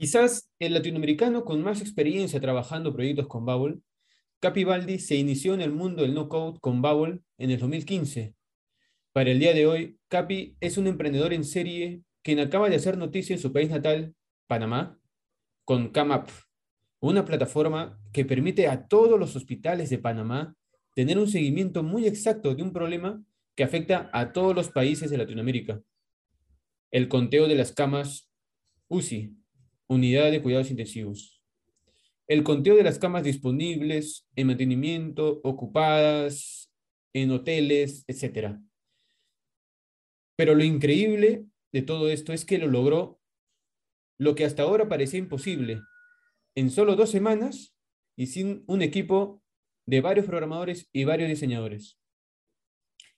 Quizás 0.00 0.50
el 0.58 0.72
latinoamericano 0.72 1.44
con 1.44 1.62
más 1.62 1.82
experiencia 1.82 2.40
trabajando 2.40 2.94
proyectos 2.94 3.26
con 3.26 3.44
Bubble, 3.44 3.80
Capi 4.40 4.64
Baldi 4.64 4.98
se 4.98 5.16
inició 5.16 5.52
en 5.52 5.60
el 5.60 5.72
mundo 5.72 6.00
del 6.00 6.14
no-code 6.14 6.58
con 6.58 6.80
Bubble 6.80 7.20
en 7.36 7.50
el 7.50 7.58
2015. 7.58 8.34
Para 9.12 9.30
el 9.30 9.38
día 9.38 9.52
de 9.52 9.66
hoy, 9.66 9.98
Capi 10.08 10.56
es 10.58 10.78
un 10.78 10.86
emprendedor 10.86 11.34
en 11.34 11.44
serie 11.44 12.02
quien 12.22 12.38
acaba 12.38 12.70
de 12.70 12.76
hacer 12.76 12.96
noticia 12.96 13.34
en 13.34 13.42
su 13.42 13.52
país 13.52 13.68
natal, 13.68 14.14
Panamá, 14.46 14.98
con 15.66 15.90
CAMAP, 15.90 16.30
una 17.00 17.26
plataforma 17.26 18.00
que 18.10 18.24
permite 18.24 18.68
a 18.68 18.88
todos 18.88 19.20
los 19.20 19.36
hospitales 19.36 19.90
de 19.90 19.98
Panamá 19.98 20.56
tener 20.94 21.18
un 21.18 21.28
seguimiento 21.28 21.82
muy 21.82 22.06
exacto 22.06 22.54
de 22.54 22.62
un 22.62 22.72
problema 22.72 23.22
que 23.54 23.64
afecta 23.64 24.08
a 24.14 24.32
todos 24.32 24.54
los 24.54 24.70
países 24.70 25.10
de 25.10 25.18
Latinoamérica. 25.18 25.82
El 26.90 27.06
conteo 27.08 27.48
de 27.48 27.54
las 27.54 27.72
camas 27.72 28.30
UCI, 28.88 29.39
Unidad 29.90 30.30
de 30.30 30.40
Cuidados 30.40 30.70
Intensivos. 30.70 31.42
El 32.28 32.44
conteo 32.44 32.76
de 32.76 32.84
las 32.84 33.00
camas 33.00 33.24
disponibles, 33.24 34.24
en 34.36 34.46
mantenimiento, 34.46 35.40
ocupadas, 35.42 36.70
en 37.12 37.32
hoteles, 37.32 38.04
etc. 38.06 38.60
Pero 40.36 40.54
lo 40.54 40.62
increíble 40.62 41.46
de 41.72 41.82
todo 41.82 42.08
esto 42.08 42.32
es 42.32 42.44
que 42.44 42.58
lo 42.58 42.68
logró 42.68 43.20
lo 44.16 44.36
que 44.36 44.44
hasta 44.44 44.62
ahora 44.62 44.88
parecía 44.88 45.18
imposible, 45.18 45.80
en 46.54 46.70
solo 46.70 46.94
dos 46.94 47.10
semanas 47.10 47.74
y 48.16 48.28
sin 48.28 48.62
un 48.68 48.82
equipo 48.82 49.42
de 49.86 50.00
varios 50.00 50.26
programadores 50.26 50.88
y 50.92 51.02
varios 51.02 51.28
diseñadores. 51.28 51.98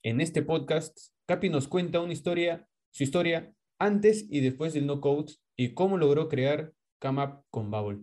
En 0.01 0.21
este 0.21 0.41
podcast, 0.41 0.97
Capi 1.27 1.49
nos 1.49 1.67
cuenta 1.67 2.01
una 2.01 2.13
historia, 2.13 2.67
su 2.89 3.03
historia 3.03 3.53
antes 3.77 4.25
y 4.27 4.39
después 4.39 4.73
del 4.73 4.87
no 4.87 5.01
code 5.01 5.33
y 5.55 5.73
cómo 5.73 5.97
logró 5.97 6.29
crear 6.29 6.73
CamUp 6.99 7.43
con 7.49 7.69
Bubble. 7.69 7.99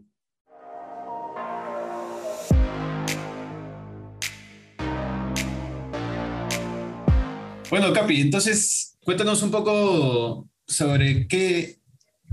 Bueno, 7.71 7.93
Capi, 7.93 8.21
entonces 8.21 8.99
cuéntanos 9.05 9.43
un 9.43 9.51
poco 9.51 10.49
sobre 10.67 11.29
qué, 11.29 11.79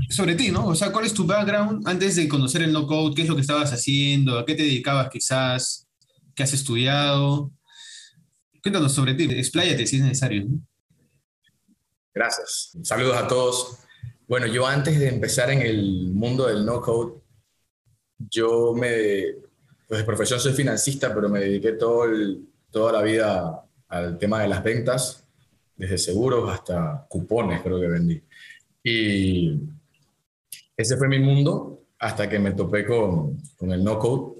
sobre 0.09 0.35
ti, 0.35 0.49
¿no? 0.49 0.67
O 0.67 0.75
sea, 0.75 0.91
¿cuál 0.91 1.05
es 1.05 1.13
tu 1.13 1.25
background 1.25 1.87
antes 1.87 2.15
de 2.15 2.27
conocer 2.27 2.63
el 2.63 2.73
no 2.73 2.87
code? 2.87 3.15
¿Qué 3.15 3.21
es 3.21 3.27
lo 3.27 3.35
que 3.35 3.41
estabas 3.41 3.71
haciendo? 3.71 4.39
¿A 4.39 4.45
qué 4.45 4.55
te 4.55 4.63
dedicabas 4.63 5.09
quizás? 5.09 5.87
¿Qué 6.35 6.43
has 6.43 6.53
estudiado? 6.53 7.51
Cuéntanos 8.63 8.91
sobre 8.91 9.13
ti, 9.13 9.25
expláyate 9.25 9.85
si 9.85 9.97
es 9.97 10.01
necesario. 10.01 10.47
Gracias. 12.13 12.71
Saludos 12.81 13.15
a 13.15 13.27
todos. 13.27 13.86
Bueno, 14.27 14.45
yo 14.47 14.67
antes 14.67 14.99
de 14.99 15.07
empezar 15.07 15.49
en 15.51 15.61
el 15.61 16.11
mundo 16.11 16.47
del 16.47 16.65
no 16.65 16.81
code, 16.81 17.21
yo 18.17 18.73
me, 18.73 19.23
pues 19.87 20.01
de 20.01 20.05
profesión 20.05 20.39
soy 20.39 20.51
financista, 20.51 21.15
pero 21.15 21.29
me 21.29 21.39
dediqué 21.39 21.73
todo 21.73 22.05
toda 22.69 22.91
la 22.91 23.01
vida 23.01 23.63
al 23.87 24.17
tema 24.17 24.41
de 24.41 24.49
las 24.49 24.61
ventas, 24.61 25.25
desde 25.77 25.97
seguros 25.97 26.51
hasta 26.51 27.05
cupones 27.07 27.61
creo 27.61 27.79
que 27.79 27.87
vendí. 27.87 28.21
Y 28.83 29.61
ese 30.75 30.97
fue 30.97 31.07
mi 31.07 31.19
mundo 31.19 31.85
hasta 31.97 32.27
que 32.27 32.37
me 32.37 32.51
topé 32.51 32.85
con, 32.85 33.37
con 33.55 33.71
el 33.71 33.81
no 33.81 33.97
code. 33.97 34.36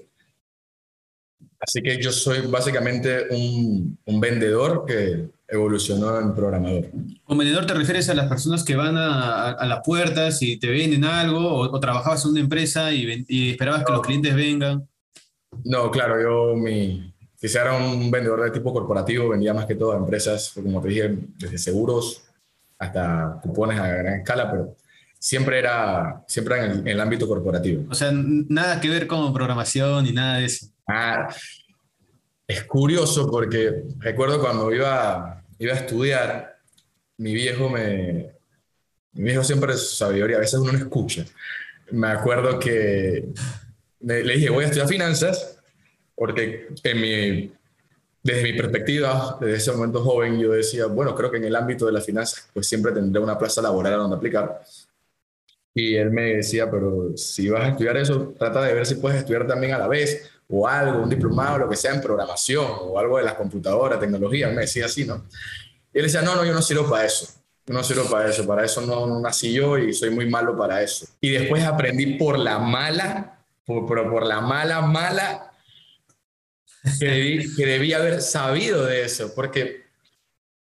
Así 1.60 1.82
que 1.82 2.00
yo 2.00 2.12
soy 2.12 2.46
básicamente 2.46 3.26
un, 3.30 3.98
un, 4.04 4.20
vendedor 4.20 4.84
que 4.86 5.28
evolucionó 5.48 6.20
en 6.20 6.34
programador. 6.34 6.86
¿Con 7.24 7.38
vendedor 7.38 7.66
te 7.66 7.74
refieres 7.74 8.08
a 8.08 8.14
las 8.14 8.28
personas 8.28 8.62
que 8.62 8.76
van 8.76 8.96
a, 8.96 9.50
a 9.50 9.66
las 9.66 9.80
puertas 9.84 10.40
y 10.42 10.58
te 10.58 10.68
venden 10.68 11.04
algo 11.04 11.40
o, 11.40 11.80
trabajabas 11.80 12.24
en 12.24 12.30
una 12.32 12.40
empresa 12.40 12.92
y, 12.92 13.24
y 13.26 13.50
esperabas 13.50 13.84
que 13.84 13.92
los 13.92 14.02
clientes 14.02 14.34
vengan? 14.34 14.88
No, 15.64 15.90
claro, 15.90 16.20
yo 16.20 16.56
mi, 16.56 17.12
quizá 17.40 17.62
era 17.62 17.74
un 17.74 18.10
vendedor 18.10 18.42
de 18.42 18.50
tipo 18.50 18.72
corporativo, 18.72 19.28
vendía 19.28 19.54
más 19.54 19.66
que 19.66 19.74
todo 19.74 19.92
a 19.92 19.96
empresas, 19.96 20.52
como 20.54 20.80
te 20.80 20.88
dije, 20.88 21.18
desde 21.38 21.58
seguros 21.58 22.22
hasta 22.78 23.40
cupones 23.42 23.80
a 23.80 23.88
gran 23.88 24.20
escala, 24.20 24.50
pero 24.50 24.76
siempre 25.18 25.58
era, 25.58 26.24
siempre 26.28 26.64
en 26.64 26.86
el, 26.86 27.00
ámbito 27.00 27.26
corporativo. 27.26 27.84
O 27.90 27.94
sea, 27.94 28.12
nada 28.12 28.80
que 28.80 28.88
ver 28.88 29.06
con 29.06 29.32
programación 29.32 30.04
ni 30.04 30.12
nada 30.12 30.38
de 30.38 30.44
eso. 30.44 30.66
Ah, 30.88 31.28
es 32.46 32.64
curioso 32.64 33.30
porque 33.30 33.84
recuerdo 33.98 34.40
cuando 34.40 34.72
iba, 34.72 35.44
iba 35.58 35.72
a 35.74 35.76
estudiar, 35.76 36.58
mi 37.18 37.34
viejo 37.34 37.68
me... 37.68 38.36
Mi 39.12 39.24
viejo 39.24 39.42
siempre 39.42 39.72
es 39.72 39.96
sabiduría, 39.96 40.36
a 40.36 40.40
veces 40.40 40.60
uno 40.60 40.72
no 40.72 40.78
escucha. 40.78 41.24
Me 41.90 42.08
acuerdo 42.08 42.58
que 42.58 43.28
le 44.00 44.22
dije, 44.22 44.50
voy 44.50 44.64
a 44.64 44.66
estudiar 44.68 44.86
finanzas, 44.86 45.58
porque 46.14 46.68
en 46.84 47.00
mi 47.00 47.52
desde 48.22 48.42
mi 48.42 48.52
perspectiva, 48.52 49.38
desde 49.40 49.56
ese 49.56 49.72
momento 49.72 50.02
joven, 50.02 50.38
yo 50.38 50.52
decía, 50.52 50.86
bueno, 50.86 51.14
creo 51.14 51.30
que 51.30 51.38
en 51.38 51.44
el 51.44 51.56
ámbito 51.56 51.86
de 51.86 51.92
las 51.92 52.04
finanzas, 52.04 52.48
pues 52.52 52.66
siempre 52.66 52.92
tendré 52.92 53.22
una 53.22 53.38
plaza 53.38 53.62
laboral 53.62 53.94
a 53.94 53.96
donde 53.96 54.16
aplicar. 54.16 54.60
Y 55.74 55.94
él 55.94 56.10
me 56.10 56.34
decía, 56.34 56.70
pero 56.70 57.16
si 57.16 57.48
vas 57.48 57.64
a 57.64 57.68
estudiar 57.68 57.96
eso, 57.96 58.34
trata 58.38 58.62
de 58.62 58.74
ver 58.74 58.84
si 58.84 58.96
puedes 58.96 59.18
estudiar 59.18 59.46
también 59.46 59.72
a 59.72 59.78
la 59.78 59.88
vez, 59.88 60.30
o 60.48 60.66
algo, 60.66 61.02
un 61.02 61.10
diplomado, 61.10 61.58
lo 61.58 61.68
que 61.68 61.76
sea 61.76 61.94
en 61.94 62.00
programación, 62.00 62.66
o 62.80 62.98
algo 62.98 63.18
de 63.18 63.24
las 63.24 63.34
computadoras, 63.34 64.00
tecnología. 64.00 64.48
Me 64.48 64.62
decía 64.62 64.86
así, 64.86 65.04
¿no? 65.04 65.26
Y 65.92 65.98
él 65.98 66.04
decía, 66.04 66.22
no, 66.22 66.34
no, 66.34 66.44
yo 66.44 66.52
no 66.52 66.62
sirvo 66.62 66.88
para 66.88 67.04
eso. 67.04 67.28
No 67.66 67.84
sirvo 67.84 68.08
para 68.08 68.30
eso, 68.30 68.46
para 68.46 68.64
eso 68.64 68.80
no, 68.80 69.20
nací 69.20 69.52
yo 69.52 69.76
y 69.76 69.92
soy 69.92 70.08
muy 70.08 70.28
malo 70.28 70.56
para 70.56 70.82
eso. 70.82 71.06
Y 71.20 71.30
después 71.30 71.64
aprendí 71.64 72.14
por 72.14 72.38
la 72.38 72.58
mala, 72.58 73.44
por, 73.66 73.84
por, 73.84 74.10
por 74.10 74.24
la 74.24 74.40
mala, 74.40 74.80
mala, 74.80 75.52
que 76.98 77.66
debí, 77.66 77.92
haber 77.92 78.22
sabido 78.22 78.86
de 78.86 79.04
eso, 79.04 79.34
porque 79.34 79.82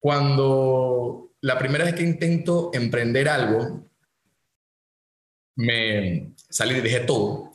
cuando 0.00 1.31
la 1.41 1.56
primera 1.56 1.84
vez 1.84 1.95
que 1.95 2.03
intento 2.03 2.71
emprender 2.75 3.28
algo, 3.28 3.84
me 5.55 6.33
salí 6.49 6.75
y 6.75 6.81
dejé 6.81 7.00
todo 7.00 7.49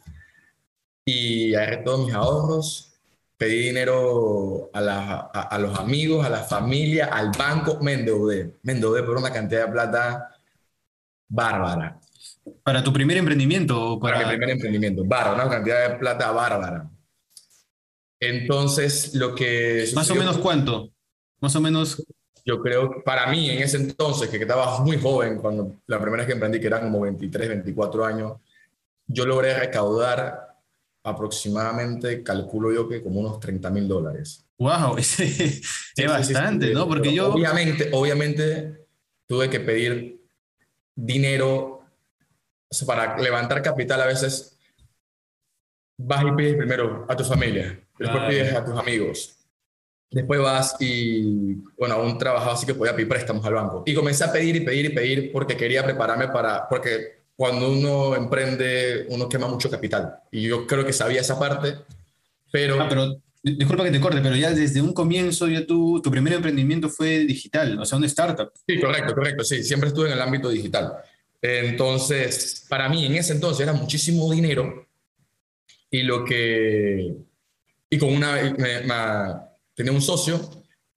y 1.05 1.53
agarré 1.55 1.77
todos 1.77 2.05
mis 2.05 2.15
ahorros, 2.15 2.93
pedí 3.37 3.63
dinero 3.63 4.69
a, 4.73 5.17
a, 5.41 5.59
los 5.59 5.77
amigos, 5.77 6.25
a 6.25 6.29
la 6.29 6.43
familia, 6.43 7.07
al 7.07 7.31
banco, 7.37 7.79
me 7.81 7.93
endeudé, 7.93 8.53
me 8.63 8.73
endeudé 8.73 9.03
por 9.03 9.17
una 9.17 9.31
cantidad 9.31 9.65
de 9.65 9.71
plata 9.71 10.37
bárbara. 11.27 11.99
¿Para 12.63 12.83
tu 12.83 12.93
primer 12.93 13.17
emprendimiento? 13.17 13.99
para... 13.99 14.15
para 14.17 14.27
mi 14.27 14.37
primer 14.37 14.49
emprendimiento, 14.51 15.03
bárbara, 15.05 15.45
una 15.45 15.55
cantidad 15.55 15.89
de 15.89 15.95
plata 15.97 16.31
bárbara. 16.31 16.89
Entonces, 18.19 19.13
lo 19.15 19.35
que... 19.35 19.85
¿Más 19.95 20.09
o 20.09 20.15
menos 20.15 20.37
cuánto? 20.37 20.89
Más 21.41 21.55
o 21.55 21.61
menos... 21.61 22.01
Yo 22.45 22.61
creo 22.61 22.91
que 22.91 22.99
para 23.01 23.27
mí, 23.27 23.49
en 23.49 23.61
ese 23.61 23.77
entonces, 23.77 24.29
que 24.29 24.37
estaba 24.37 24.79
muy 24.79 24.97
joven, 24.97 25.37
cuando 25.37 25.77
la 25.87 25.99
primera 25.99 26.23
vez 26.23 26.27
que 26.27 26.33
emprendí, 26.33 26.59
que 26.59 26.67
eran 26.67 26.83
como 26.83 26.99
23, 27.01 27.47
24 27.47 28.05
años, 28.05 28.33
yo 29.07 29.25
logré 29.25 29.57
recaudar 29.57 30.52
aproximadamente, 31.03 32.23
calculo 32.23 32.71
yo 32.71 32.87
que 32.87 33.01
como 33.01 33.19
unos 33.19 33.39
30 33.39 33.69
mil 33.69 33.87
dólares. 33.87 34.45
¡Wow! 34.57 34.95
Es, 34.97 36.07
bastante, 36.07 36.73
¿no? 36.73 36.87
Porque 36.87 37.13
yo... 37.13 37.33
Obviamente, 37.33 37.89
obviamente 37.91 38.87
tuve 39.27 39.49
que 39.49 39.59
pedir 39.59 40.21
dinero 40.95 41.73
para 42.85 43.17
levantar 43.17 43.61
capital 43.61 44.01
a 44.01 44.07
veces 44.07 44.57
vas 45.97 46.25
y 46.25 46.31
pides 46.31 46.55
primero 46.55 47.05
a 47.07 47.15
tu 47.15 47.23
familia, 47.23 47.79
después 47.97 48.23
pides 48.27 48.53
a 48.53 48.65
tus 48.65 48.77
amigos, 48.77 49.37
después 50.09 50.39
vas 50.41 50.75
y, 50.79 51.55
bueno, 51.77 52.01
un 52.01 52.17
trabajador 52.17 52.55
así 52.55 52.65
que 52.65 52.73
podía 52.73 52.95
pedir 52.95 53.07
préstamos 53.07 53.45
al 53.45 53.53
banco. 53.53 53.83
Y 53.85 53.93
comencé 53.93 54.23
a 54.23 54.31
pedir 54.31 54.55
y 54.55 54.61
pedir 54.61 54.85
y 54.85 54.89
pedir 54.89 55.31
porque 55.31 55.55
quería 55.55 55.83
prepararme 55.83 56.29
para, 56.29 56.67
porque 56.67 57.22
cuando 57.35 57.71
uno 57.71 58.15
emprende, 58.15 59.05
uno 59.09 59.27
quema 59.27 59.47
mucho 59.47 59.69
capital. 59.69 60.19
Y 60.31 60.43
yo 60.43 60.67
creo 60.67 60.85
que 60.85 60.93
sabía 60.93 61.21
esa 61.21 61.39
parte, 61.39 61.75
pero... 62.51 62.81
Ah, 62.81 62.87
pero 62.87 63.17
disculpa 63.41 63.83
que 63.83 63.91
te 63.91 63.99
corte, 63.99 64.21
pero 64.21 64.35
ya 64.35 64.51
desde 64.51 64.81
un 64.81 64.93
comienzo, 64.93 65.47
ya 65.47 65.65
tu, 65.65 66.01
tu 66.01 66.09
primer 66.09 66.33
emprendimiento 66.33 66.89
fue 66.89 67.19
digital, 67.19 67.77
o 67.79 67.85
sea, 67.85 67.97
una 67.97 68.07
startup. 68.07 68.51
Sí, 68.65 68.79
correcto, 68.79 69.13
correcto, 69.13 69.43
sí, 69.43 69.63
siempre 69.63 69.89
estuve 69.89 70.07
en 70.07 70.13
el 70.13 70.21
ámbito 70.21 70.49
digital. 70.49 70.93
Entonces, 71.41 72.65
para 72.69 72.87
mí 72.87 73.05
en 73.05 73.15
ese 73.15 73.33
entonces 73.33 73.61
era 73.61 73.73
muchísimo 73.73 74.31
dinero 74.31 74.87
y 75.89 76.03
lo 76.03 76.23
que... 76.23 77.15
Y 77.89 77.97
con 77.97 78.09
una... 78.13 79.51
tenía 79.75 79.91
un 79.91 80.01
socio, 80.01 80.39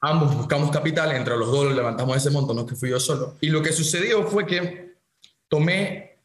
ambos 0.00 0.36
buscamos 0.36 0.70
capital, 0.70 1.12
entre 1.16 1.36
los 1.36 1.50
dos 1.50 1.74
levantamos 1.74 2.16
ese 2.16 2.30
monto, 2.30 2.54
no 2.54 2.60
es 2.60 2.68
que 2.68 2.76
fui 2.76 2.90
yo 2.90 3.00
solo. 3.00 3.36
Y 3.40 3.48
lo 3.48 3.60
que 3.60 3.72
sucedió 3.72 4.22
fue 4.24 4.46
que 4.46 4.94
tomé, 5.48 6.15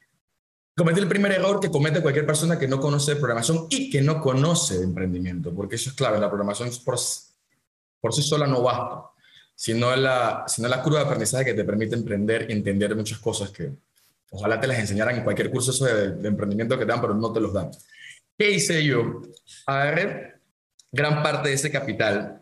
cometí 0.76 1.00
el 1.00 1.08
primer 1.08 1.32
error 1.32 1.60
que 1.60 1.70
comete 1.70 2.02
cualquier 2.02 2.26
persona 2.26 2.58
que 2.58 2.68
no 2.68 2.80
conoce 2.80 3.16
programación 3.16 3.68
y 3.70 3.90
que 3.90 4.02
no 4.02 4.22
conoce 4.22 4.82
emprendimiento, 4.82 5.54
porque 5.54 5.76
eso 5.76 5.90
es 5.90 5.96
clave, 5.96 6.20
la 6.20 6.30
programación 6.30 6.70
por, 6.84 6.98
sí 7.00 8.22
sola 8.22 8.48
no 8.48 8.62
basta, 8.62 9.10
sino 9.56 9.96
la, 9.96 10.46
sino 10.48 10.68
la 10.68 10.82
curva 10.82 11.00
de 11.00 11.06
aprendizaje 11.06 11.46
que 11.46 11.54
te 11.54 11.64
permite 11.64 11.96
emprender 11.96 12.48
y 12.50 12.54
entender 12.54 12.96
muchas 12.96 13.20
cosas 13.20 13.50
que, 13.52 13.72
Ojalá 14.34 14.60
te 14.60 14.68
las 14.68 14.80
enseñaran 14.80 15.18
en 15.18 15.24
cualquier 15.24 15.52
curso 15.52 15.86
de, 15.86 16.12
de 16.14 16.28
emprendimiento 16.28 16.80
que 16.80 16.86
te 16.86 16.92
dan, 16.92 17.02
pero 17.02 17.14
no 17.14 17.34
te 17.34 17.42
los 17.42 17.52
dan. 17.54 17.70
¿Qué 18.38 18.52
hice 18.52 18.82
yo? 18.84 19.22
Agarré 19.66 20.36
gran 20.90 21.22
parte 21.22 21.50
de 21.50 21.56
ese 21.56 21.70
capital 21.70 22.42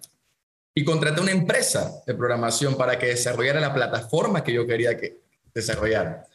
y 0.76 0.86
contraté 0.86 1.20
una 1.20 1.32
empresa 1.32 2.02
de 2.06 2.14
programación 2.14 2.78
para 2.78 2.98
que 3.00 3.08
desarrollara 3.08 3.60
la 3.60 3.74
plataforma 3.74 4.44
que 4.44 4.54
yo 4.54 4.68
quería 4.68 4.96
que 4.96 5.22
desarrollara. 5.52 6.26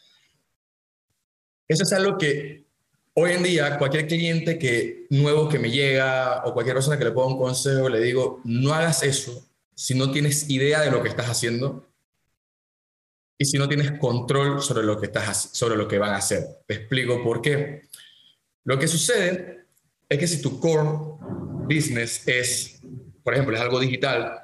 Eso 1.69 1.83
es 1.83 1.93
algo 1.93 2.19
que 2.19 2.65
hoy 3.15 3.33
en 3.33 3.43
día 3.43 3.79
cualquier 3.79 4.07
cliente 4.07 4.59
que 4.59 5.07
nuevo 5.11 5.49
que 5.49 5.59
me 5.59 5.71
llega 5.71 6.45
o 6.45 6.53
cualquier 6.53 6.77
persona 6.77 6.99
que 6.99 7.05
le 7.05 7.13
ponga 7.13 7.35
un 7.35 7.39
consejo 7.39 7.89
le 7.89 8.01
digo, 8.01 8.41
no 8.45 8.75
hagas 8.75 9.03
eso 9.03 9.47
si 9.75 9.95
no 9.95 10.11
tienes 10.11 10.51
idea 10.51 10.83
de 10.83 10.91
lo 10.91 11.03
que 11.03 11.09
estás 11.09 11.29
haciendo 11.29 11.89
y 13.39 13.45
si 13.45 13.59
no 13.59 13.69
tienes 13.69 13.99
control 13.99 14.63
sobre 14.63 14.85
lo 14.85 15.01
que 15.01 15.07
estás 15.07 15.51
sobre 15.53 15.77
lo 15.77 15.89
que 15.89 15.99
van 15.99 16.13
a 16.13 16.19
hacer. 16.19 16.45
Te 16.67 16.75
explico 16.75 17.23
por 17.23 17.43
qué. 17.43 17.89
Lo 18.65 18.79
que 18.79 18.89
sucede 18.89 19.67
es 20.09 20.19
que 20.19 20.27
si 20.27 20.41
tu 20.41 20.61
core 20.61 20.89
business 21.69 22.27
es, 22.27 22.81
por 23.23 23.35
ejemplo, 23.35 23.57
es 23.57 23.61
algo 23.61 23.81
digital, 23.81 24.41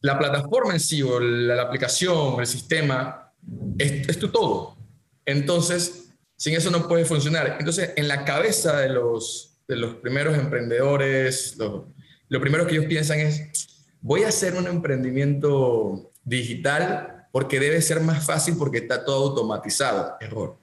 la 0.00 0.18
plataforma 0.18 0.74
en 0.74 0.80
sí 0.80 1.02
o 1.02 1.18
la, 1.18 1.62
aplicación, 1.62 2.38
el 2.38 2.46
sistema, 2.46 3.32
es, 3.78 4.08
es 4.08 4.18
tu 4.18 4.28
todo. 4.28 4.76
Entonces, 5.26 6.10
sin 6.36 6.54
eso 6.54 6.70
no 6.70 6.88
puede 6.88 7.04
funcionar. 7.04 7.56
Entonces, 7.58 7.92
en 7.96 8.08
la 8.08 8.24
cabeza 8.24 8.80
de 8.80 8.88
los, 8.88 9.58
de 9.68 9.76
los 9.76 9.96
primeros 9.96 10.38
emprendedores, 10.38 11.56
lo, 11.58 11.92
lo 12.28 12.40
primero 12.40 12.66
que 12.66 12.76
ellos 12.76 12.86
piensan 12.86 13.20
es, 13.20 13.84
voy 14.00 14.22
a 14.22 14.28
hacer 14.28 14.54
un 14.54 14.66
emprendimiento 14.66 16.12
digital 16.24 17.28
porque 17.32 17.60
debe 17.60 17.82
ser 17.82 18.00
más 18.00 18.24
fácil 18.24 18.56
porque 18.58 18.78
está 18.78 19.04
todo 19.04 19.28
automatizado. 19.28 20.16
Error, 20.20 20.58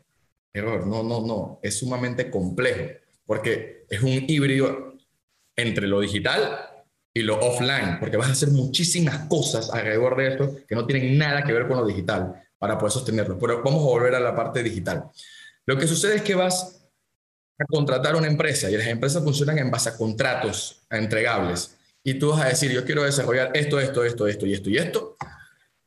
error, 0.54 0.88
no, 0.88 1.04
no, 1.04 1.26
no, 1.26 1.60
es 1.62 1.78
sumamente 1.78 2.32
complejo 2.32 3.00
porque 3.26 3.86
es 3.90 4.02
un 4.02 4.26
híbrido 4.28 4.94
entre 5.56 5.88
lo 5.88 6.00
digital 6.02 6.60
y 7.14 7.22
lo 7.22 7.40
offline, 7.40 8.00
porque 8.00 8.18
vas 8.18 8.30
a 8.30 8.32
hacer 8.32 8.50
muchísimas 8.50 9.28
cosas 9.28 9.70
alrededor 9.72 10.18
de 10.18 10.28
esto 10.30 10.56
que 10.68 10.76
no 10.76 10.86
tienen 10.86 11.18
nada 11.18 11.44
que 11.44 11.54
ver 11.54 11.68
con 11.68 11.78
lo 11.78 11.86
digital 11.86 12.43
para 12.64 12.78
poder 12.78 12.94
sostenerlo. 12.94 13.38
Pero 13.38 13.62
vamos 13.62 13.82
a 13.82 13.88
volver 13.88 14.16
a 14.16 14.22
la 14.22 14.34
parte 14.34 14.64
digital. 14.64 15.12
Lo 15.66 15.78
que 15.78 15.86
sucede 15.86 16.16
es 16.16 16.22
que 16.22 16.34
vas 16.34 16.88
a 17.60 17.66
contratar 17.66 18.16
una 18.16 18.28
empresa 18.28 18.72
y 18.72 18.78
las 18.78 18.88
empresas 18.88 19.22
funcionan 19.22 19.58
en 19.58 19.70
base 19.70 19.90
a 19.90 19.98
contratos, 19.98 20.82
entregables. 20.90 21.76
Y 22.06 22.14
tú 22.14 22.30
vas 22.30 22.40
a 22.40 22.48
decir, 22.48 22.72
yo 22.72 22.86
quiero 22.86 23.04
desarrollar 23.04 23.52
esto, 23.54 23.82
esto, 23.82 24.06
esto, 24.06 24.28
esto 24.28 24.46
y 24.46 24.54
esto 24.54 24.70
y 24.70 24.78
esto. 24.78 25.18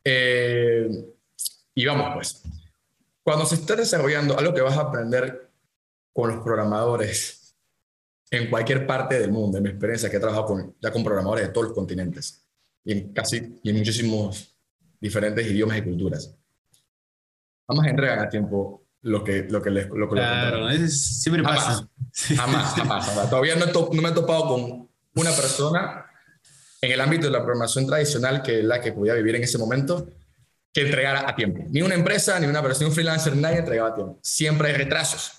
Eh, 0.05 0.87
y 1.75 1.87
vamos 1.87 2.11
pues. 2.13 2.43
Cuando 3.23 3.47
se 3.47 3.55
está 3.55 3.75
desarrollando 3.75 4.39
algo 4.39 4.53
que 4.53 4.61
vas 4.61 4.77
a 4.77 4.83
aprender 4.83 5.49
con 6.13 6.29
los 6.29 6.45
programadores 6.45 7.57
en 8.31 8.51
cualquier 8.51 8.87
parte 8.87 9.19
del 9.19 9.33
mundo, 9.33 9.57
en 9.57 9.65
mi 9.65 9.71
experiencia 9.71 10.11
que 10.11 10.19
he 10.19 10.21
trabajado 10.21 10.45
con, 10.45 10.77
ya 10.79 10.93
con 10.93 11.03
programadores 11.03 11.47
de 11.47 11.53
todos 11.55 11.69
los 11.69 11.75
continentes 11.75 12.47
y 12.85 12.93
en 12.93 13.15
casi 13.15 13.59
y 13.63 13.71
en 13.71 13.77
muchísimos 13.79 14.55
diferentes 15.01 15.47
idiomas 15.47 15.79
y 15.79 15.83
culturas. 15.83 16.37
Jamás 17.69 17.87
entregan 17.89 18.19
a 18.21 18.29
tiempo 18.29 18.85
lo 19.03 19.23
que, 19.25 19.47
lo 19.49 19.63
que 19.63 19.71
les 19.71 19.89
lo 19.89 20.09
que 20.09 20.15
Claro, 20.17 20.69
es, 20.69 21.21
siempre 21.23 21.43
Jamás. 21.45 21.65
pasa. 21.65 21.89
Jamás, 22.37 22.75
jamás. 22.75 23.31
Todavía 23.31 23.57
no, 23.57 23.67
to- 23.69 23.91
no 23.93 24.03
me 24.03 24.09
he 24.09 24.13
topado 24.13 24.49
con 24.49 24.89
una 25.15 25.31
persona 25.33 26.07
en 26.81 26.93
el 26.93 27.01
ámbito 27.01 27.27
de 27.27 27.33
la 27.33 27.39
programación 27.45 27.87
tradicional 27.87 28.43
que 28.43 28.63
la 28.63 28.81
que 28.81 28.93
podía 28.93 29.15
vivir 29.15 29.37
en 29.37 29.43
ese 29.45 29.59
momento 29.59 30.09
que 30.73 30.83
entregara 30.83 31.29
a 31.29 31.35
tiempo. 31.35 31.65
Ni 31.71 31.83
una 31.83 31.95
empresa, 31.95 32.39
ni 32.39 32.47
una 32.47 32.63
persona, 32.63 32.89
un 32.89 32.95
freelancer, 32.95 33.35
nadie 33.37 33.59
entregaba 33.59 33.91
a 33.91 33.95
tiempo. 33.95 34.19
Siempre 34.23 34.69
hay 34.69 34.75
retrasos. 34.75 35.33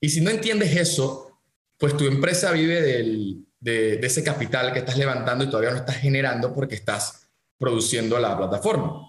Y 0.00 0.10
si 0.10 0.20
no 0.20 0.30
entiendes 0.30 0.76
eso, 0.76 1.40
pues 1.78 1.96
tu 1.96 2.04
empresa 2.06 2.52
vive 2.52 2.82
del- 2.82 3.46
de, 3.60 3.96
de 3.98 4.06
ese 4.06 4.22
capital 4.24 4.72
que 4.72 4.80
estás 4.80 4.98
levantando 4.98 5.44
y 5.44 5.46
todavía 5.48 5.70
no 5.70 5.76
estás 5.76 5.96
generando 5.96 6.52
porque 6.52 6.74
estás 6.74 7.28
produciendo 7.58 8.18
la 8.18 8.36
plataforma. 8.36 9.08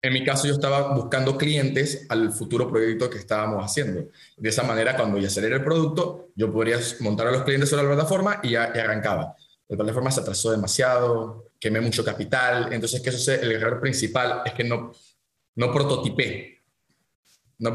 En 0.00 0.12
mi 0.12 0.24
caso, 0.24 0.46
yo 0.46 0.54
estaba 0.54 0.94
buscando 0.94 1.36
clientes 1.36 2.06
al 2.08 2.32
futuro 2.32 2.68
proyecto 2.68 3.10
que 3.10 3.18
estábamos 3.18 3.64
haciendo. 3.64 4.08
De 4.36 4.48
esa 4.48 4.62
manera, 4.62 4.96
cuando 4.96 5.18
ya 5.18 5.26
acelere 5.26 5.56
el 5.56 5.64
producto, 5.64 6.28
yo 6.36 6.52
podría 6.52 6.78
montar 7.00 7.26
a 7.26 7.32
los 7.32 7.42
clientes 7.42 7.68
sobre 7.68 7.82
la 7.82 7.94
plataforma 7.94 8.40
y 8.42 8.50
ya 8.50 8.70
y 8.74 8.78
arrancaba. 8.78 9.34
La 9.66 9.76
plataforma 9.76 10.10
se 10.12 10.20
atrasó 10.20 10.52
demasiado, 10.52 11.46
quemé 11.58 11.80
mucho 11.80 12.04
capital. 12.04 12.72
Entonces, 12.72 13.00
¿qué 13.00 13.10
sucede? 13.10 13.42
El 13.42 13.52
error 13.52 13.80
principal 13.80 14.42
es 14.44 14.52
que 14.52 14.62
no, 14.62 14.92
no 15.56 15.72
prototipé. 15.72 16.62
No 17.58 17.74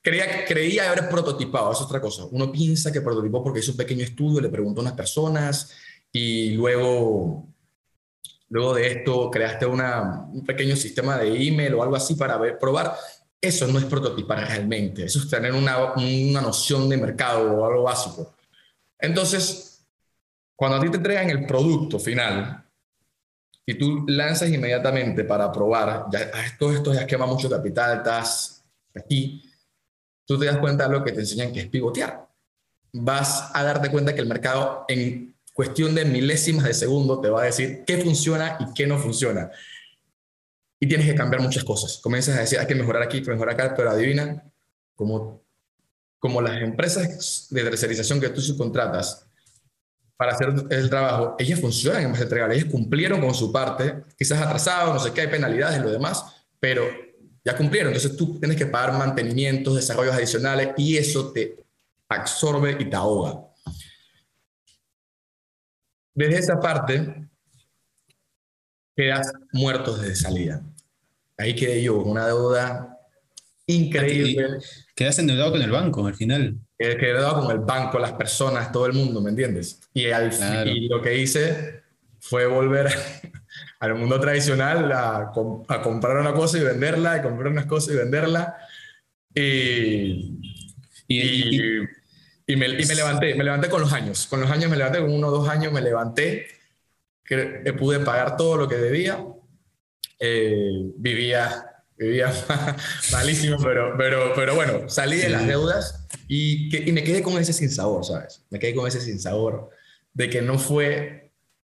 creía, 0.00 0.46
creía 0.46 0.90
haber 0.90 1.10
prototipado, 1.10 1.70
es 1.72 1.80
otra 1.82 2.00
cosa. 2.00 2.24
Uno 2.30 2.50
piensa 2.50 2.90
que 2.90 3.02
prototipó 3.02 3.44
porque 3.44 3.60
hizo 3.60 3.72
un 3.72 3.76
pequeño 3.76 4.02
estudio, 4.02 4.40
le 4.40 4.48
preguntó 4.48 4.80
a 4.80 4.84
unas 4.84 4.94
personas 4.94 5.72
y 6.10 6.52
luego 6.52 7.46
Luego 8.50 8.74
de 8.74 8.86
esto 8.88 9.30
creaste 9.30 9.64
un 9.64 10.44
pequeño 10.44 10.74
sistema 10.74 11.16
de 11.16 11.28
email 11.46 11.72
o 11.74 11.82
algo 11.82 11.94
así 11.94 12.16
para 12.16 12.36
ver, 12.36 12.58
probar. 12.58 12.96
Eso 13.40 13.66
no 13.68 13.78
es 13.78 13.84
prototipar 13.84 14.46
realmente, 14.46 15.04
eso 15.04 15.20
es 15.20 15.28
tener 15.30 15.52
una, 15.52 15.94
una 15.94 16.40
noción 16.40 16.88
de 16.88 16.96
mercado 16.96 17.54
o 17.54 17.64
algo 17.64 17.84
básico. 17.84 18.34
Entonces, 18.98 19.86
cuando 20.56 20.76
a 20.76 20.80
ti 20.80 20.90
te 20.90 20.96
entregan 20.98 21.30
el 21.30 21.46
producto 21.46 21.98
final 21.98 22.66
y 23.64 23.74
tú 23.74 24.04
lanzas 24.08 24.50
inmediatamente 24.50 25.24
para 25.24 25.50
probar, 25.50 26.06
ya 26.12 26.30
ah, 26.34 26.44
todo 26.58 26.72
esto 26.72 26.92
ya 26.92 27.06
quema 27.06 27.26
mucho 27.26 27.48
capital, 27.48 27.98
estás 27.98 28.62
aquí, 28.94 29.48
tú 30.26 30.38
te 30.38 30.46
das 30.46 30.58
cuenta 30.58 30.86
de 30.86 30.92
lo 30.92 31.04
que 31.04 31.12
te 31.12 31.20
enseñan 31.20 31.52
que 31.52 31.60
es 31.60 31.68
pivotear. 31.68 32.28
Vas 32.92 33.50
a 33.54 33.62
darte 33.62 33.90
cuenta 33.90 34.12
que 34.12 34.20
el 34.20 34.26
mercado 34.26 34.84
en 34.88 35.34
cuestión 35.60 35.94
de 35.94 36.06
milésimas 36.06 36.64
de 36.64 36.72
segundo 36.72 37.20
te 37.20 37.28
va 37.28 37.42
a 37.42 37.44
decir 37.44 37.84
qué 37.86 37.98
funciona 37.98 38.56
y 38.60 38.72
qué 38.72 38.86
no 38.86 38.98
funciona. 38.98 39.50
Y 40.80 40.88
tienes 40.88 41.06
que 41.06 41.14
cambiar 41.14 41.42
muchas 41.42 41.64
cosas. 41.64 41.98
Comienzas 41.98 42.38
a 42.38 42.40
decir, 42.40 42.58
hay 42.58 42.66
que 42.66 42.74
mejorar 42.74 43.02
aquí, 43.02 43.18
hay 43.18 43.22
que 43.22 43.30
mejorar 43.30 43.52
acá, 43.56 43.74
pero 43.76 43.90
adivina, 43.90 44.42
como, 44.94 45.44
como 46.18 46.40
las 46.40 46.62
empresas 46.62 47.48
de 47.50 47.62
tercerización 47.62 48.18
que 48.18 48.30
tú 48.30 48.40
subcontratas 48.40 49.26
para 50.16 50.32
hacer 50.32 50.48
el 50.70 50.88
trabajo, 50.88 51.36
ellas 51.38 51.60
funcionan 51.60 52.04
en 52.04 52.12
base 52.12 52.22
entregar, 52.22 52.50
ellas 52.52 52.64
cumplieron 52.64 53.20
con 53.20 53.34
su 53.34 53.52
parte, 53.52 54.02
quizás 54.16 54.40
atrasado, 54.40 54.94
no 54.94 54.98
sé 54.98 55.12
qué, 55.12 55.20
hay 55.20 55.28
penalidades 55.28 55.78
y 55.78 55.82
lo 55.82 55.90
demás, 55.90 56.24
pero 56.58 56.86
ya 57.44 57.54
cumplieron. 57.54 57.92
Entonces 57.92 58.16
tú 58.16 58.38
tienes 58.38 58.56
que 58.56 58.64
pagar 58.64 58.96
mantenimientos, 58.96 59.76
desarrollos 59.76 60.14
adicionales 60.14 60.70
y 60.78 60.96
eso 60.96 61.32
te 61.32 61.62
absorbe 62.08 62.78
y 62.80 62.86
te 62.88 62.96
ahoga. 62.96 63.49
Desde 66.20 66.38
esa 66.38 66.60
parte, 66.60 67.14
quedas 68.94 69.32
muerto 69.52 69.96
desde 69.96 70.14
salida. 70.16 70.62
Ahí 71.38 71.54
quedé 71.54 71.82
yo 71.82 72.02
con 72.02 72.10
una 72.12 72.26
deuda 72.26 72.98
increíble. 73.66 74.58
Quedas 74.94 75.18
endeudado 75.18 75.52
con 75.52 75.62
el 75.62 75.70
banco 75.70 76.06
al 76.06 76.14
final. 76.14 76.58
He 76.78 76.98
quedado 76.98 77.40
con 77.40 77.50
el 77.50 77.60
banco, 77.60 77.98
las 77.98 78.12
personas, 78.12 78.70
todo 78.70 78.84
el 78.84 78.92
mundo, 78.92 79.22
¿me 79.22 79.30
entiendes? 79.30 79.80
Y, 79.94 80.10
al, 80.10 80.28
Claro. 80.30 80.68
y 80.70 80.88
lo 80.88 81.00
que 81.00 81.16
hice 81.16 81.84
fue 82.18 82.46
volver 82.46 82.88
al 83.80 83.94
mundo 83.94 84.20
tradicional 84.20 84.92
a, 84.92 85.32
a 85.68 85.82
comprar 85.82 86.18
una 86.18 86.34
cosa 86.34 86.58
y 86.58 86.62
venderla, 86.62 87.16
y 87.16 87.22
comprar 87.22 87.50
unas 87.50 87.64
cosas 87.64 87.94
y 87.94 87.96
venderla. 87.96 88.56
Y, 89.34 90.38
Y, 91.08 91.18
y- 91.56 91.80
y- 92.52 92.56
me, 92.56 92.66
y 92.68 92.84
me 92.86 92.94
levanté, 92.94 93.34
me 93.34 93.44
levanté 93.44 93.68
con 93.68 93.80
los 93.80 93.92
años. 93.92 94.26
Con 94.28 94.40
los 94.40 94.50
años 94.50 94.70
me 94.70 94.76
levanté, 94.76 95.00
con 95.00 95.12
uno 95.12 95.28
o 95.28 95.30
dos 95.30 95.48
años 95.48 95.72
me 95.72 95.80
levanté, 95.80 96.46
que 97.24 97.72
pude 97.78 98.00
pagar 98.00 98.36
todo 98.36 98.56
lo 98.56 98.68
que 98.68 98.76
debía. 98.76 99.24
Eh, 100.18 100.90
vivía, 100.96 101.64
vivía 101.96 102.30
malísimo, 103.12 103.56
pero, 103.62 103.94
pero, 103.96 104.32
pero 104.34 104.54
bueno, 104.54 104.88
salí 104.88 105.16
de 105.16 105.30
las 105.30 105.46
deudas 105.46 106.06
y, 106.28 106.68
que- 106.68 106.82
y 106.86 106.92
me 106.92 107.02
quedé 107.04 107.22
con 107.22 107.38
ese 107.38 107.52
sinsabor, 107.52 108.04
¿sabes? 108.04 108.44
Me 108.50 108.58
quedé 108.58 108.74
con 108.74 108.86
ese 108.86 109.00
sinsabor 109.00 109.70
de 110.12 110.28
que 110.28 110.42
no 110.42 110.58
fue 110.58 111.32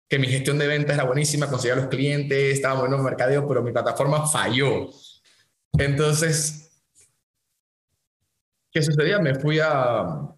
que 0.09 0.19
mi 0.19 0.27
gestión 0.27 0.59
de 0.59 0.67
ventas 0.67 0.95
era 0.97 1.05
buenísima, 1.05 1.49
conseguía 1.49 1.77
los 1.77 1.87
clientes, 1.87 2.55
estaba 2.55 2.81
bueno 2.81 2.97
en 2.97 3.01
el 3.01 3.05
mercadeo, 3.07 3.49
pero 3.49 3.63
mi 3.63 3.73
plataforma 3.73 4.27
falló. 4.27 4.91
Entonces, 5.79 6.71
¿qué 8.71 8.83
sucedía? 8.83 9.19
Me 9.21 9.35
fui 9.37 9.59
a 9.63 10.34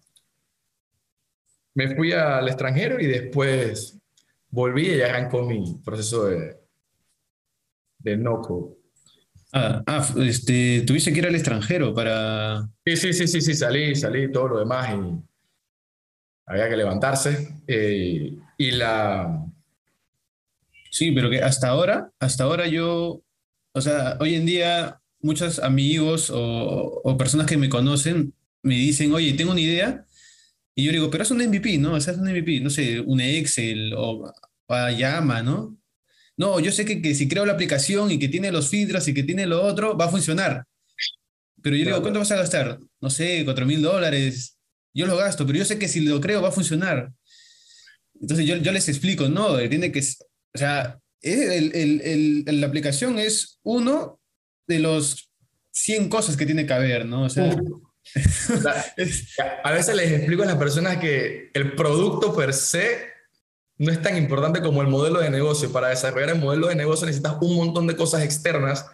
me 1.77 1.95
fui 1.95 2.11
al 2.11 2.47
extranjero 2.47 2.99
y 2.99 3.05
después 3.05 3.99
volví 4.49 4.87
y 4.87 5.01
arrancó 5.01 5.43
mi 5.43 5.79
proceso 5.85 6.25
de, 6.25 6.57
de 7.99 8.17
no 8.17 8.41
ah, 9.53 9.83
ah, 9.85 10.13
este, 10.17 10.81
tuviste 10.87 11.13
que 11.13 11.19
ir 11.19 11.27
al 11.27 11.35
extranjero 11.35 11.93
para... 11.93 12.67
Sí, 12.83 12.97
sí, 12.97 13.13
sí, 13.13 13.27
sí, 13.27 13.41
sí, 13.41 13.53
salí, 13.53 13.93
salí, 13.95 14.31
todo 14.31 14.47
lo 14.47 14.59
demás 14.59 14.89
y 14.89 15.21
había 16.47 16.67
que 16.67 16.77
levantarse. 16.77 17.47
eh, 17.67 18.35
y 18.57 18.71
la... 18.71 19.45
Sí, 20.89 21.11
pero 21.11 21.29
que 21.29 21.43
hasta 21.43 21.67
ahora, 21.67 22.11
hasta 22.19 22.45
ahora 22.45 22.65
yo, 22.65 23.21
o 23.71 23.81
sea, 23.81 24.17
hoy 24.19 24.33
en 24.33 24.47
día 24.47 24.99
muchos 25.21 25.59
amigos 25.59 26.31
o, 26.31 27.01
o 27.03 27.17
personas 27.19 27.45
que 27.45 27.57
me 27.57 27.69
conocen 27.69 28.33
me 28.63 28.73
dicen, 28.73 29.13
oye, 29.13 29.33
tengo 29.33 29.51
una 29.51 29.61
idea. 29.61 30.06
Y 30.79 30.83
yo 30.83 30.91
digo, 30.91 31.09
pero 31.09 31.23
es 31.23 31.31
un 31.31 31.39
MVP, 31.39 31.79
¿no? 31.79 31.93
O 31.93 31.99
sea, 31.99 32.13
es 32.13 32.19
un 32.19 32.29
MVP, 32.29 32.59
no 32.59 32.69
sé, 32.69 32.99
un 32.99 33.19
Excel 33.19 33.95
o 33.97 34.31
a 34.67 34.91
Llama, 34.91 35.41
¿no? 35.41 35.75
No, 36.37 36.59
yo 36.59 36.71
sé 36.71 36.85
que, 36.85 37.01
que 37.01 37.15
si 37.15 37.27
creo 37.27 37.47
la 37.47 37.53
aplicación 37.53 38.11
y 38.11 38.19
que 38.19 38.29
tiene 38.29 38.51
los 38.51 38.69
filtros 38.69 39.07
y 39.07 39.13
que 39.15 39.23
tiene 39.23 39.47
lo 39.47 39.63
otro, 39.63 39.97
va 39.97 40.05
a 40.05 40.09
funcionar. 40.09 40.65
Pero 41.63 41.75
yo 41.75 41.83
digo, 41.83 42.01
¿cuánto 42.03 42.19
vas 42.19 42.31
a 42.31 42.35
gastar? 42.35 42.79
No 43.01 43.09
sé, 43.09 43.41
cuatro 43.43 43.65
mil 43.65 43.81
dólares. 43.81 44.59
Yo 44.93 45.07
lo 45.07 45.17
gasto, 45.17 45.47
pero 45.47 45.57
yo 45.57 45.65
sé 45.65 45.79
que 45.79 45.87
si 45.87 46.01
lo 46.01 46.21
creo 46.21 46.43
va 46.43 46.49
a 46.49 46.51
funcionar. 46.51 47.11
Entonces 48.21 48.45
yo, 48.45 48.57
yo 48.57 48.71
les 48.71 48.87
explico, 48.87 49.27
no, 49.29 49.57
tiene 49.67 49.91
que, 49.91 50.01
o 50.01 50.57
sea, 50.59 50.99
el, 51.23 51.75
el, 51.75 52.01
el, 52.45 52.61
la 52.61 52.67
aplicación 52.67 53.17
es 53.17 53.59
uno 53.63 54.19
de 54.67 54.77
los 54.77 55.31
100 55.71 56.07
cosas 56.09 56.37
que 56.37 56.45
tiene 56.45 56.67
que 56.67 56.73
haber, 56.73 57.07
¿no? 57.07 57.23
O 57.23 57.29
sea, 57.29 57.55
a 59.63 59.71
veces 59.71 59.95
les 59.95 60.11
explico 60.11 60.43
a 60.43 60.47
las 60.47 60.55
personas 60.55 60.97
que 60.97 61.51
el 61.53 61.75
producto 61.75 62.35
per 62.35 62.53
se 62.53 63.17
no 63.77 63.91
es 63.91 64.01
tan 64.01 64.17
importante 64.17 64.61
como 64.61 64.81
el 64.81 64.87
modelo 64.87 65.19
de 65.19 65.29
negocio. 65.29 65.71
Para 65.71 65.89
desarrollar 65.89 66.29
el 66.29 66.39
modelo 66.39 66.67
de 66.67 66.75
negocio 66.75 67.05
necesitas 67.05 67.37
un 67.41 67.55
montón 67.55 67.87
de 67.87 67.95
cosas 67.95 68.23
externas 68.23 68.85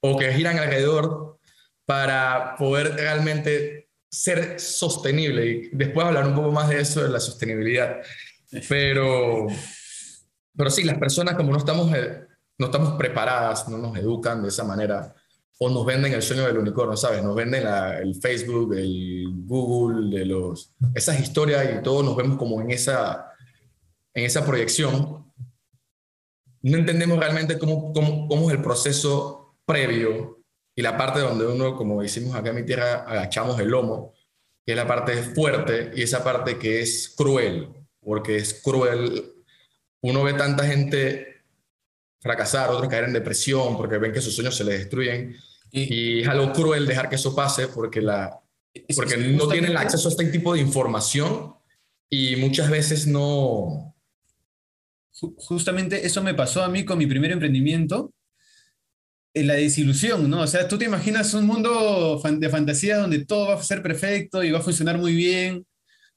o 0.00 0.18
que 0.18 0.32
giran 0.32 0.58
alrededor 0.58 1.38
para 1.84 2.56
poder 2.56 2.94
realmente 2.94 3.88
ser 4.10 4.58
sostenible. 4.60 5.46
Y 5.46 5.70
después 5.72 6.06
hablar 6.06 6.26
un 6.26 6.34
poco 6.34 6.50
más 6.50 6.68
de 6.68 6.80
eso, 6.80 7.02
de 7.02 7.08
la 7.08 7.20
sostenibilidad. 7.20 7.98
Pero, 8.68 9.46
pero 10.56 10.70
sí, 10.70 10.84
las 10.84 10.98
personas 10.98 11.34
como 11.36 11.52
no 11.52 11.58
estamos, 11.58 11.94
eh, 11.94 12.26
no 12.58 12.66
estamos 12.66 12.94
preparadas, 12.94 13.68
no 13.68 13.78
nos 13.78 13.96
educan 13.96 14.42
de 14.42 14.48
esa 14.48 14.64
manera, 14.64 15.14
o 15.58 15.70
nos 15.70 15.86
venden 15.86 16.12
el 16.12 16.22
sueño 16.22 16.46
del 16.46 16.58
unicornio, 16.58 16.96
¿sabes? 16.96 17.22
Nos 17.22 17.36
venden 17.36 17.66
el 17.66 18.14
Facebook, 18.16 18.74
el 18.74 19.26
Google, 19.46 20.18
de 20.18 20.26
los, 20.26 20.74
esas 20.94 21.20
historias 21.20 21.68
y 21.72 21.82
todos 21.82 22.04
nos 22.04 22.16
vemos 22.16 22.36
como 22.36 22.60
en 22.60 22.70
esa, 22.70 23.32
en 24.14 24.24
esa 24.24 24.44
proyección. 24.44 25.32
No 26.62 26.78
entendemos 26.78 27.18
realmente 27.18 27.58
cómo, 27.58 27.92
cómo, 27.92 28.28
cómo 28.28 28.50
es 28.50 28.56
el 28.56 28.62
proceso 28.62 29.56
previo 29.64 30.42
y 30.74 30.82
la 30.82 30.96
parte 30.96 31.20
donde 31.20 31.46
uno, 31.46 31.76
como 31.76 32.02
decimos 32.02 32.34
acá 32.34 32.50
en 32.50 32.56
mi 32.56 32.64
tierra, 32.64 33.04
agachamos 33.06 33.58
el 33.60 33.68
lomo, 33.68 34.14
que 34.64 34.72
es 34.72 34.76
la 34.76 34.86
parte 34.86 35.22
fuerte 35.22 35.92
y 35.94 36.02
esa 36.02 36.24
parte 36.24 36.58
que 36.58 36.80
es 36.80 37.14
cruel, 37.16 37.68
porque 38.00 38.36
es 38.36 38.62
cruel. 38.62 39.32
Uno 40.00 40.24
ve 40.24 40.34
tanta 40.34 40.64
gente 40.64 41.31
fracasar, 42.22 42.70
otros 42.70 42.88
caer 42.88 43.04
en 43.04 43.12
depresión 43.12 43.76
porque 43.76 43.98
ven 43.98 44.12
que 44.12 44.20
sus 44.20 44.34
sueños 44.34 44.56
se 44.56 44.64
les 44.64 44.78
destruyen 44.78 45.36
y, 45.72 46.20
es 46.20 46.28
algo 46.28 46.52
cruel 46.52 46.86
dejar 46.86 47.08
que 47.08 47.16
eso 47.16 47.34
pase 47.34 47.66
porque, 47.66 48.00
la, 48.00 48.40
porque 48.94 49.16
no 49.16 49.48
tienen 49.48 49.76
acceso 49.76 50.08
a 50.08 50.12
este 50.12 50.26
tipo 50.26 50.54
de 50.54 50.60
información 50.60 51.54
y 52.08 52.36
muchas 52.36 52.70
veces 52.70 53.06
no... 53.06 53.94
Justamente 55.36 56.06
eso 56.06 56.22
me 56.22 56.34
pasó 56.34 56.62
a 56.62 56.68
mí 56.68 56.84
con 56.84 56.98
mi 56.98 57.06
primer 57.06 57.30
emprendimiento, 57.30 58.12
en 59.34 59.46
la 59.46 59.54
desilusión, 59.54 60.28
¿no? 60.28 60.42
O 60.42 60.46
sea, 60.46 60.68
tú 60.68 60.76
te 60.78 60.84
imaginas 60.84 61.32
un 61.34 61.46
mundo 61.46 62.20
de 62.22 62.48
fantasía 62.50 62.98
donde 62.98 63.24
todo 63.24 63.48
va 63.48 63.54
a 63.54 63.62
ser 63.62 63.82
perfecto 63.82 64.42
y 64.42 64.50
va 64.50 64.58
a 64.58 64.62
funcionar 64.62 64.98
muy 64.98 65.14
bien. 65.14 65.64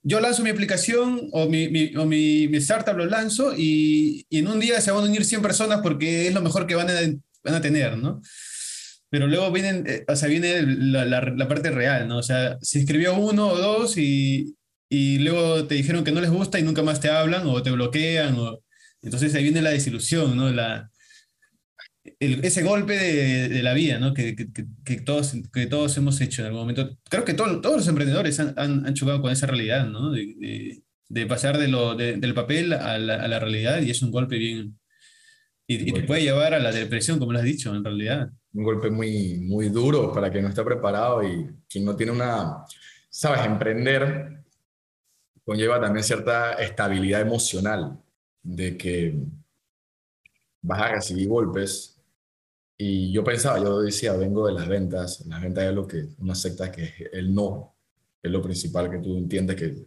Yo 0.08 0.20
lanzo 0.20 0.44
mi 0.44 0.52
aplicación 0.52 1.30
o 1.32 1.50
mi, 1.50 1.68
mi, 1.68 1.96
o 1.96 2.06
mi, 2.06 2.48
mi 2.48 2.58
startup 2.58 2.96
lo 2.96 3.08
lanzo 3.08 3.54
y, 3.58 4.26
en 4.30 4.48
un 4.48 4.60
día 4.60 4.80
se 4.80 4.92
van 4.92 5.04
a 5.04 5.08
unir 5.08 5.26
100 5.26 5.42
personas 5.42 5.82
porque 5.82 6.28
es 6.28 6.34
lo 6.34 6.44
mejor 6.44 6.68
que 6.68 6.76
van 6.76 6.90
a, 6.90 6.94
van 7.44 7.56
a 7.56 7.62
tener, 7.62 7.98
¿no? 7.98 8.22
pero 9.10 9.28
luego 9.28 9.52
vienen, 9.52 9.86
eh, 9.88 10.04
o 10.08 10.16
sea, 10.16 10.28
viene 10.28 10.62
la, 10.62 11.06
la, 11.06 11.48
parte 11.48 11.72
real, 11.72 12.08
¿no? 12.08 12.18
O 12.18 12.24
sea, 12.24 12.58
se 12.62 12.80
escribió 12.80 13.16
uno 13.16 13.48
o 13.48 13.58
dos 13.58 13.98
y, 13.98 14.56
y, 14.90 15.20
luego 15.20 15.66
te 15.68 15.76
dijeron 15.76 16.04
que 16.04 16.12
no 16.12 16.20
les 16.22 16.32
gusta 16.32 16.60
y 16.60 16.64
nunca 16.64 16.84
más 16.84 17.00
te 17.00 17.10
hablan 17.10 17.48
o 17.48 17.64
te 17.64 17.72
bloquean, 17.72 18.36
o, 18.38 18.62
entonces 19.02 19.34
ahí 19.34 19.44
viene 19.44 19.62
la 19.62 19.70
desilusión, 19.70 20.36
¿no? 20.36 20.52
La, 20.52 20.92
ese 22.20 22.64
golpe 22.64 22.98
de, 22.98 23.50
de, 23.50 23.64
la 23.64 23.74
vida, 23.74 24.00
¿no? 24.00 24.14
Que, 24.14 24.36
que, 24.36 24.48
que, 24.84 25.02
todos, 25.02 25.34
que 25.52 25.66
todos 25.66 25.98
hemos 25.98 26.22
hecho 26.22 26.42
en 26.42 26.48
algún 26.48 26.62
momento. 26.62 26.98
Creo 27.10 27.26
que 27.26 27.34
todos 27.34 27.62
los 27.62 27.88
emprendedores 27.88 28.40
han, 28.40 28.54
han, 28.58 28.94
chocado 28.94 29.22
con 29.22 29.32
esa 29.32 29.48
realidad, 29.48 29.88
¿no? 29.88 30.12
De, 30.12 30.84
de 31.08 31.26
pasar 31.26 31.58
de 31.58 31.68
lo, 31.68 31.96
del 31.96 32.34
papel 32.34 32.74
a 32.74 32.98
la, 32.98 33.16
a 33.16 33.28
la, 33.28 33.40
realidad 33.40 33.82
y 33.82 33.92
es 33.92 34.02
un 34.02 34.12
golpe 34.12 34.38
bien... 34.38 34.80
Y, 35.68 35.90
y 35.90 35.94
te 35.94 36.04
puede 36.04 36.22
llevar 36.22 36.54
a 36.54 36.60
la 36.60 36.72
depresión, 36.72 37.18
como 37.18 37.34
lo 37.34 37.40
has 37.40 37.46
dicho, 37.46 37.76
en 37.76 37.84
realidad 37.84 38.30
un 38.56 38.64
golpe 38.64 38.90
muy, 38.90 39.38
muy 39.40 39.70
duro 39.70 40.14
para 40.14 40.32
quien 40.32 40.44
no 40.44 40.50
está 40.50 40.64
preparado 40.64 41.22
y 41.24 41.50
quien 41.70 41.84
no 41.84 41.96
tiene 41.96 42.14
una, 42.14 42.66
sabes, 43.10 43.46
emprender 43.46 44.44
conlleva 45.44 45.80
también 45.80 46.04
cierta 46.04 46.54
estabilidad 46.54 47.22
emocional 47.22 48.00
de 48.42 48.78
que 48.78 49.16
vas 50.62 50.82
a 50.82 50.88
recibir 50.96 51.28
golpes. 51.28 51.95
Y 52.78 53.12
yo 53.12 53.24
pensaba, 53.24 53.60
yo 53.60 53.82
decía, 53.82 54.14
vengo 54.14 54.48
de 54.48 54.54
las 54.54 54.68
ventas, 54.68 55.26
las 55.28 55.42
ventas 55.42 55.64
es 55.64 55.74
lo 55.74 55.88
que 55.88 56.10
una 56.18 56.36
secta 56.36 56.72
que 56.72 56.84
es 56.84 56.94
el 57.14 57.34
no, 57.34 57.76
es 58.22 58.32
lo 58.32 58.42
principal 58.42 58.90
que 58.90 58.98
tú 58.98 59.18
entiendes 59.18 59.56
que 59.56 59.86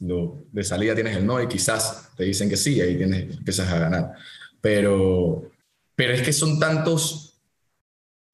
lo, 0.00 0.44
de 0.50 0.64
salida 0.64 0.94
tienes 0.94 1.16
el 1.16 1.26
no 1.26 1.40
y 1.40 1.46
quizás 1.46 2.10
te 2.16 2.24
dicen 2.24 2.48
que 2.48 2.56
sí, 2.56 2.80
ahí 2.80 2.96
tienes, 2.96 3.36
empiezas 3.36 3.70
a 3.70 3.78
ganar. 3.78 4.12
Pero, 4.60 5.50
pero 5.94 6.14
es 6.14 6.22
que 6.22 6.32
son 6.32 6.58
tantos 6.58 7.34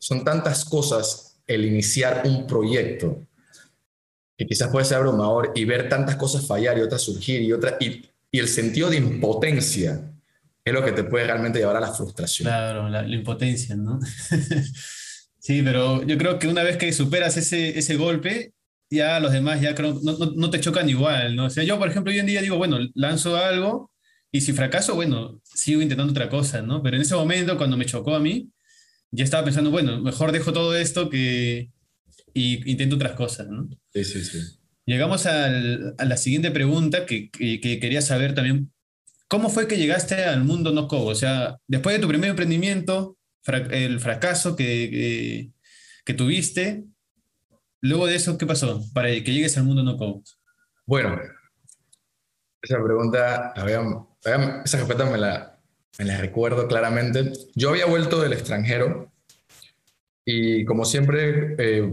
son 0.00 0.24
tantas 0.24 0.64
cosas 0.64 1.40
el 1.46 1.64
iniciar 1.64 2.22
un 2.24 2.46
proyecto 2.46 3.26
que 4.36 4.46
quizás 4.46 4.70
puede 4.70 4.86
ser 4.86 4.96
abrumador 4.96 5.52
y 5.54 5.66
ver 5.66 5.88
tantas 5.88 6.16
cosas 6.16 6.46
fallar 6.46 6.78
y 6.78 6.80
otras 6.80 7.02
surgir 7.02 7.42
y 7.42 7.52
otras 7.52 7.74
y, 7.80 8.08
y, 8.30 8.38
el 8.38 8.48
sentido 8.48 8.88
de 8.88 8.96
impotencia 8.96 10.10
es 10.64 10.72
lo 10.72 10.84
que 10.84 10.92
te 10.92 11.04
puede 11.04 11.26
realmente 11.26 11.58
llevar 11.58 11.76
a 11.76 11.80
la 11.80 11.92
frustración. 11.92 12.46
Claro, 12.46 12.88
la, 12.88 13.02
la 13.02 13.14
impotencia, 13.14 13.76
¿no? 13.76 13.98
sí, 15.38 15.62
pero 15.62 16.02
yo 16.04 16.18
creo 16.18 16.38
que 16.38 16.48
una 16.48 16.62
vez 16.62 16.76
que 16.76 16.92
superas 16.92 17.36
ese, 17.36 17.78
ese 17.78 17.96
golpe, 17.96 18.52
ya 18.90 19.20
los 19.20 19.32
demás 19.32 19.60
ya 19.60 19.74
creo, 19.74 19.98
no, 20.02 20.18
no, 20.18 20.32
no, 20.34 20.50
te 20.50 20.60
chocan 20.60 20.88
igual, 20.88 21.36
¿no? 21.36 21.46
O 21.46 21.50
sea, 21.50 21.64
yo, 21.64 21.78
por 21.78 21.88
ejemplo, 21.88 22.12
hoy 22.12 22.18
en 22.18 22.26
día 22.26 22.42
digo, 22.42 22.56
bueno, 22.56 22.78
lanzo 22.94 23.36
algo 23.36 23.90
y 24.32 24.42
si 24.42 24.52
fracaso, 24.52 24.94
bueno, 24.94 25.40
sigo 25.44 25.80
intentando 25.80 26.12
otra 26.12 26.28
cosa, 26.28 26.62
¿no? 26.62 26.82
Pero 26.82 26.96
en 26.96 27.02
ese 27.02 27.14
momento, 27.14 27.56
cuando 27.56 27.76
me 27.76 27.86
chocó 27.86 28.14
a 28.14 28.20
mí, 28.20 28.50
ya 29.10 29.24
estaba 29.24 29.44
pensando, 29.44 29.70
bueno, 29.70 30.00
mejor 30.00 30.32
dejo 30.32 30.52
todo 30.52 30.76
esto 30.76 31.10
que 31.10 31.70
y 32.34 32.70
intento 32.70 32.96
otras 32.96 33.12
cosas, 33.12 33.48
¿no? 33.48 33.68
Sí, 33.92 34.04
sí, 34.04 34.24
sí. 34.24 34.38
Llegamos 34.86 35.26
al, 35.26 35.94
a 35.98 36.04
la 36.04 36.16
siguiente 36.16 36.50
pregunta 36.50 37.06
que, 37.06 37.30
que, 37.30 37.60
que, 37.60 37.80
quería 37.80 38.02
saber 38.02 38.34
también. 38.34 38.72
¿Cómo 39.30 39.48
fue 39.48 39.68
que 39.68 39.76
llegaste 39.76 40.24
al 40.24 40.42
mundo 40.42 40.72
no 40.72 40.88
code? 40.88 41.12
O 41.12 41.14
sea, 41.14 41.56
después 41.68 41.94
de 41.94 42.02
tu 42.02 42.08
primer 42.08 42.30
emprendimiento, 42.30 43.16
el 43.70 44.00
fracaso 44.00 44.56
que, 44.56 44.90
que, 44.90 45.50
que, 46.04 46.14
tuviste, 46.14 46.82
luego 47.80 48.08
de 48.08 48.16
eso, 48.16 48.36
¿qué 48.36 48.44
pasó 48.44 48.82
para 48.92 49.08
que 49.08 49.32
llegues 49.32 49.56
al 49.56 49.62
mundo 49.62 49.84
no 49.84 49.96
code? 49.96 50.22
Bueno, 50.84 51.16
esa 52.60 52.82
pregunta, 52.82 53.52
había, 53.54 53.78
había, 53.78 54.62
esa 54.64 54.78
respuesta 54.78 55.08
me 55.08 55.18
la, 55.18 55.60
me 56.00 56.06
la 56.06 56.18
recuerdo 56.18 56.66
claramente. 56.66 57.30
Yo 57.54 57.70
había 57.70 57.86
vuelto 57.86 58.20
del 58.20 58.32
extranjero 58.32 59.12
y 60.24 60.64
como 60.64 60.84
siempre 60.84 61.54
eh, 61.56 61.88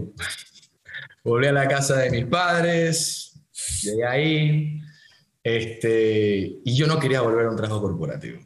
volví 1.22 1.46
a 1.46 1.52
la 1.52 1.68
casa 1.68 1.98
de 1.98 2.10
mis 2.10 2.26
padres, 2.26 3.40
llegué 3.82 4.04
ahí 4.04 4.80
este, 5.56 6.60
y 6.64 6.76
yo 6.76 6.86
no 6.86 6.98
quería 6.98 7.20
volver 7.20 7.46
a 7.46 7.50
un 7.50 7.56
trabajo 7.56 7.80
corporativo. 7.80 8.40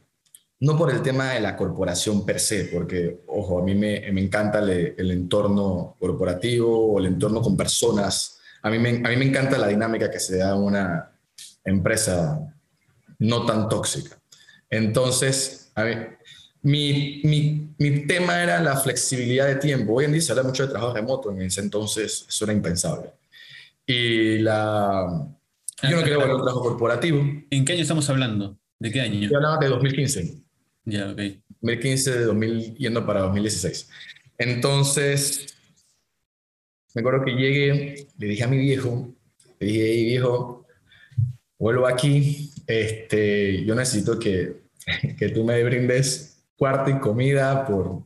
No 0.61 0.79
por 0.79 0.91
el 0.91 1.03
tema 1.03 1.33
de 1.33 1.41
la 1.41 1.57
corporación 1.57 2.25
per 2.25 2.39
se, 2.39 2.67
porque, 2.67 3.23
ojo, 3.27 3.59
a 3.59 3.65
mí 3.65 3.75
me, 3.75 4.11
me 4.13 4.21
encanta 4.21 4.61
el, 4.61 4.95
el, 4.97 5.11
entorno 5.11 5.97
corporativo 5.99 6.93
o 6.93 6.99
el 7.01 7.07
entorno 7.07 7.43
con 7.43 7.57
personas. 7.57 8.39
A 8.63 8.71
mí, 8.71 8.79
me, 8.79 8.91
a 8.91 9.09
mí 9.09 9.17
me 9.17 9.25
encanta 9.25 9.59
la 9.59 9.67
dinámica 9.67 10.11
que 10.11 10.21
se 10.21 10.39
da 10.39 10.51
en 10.55 10.63
una 10.63 11.11
empresa 11.65 12.39
no 13.19 13.45
tan 13.45 13.69
tóxica. 13.69 14.17
Entonces, 14.71 15.73
a 15.75 15.83
ver, 15.83 16.19
mi, 16.63 17.21
mi, 17.25 17.75
mi, 17.79 18.07
tema 18.07 18.43
era 18.43 18.61
la 18.61 18.77
flexibilidad 18.77 19.47
de 19.47 19.57
tiempo. 19.57 19.95
Hoy 19.95 20.05
en 20.05 20.13
día 20.13 20.23
se 20.23 20.33
habla 20.33 20.45
mucho 20.45 20.65
de 20.65 20.73
trabajo 20.73 20.95
remoto, 20.95 21.31
en 21.31 21.43
ese 21.43 21.61
entonces 21.61 22.25
eso 22.29 22.45
era 22.45 22.55
impensable. 22.55 23.11
Y 23.87 24.39
la... 24.39 25.29
Yo 25.83 25.97
no 25.97 26.03
quería 26.03 26.17
volver 26.17 26.31
a 26.31 26.37
un 26.37 26.43
trabajo 26.43 26.63
corporativo. 26.63 27.25
¿En 27.51 27.65
qué 27.65 27.73
año 27.73 27.83
estamos 27.83 28.09
hablando? 28.09 28.59
¿De 28.79 28.91
qué 28.91 29.01
año? 29.01 29.29
Yo 29.29 29.37
hablaba 29.37 29.59
de 29.59 29.69
2015. 29.69 30.43
Ya, 30.85 31.11
ok. 31.11 31.21
2015, 31.61 32.19
de 32.19 32.25
2000, 32.25 32.75
yendo 32.77 33.07
para 33.07 33.21
2016. 33.23 33.89
Entonces, 34.39 35.47
me 36.95 37.01
acuerdo 37.01 37.25
que 37.25 37.33
llegué, 37.33 38.09
le 38.19 38.27
dije 38.27 38.45
a 38.45 38.49
mi 38.49 38.59
viejo, 38.59 39.15
le 39.61 39.67
dije, 39.67 39.93
hey, 39.93 40.05
viejo, 40.07 40.67
vuelvo 41.59 41.87
aquí, 41.87 42.51
este, 42.67 43.65
yo 43.65 43.75
necesito 43.75 44.19
que 44.19 44.63
que 45.19 45.29
tú 45.29 45.45
me 45.45 45.63
brindes 45.63 46.45
cuarto 46.57 46.91
y 46.91 46.99
comida 46.99 47.67
por 47.67 48.03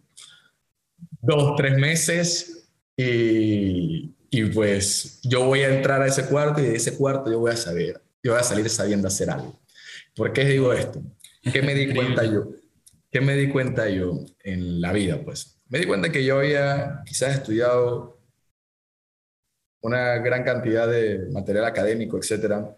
dos, 1.21 1.57
tres 1.57 1.77
meses 1.77 2.69
y, 2.97 4.15
y 4.31 4.45
pues 4.47 5.21
yo 5.23 5.45
voy 5.45 5.61
a 5.61 5.75
entrar 5.75 6.03
a 6.03 6.07
ese 6.07 6.27
cuarto 6.27 6.61
y 6.61 6.65
de 6.65 6.77
ese 6.77 6.97
cuarto 6.97 7.31
yo 7.31 7.41
voy 7.41 7.53
a 7.53 7.57
saber, 7.57 8.01
yo 8.23 8.33
voy 8.33 8.41
a 8.41 8.45
salir 8.45 8.69
sabiendo 8.69 9.09
hacer 9.09 9.31
algo. 9.31 9.59
¿Por 10.15 10.33
qué 10.33 10.45
digo 10.45 10.73
esto? 10.73 11.03
¿Qué 11.53 11.63
me 11.63 11.75
di 11.75 11.93
cuenta 11.95 12.25
yo? 12.25 12.49
¿Qué 13.11 13.21
me 13.21 13.35
di 13.35 13.49
cuenta 13.49 13.89
yo 13.89 14.21
en 14.43 14.81
la 14.81 14.93
vida? 14.93 15.21
Pues 15.25 15.61
me 15.69 15.79
di 15.79 15.87
cuenta 15.87 16.11
que 16.11 16.25
yo 16.25 16.39
había 16.39 17.03
quizás 17.07 17.35
estudiado 17.35 18.21
una 19.83 20.19
gran 20.19 20.43
cantidad 20.43 20.89
de 20.89 21.29
material 21.31 21.65
académico, 21.65 22.19
etcétera, 22.19 22.77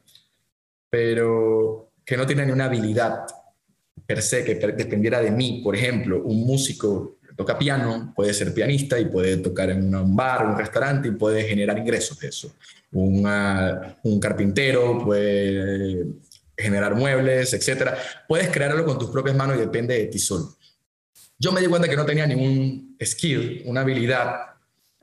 pero 0.90 1.92
que 2.04 2.16
no 2.16 2.26
tenía 2.26 2.44
ni 2.44 2.52
una 2.52 2.66
habilidad 2.66 3.24
per 4.06 4.22
se 4.22 4.44
que 4.44 4.54
dependiera 4.54 5.20
de 5.20 5.30
mí. 5.30 5.60
Por 5.62 5.76
ejemplo, 5.76 6.22
un 6.22 6.46
músico 6.46 7.17
toca 7.38 7.56
piano 7.56 8.12
puede 8.16 8.34
ser 8.34 8.52
pianista 8.52 8.98
y 8.98 9.04
puede 9.04 9.36
tocar 9.36 9.70
en 9.70 9.94
un 9.94 10.16
bar, 10.16 10.44
un 10.44 10.58
restaurante 10.58 11.06
y 11.06 11.12
puede 11.12 11.44
generar 11.44 11.78
ingresos 11.78 12.18
de 12.18 12.28
eso. 12.28 12.52
un 12.90 14.18
carpintero 14.20 14.98
puede 15.04 16.04
generar 16.56 16.96
muebles, 16.96 17.54
etcétera. 17.54 17.96
Puedes 18.26 18.48
crearlo 18.48 18.84
con 18.84 18.98
tus 18.98 19.10
propias 19.10 19.36
manos 19.36 19.56
y 19.56 19.60
depende 19.60 19.96
de 19.96 20.06
ti 20.06 20.18
solo. 20.18 20.56
Yo 21.38 21.52
me 21.52 21.60
di 21.60 21.68
cuenta 21.68 21.88
que 21.88 21.94
no 21.94 22.04
tenía 22.04 22.26
ningún 22.26 22.96
skill, 23.00 23.62
una 23.66 23.82
habilidad 23.82 24.34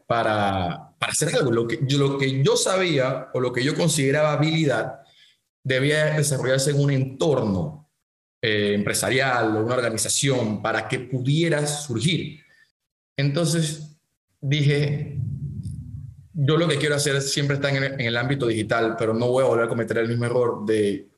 para, 0.06 0.94
para 1.00 1.12
hacer 1.14 1.34
algo. 1.34 1.52
Lo 1.52 1.66
que, 1.66 1.80
lo 1.90 2.18
que 2.18 2.44
yo 2.44 2.58
sabía 2.58 3.30
o 3.34 3.40
lo 3.40 3.54
que 3.54 3.64
yo 3.64 3.76
consideraba 3.76 4.34
habilidad 4.34 5.00
debía 5.64 6.18
desarrollarse 6.18 6.72
en 6.72 6.82
un 6.82 6.92
entorno 6.92 7.85
eh, 8.48 8.76
empresarial 8.76 9.56
o 9.56 9.66
una 9.66 9.74
organización 9.74 10.62
para 10.62 10.88
que 10.88 11.00
pudiera 11.00 11.66
surgir. 11.66 12.42
Entonces 13.18 13.98
dije, 14.40 15.18
yo 16.32 16.56
lo 16.56 16.68
que 16.68 16.78
quiero 16.78 16.94
hacer 16.94 17.24
siempre 17.24 17.56
está 17.56 17.72
en 17.72 18.00
el, 18.00 18.18
ámbito 18.18 18.46
digital, 18.46 18.98
pero 19.00 19.16
no 19.16 19.30
voy 19.30 19.44
a 19.44 19.48
volver 19.48 19.66
a 19.66 19.68
cometer 19.68 19.98
el 19.98 20.10
mismo 20.10 20.26
error 20.26 20.64
de 20.64 21.10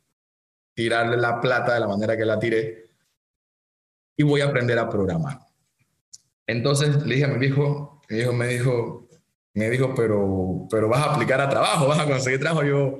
tirarle 0.74 1.17
la 1.17 1.41
plata 1.41 1.74
de 1.74 1.81
la 1.81 1.89
manera 1.89 2.15
que 2.15 2.24
la 2.24 2.39
tiré 2.39 2.86
y 4.15 4.24
voy 4.24 4.39
a 4.39 4.46
aprender 4.46 4.79
a 4.79 4.88
programar. 4.89 5.39
Entonces 6.46 7.05
le 7.05 7.15
dije 7.15 7.25
a 7.25 7.27
mi 7.27 7.46
hijo, 7.46 8.01
mi 8.07 8.19
hijo 8.19 8.31
me 8.31 8.48
dijo, 8.48 9.10
me 9.53 9.69
dijo, 9.69 9.93
pero, 9.93 10.65
pero 10.72 10.88
vas 10.88 11.05
a 11.05 11.13
aplicar 11.13 11.41
a 11.41 11.50
trabajo, 11.50 11.89
vas 11.89 12.00
a 12.00 12.05
conseguir 12.05 12.39
trabajo. 12.39 12.63
Yo, 12.63 13.00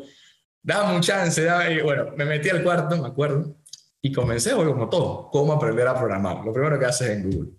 dame 0.62 0.98
un 0.98 1.02
chance, 1.02 1.42
dame. 1.42 1.82
bueno, 1.82 2.12
me 2.18 2.26
metí 2.26 2.50
al 2.50 2.62
cuarto, 2.62 3.02
me 3.02 3.08
acuerdo, 3.08 3.56
y 4.02 4.12
comencé, 4.12 4.54
hoy 4.54 4.68
como 4.68 4.90
todo, 4.90 5.30
cómo 5.32 5.54
aprender 5.54 5.88
a 5.88 5.96
programar. 5.98 6.44
Lo 6.46 6.54
primero 6.54 6.80
que 6.80 6.86
haces 6.86 7.10
en 7.10 7.30
Google. 7.30 7.52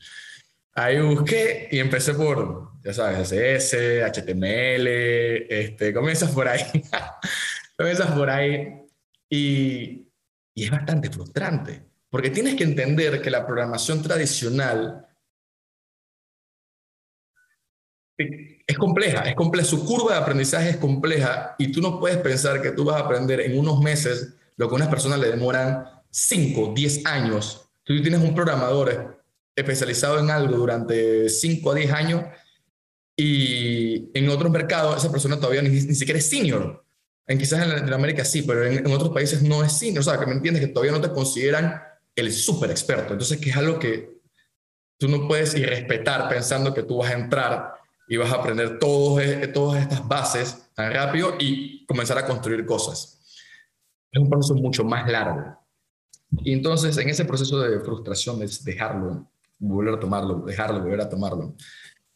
Ahí 0.75 1.01
busqué 1.01 1.69
y 1.71 1.79
empecé 1.79 2.15
por, 2.15 2.73
ya 2.85 2.95
sabes, 2.95 3.29
CSS, 3.29 4.03
HTML, 4.05 4.87
este, 4.87 5.93
comienzas 5.93 6.31
por 6.31 6.47
ahí. 6.47 6.63
comienzas 7.77 8.13
por 8.13 8.31
ahí 8.31 8.83
y, 9.29 10.09
y 10.55 10.65
es 10.65 10.71
bastante 10.71 11.11
frustrante, 11.11 11.83
porque 12.09 12.31
tienes 12.31 12.55
que 12.55 12.65
entender 12.65 13.21
que 13.21 13.31
la 13.31 13.47
programación 13.47 14.03
tradicional 14.03 15.05
es 18.19 18.77
compleja, 18.77 19.21
es 19.23 19.35
compleja, 19.35 19.67
su 19.69 19.85
curva 19.85 20.15
de 20.15 20.21
aprendizaje 20.21 20.71
es 20.71 20.77
compleja 20.77 21.55
y 21.59 21.71
tú 21.71 21.81
no 21.81 22.01
puedes 22.01 22.19
pensar 22.19 22.61
que 22.61 22.73
tú 22.73 22.85
vas 22.85 22.97
a 22.97 23.05
aprender 23.05 23.41
en 23.41 23.59
unos 23.59 23.81
meses 23.81 24.35
lo 24.57 24.69
que 24.69 24.75
unas 24.75 24.89
personas 24.89 25.21
le 25.21 25.29
demoran 25.29 25.98
5, 26.11 26.73
10 26.75 27.07
años. 27.07 27.71
Tú 27.85 28.01
tienes 28.03 28.21
un 28.21 28.35
programador 28.35 29.25
especializado 29.55 30.19
en 30.19 30.31
algo 30.31 30.57
durante 30.57 31.29
5 31.29 31.71
a 31.71 31.75
10 31.75 31.93
años 31.93 32.25
y 33.17 34.11
en 34.17 34.29
otros 34.29 34.51
mercados 34.51 34.97
esa 34.97 35.11
persona 35.11 35.37
todavía 35.37 35.63
ni, 35.63 35.71
ni 35.71 35.95
siquiera 35.95 36.19
es 36.19 36.29
senior. 36.29 36.85
En 37.29 37.39
quizás 37.39 37.63
en 37.63 37.69
Latinoamérica 37.69 38.25
sí, 38.25 38.43
pero 38.43 38.65
en, 38.65 38.87
otros 38.87 39.11
países 39.11 39.43
no 39.43 39.63
es 39.63 39.73
sí. 39.73 39.97
O 39.97 40.03
sea, 40.03 40.19
que 40.19 40.27
me 40.27 40.33
entiendes 40.33 40.65
que 40.65 40.73
todavía 40.73 40.93
no 40.93 41.01
te 41.01 41.13
consideran 41.13 41.83
el 42.17 42.33
súper 42.33 42.71
experto. 42.71 43.13
Entonces, 43.13 43.39
que 43.39 43.51
es 43.51 43.57
algo 43.57 43.79
que 43.79 44.19
tú 44.99 45.09
no 45.09 45.29
puedes 45.29 45.55
irrespetar 45.55 46.29
pensando 46.29 46.73
que 46.73 46.85
tú 46.85 46.99
vas 46.99 47.11
a 47.11 47.15
entrar 47.15 47.75
y 48.09 48.17
vas 48.17 48.33
a 48.33 48.37
aprender 48.37 48.79
todos, 48.79 49.23
e, 49.23 49.47
todas 49.49 49.83
estas 49.83 50.09
bases 50.09 50.71
tan 50.75 50.91
rápido 50.93 51.35
y 51.39 51.85
comenzar 51.85 52.17
a 52.17 52.27
construir 52.27 52.65
cosas. 52.65 53.21
Es 54.11 54.23
un 54.23 54.31
proceso 54.31 54.55
mucho 54.55 54.83
más 54.85 55.07
largo. 55.11 55.58
Y 56.31 56.53
entonces, 56.53 56.97
en 56.99 57.09
ese 57.09 57.25
proceso 57.25 57.61
de 57.61 57.81
frustración, 57.81 58.39
de 58.39 58.49
dejarlo, 58.65 59.31
volver 59.59 59.95
a 59.95 60.01
tomarlo, 60.01 60.41
dejarlo, 60.41 60.81
volver 60.81 61.01
a 61.01 61.09
tomarlo, 61.09 61.55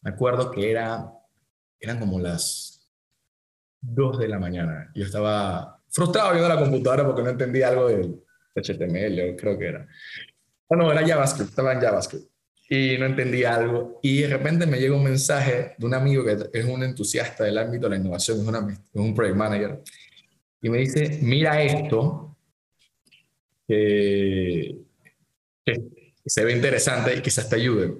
me 0.02 0.10
acuerdo 0.10 0.50
que 0.50 0.70
era, 0.70 1.12
eran 1.80 1.98
como 1.98 2.18
las 2.18 2.90
2 3.80 4.18
de 4.18 4.28
la 4.28 4.38
mañana. 4.38 4.90
Yo 4.94 5.04
estaba 5.04 5.80
frustrado 5.88 6.32
viendo 6.32 6.48
la 6.48 6.58
computadora 6.58 7.06
porque 7.06 7.22
no 7.22 7.30
entendía 7.30 7.68
algo 7.68 7.88
de 7.88 8.22
HTML, 8.54 9.36
creo 9.36 9.58
que 9.58 9.66
era. 9.66 9.86
No, 10.70 10.76
no, 10.76 10.92
era 10.92 11.06
JavaScript, 11.06 11.50
estaba 11.50 11.72
en 11.72 11.80
JavaScript. 11.80 12.30
Y 12.68 12.96
no 12.98 13.06
entendía 13.06 13.54
algo. 13.54 14.00
Y 14.02 14.22
de 14.22 14.28
repente 14.28 14.66
me 14.66 14.78
llega 14.78 14.94
un 14.94 15.04
mensaje 15.04 15.74
de 15.76 15.86
un 15.86 15.94
amigo 15.94 16.24
que 16.24 16.48
es 16.58 16.64
un 16.64 16.82
entusiasta 16.82 17.44
del 17.44 17.58
ámbito 17.58 17.88
de 17.88 17.96
la 17.96 18.02
innovación, 18.02 18.38
es, 18.40 18.78
es 18.78 19.00
un 19.00 19.14
project 19.14 19.36
manager. 19.36 19.82
Y 20.62 20.70
me 20.70 20.78
dice, 20.78 21.18
mira 21.22 21.60
esto, 21.62 22.31
que, 23.66 24.76
que 25.64 25.80
se 26.26 26.44
ve 26.44 26.52
interesante 26.52 27.16
y 27.16 27.22
quizás 27.22 27.48
te 27.48 27.56
ayude. 27.56 27.94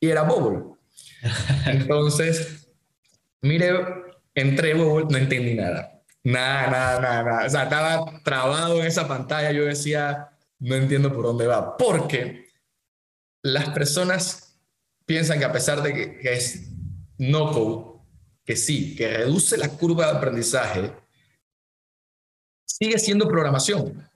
Y 0.00 0.08
era 0.08 0.22
Bubble. 0.22 0.76
Entonces, 1.66 2.68
mire 3.42 4.06
entré 4.36 4.74
Google, 4.74 5.06
no 5.10 5.16
entendí 5.16 5.54
nada. 5.54 6.02
Nada, 6.22 6.70
nada, 6.70 7.00
nada, 7.00 7.22
nada. 7.22 7.46
O 7.46 7.50
sea, 7.50 7.64
estaba 7.64 8.22
trabado 8.22 8.80
en 8.80 8.86
esa 8.86 9.08
pantalla. 9.08 9.50
Yo 9.50 9.64
decía, 9.64 10.30
no 10.60 10.74
entiendo 10.74 11.12
por 11.12 11.24
dónde 11.24 11.46
va. 11.46 11.76
Porque 11.76 12.46
las 13.42 13.70
personas 13.70 14.60
piensan 15.06 15.38
que 15.38 15.44
a 15.44 15.52
pesar 15.52 15.82
de 15.82 15.92
que, 16.20 16.34
es 16.34 16.68
no 17.18 17.52
code, 17.52 18.02
que 18.44 18.56
sí, 18.56 18.94
que 18.94 19.08
reduce 19.08 19.56
la 19.56 19.68
curva 19.68 20.10
de 20.10 20.18
aprendizaje, 20.18 20.92
sigue 22.64 22.98
siendo 22.98 23.28
programación. 23.28 24.08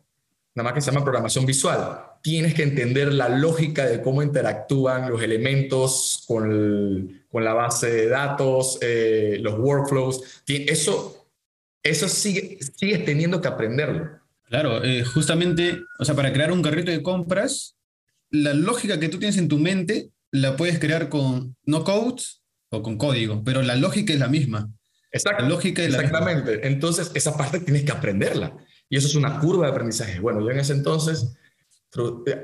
Nada 0.61 0.75
más 0.75 0.75
que 0.75 0.83
se 0.83 0.91
llama 0.91 1.05
programación 1.05 1.47
visual. 1.47 2.03
Tienes 2.23 2.53
que 2.53 2.63
entender 2.63 3.15
la 3.15 3.31
lógica 3.31 3.87
de 3.87 4.03
cómo 4.03 4.23
interactúan 4.23 5.11
los 5.11 5.23
elementos 5.23 6.23
con 6.29 6.53
el, 6.53 7.25
con 7.31 7.45
la 7.45 7.55
base 7.55 7.91
de 7.91 8.09
datos, 8.09 8.79
eh, 8.83 9.39
los 9.41 9.59
workflows. 9.59 10.43
Eso, 10.47 11.27
eso 11.83 12.09
sigue, 12.09 12.59
sigues 12.77 13.07
teniendo 13.07 13.41
que 13.41 13.49
aprenderlo. 13.49 14.21
Claro, 14.51 14.85
eh, 14.85 15.03
justamente, 15.03 15.81
o 15.99 16.05
sea, 16.05 16.15
para 16.15 16.31
crear 16.31 16.53
un 16.53 16.61
carrito 16.61 16.91
de 16.91 17.03
compras, 17.03 17.77
la 18.29 18.53
lógica 18.53 19.01
que 19.01 19.09
tú 19.09 19.19
tienes 19.19 19.39
en 19.39 19.49
tu 19.49 19.59
mente 19.59 20.11
la 20.31 20.59
puedes 20.59 20.79
crear 20.79 21.09
con 21.09 21.57
no 21.65 21.85
codes 21.85 22.43
o 22.69 22.83
con 22.83 22.99
código, 22.99 23.43
pero 23.45 23.63
la 23.63 23.77
lógica 23.77 24.13
es 24.13 24.19
la 24.19 24.29
misma. 24.29 24.71
Exacto, 25.11 25.43
la 25.43 25.49
lógica 25.49 25.83
es 25.83 25.95
exactamente. 25.95 26.69
Entonces, 26.69 27.11
esa 27.15 27.35
parte 27.35 27.61
tienes 27.61 27.85
que 27.85 27.93
aprenderla. 27.93 28.55
Y 28.91 28.99
eso 28.99 29.09
es 29.09 29.15
una 29.15 29.41
curva 29.41 29.65
de 29.65 29.73
aprendizaje. 29.73 30.21
Bueno, 30.21 30.41
yo 30.41 30.51
en 30.51 30.59
ese 30.59 30.75
entonces 30.75 31.39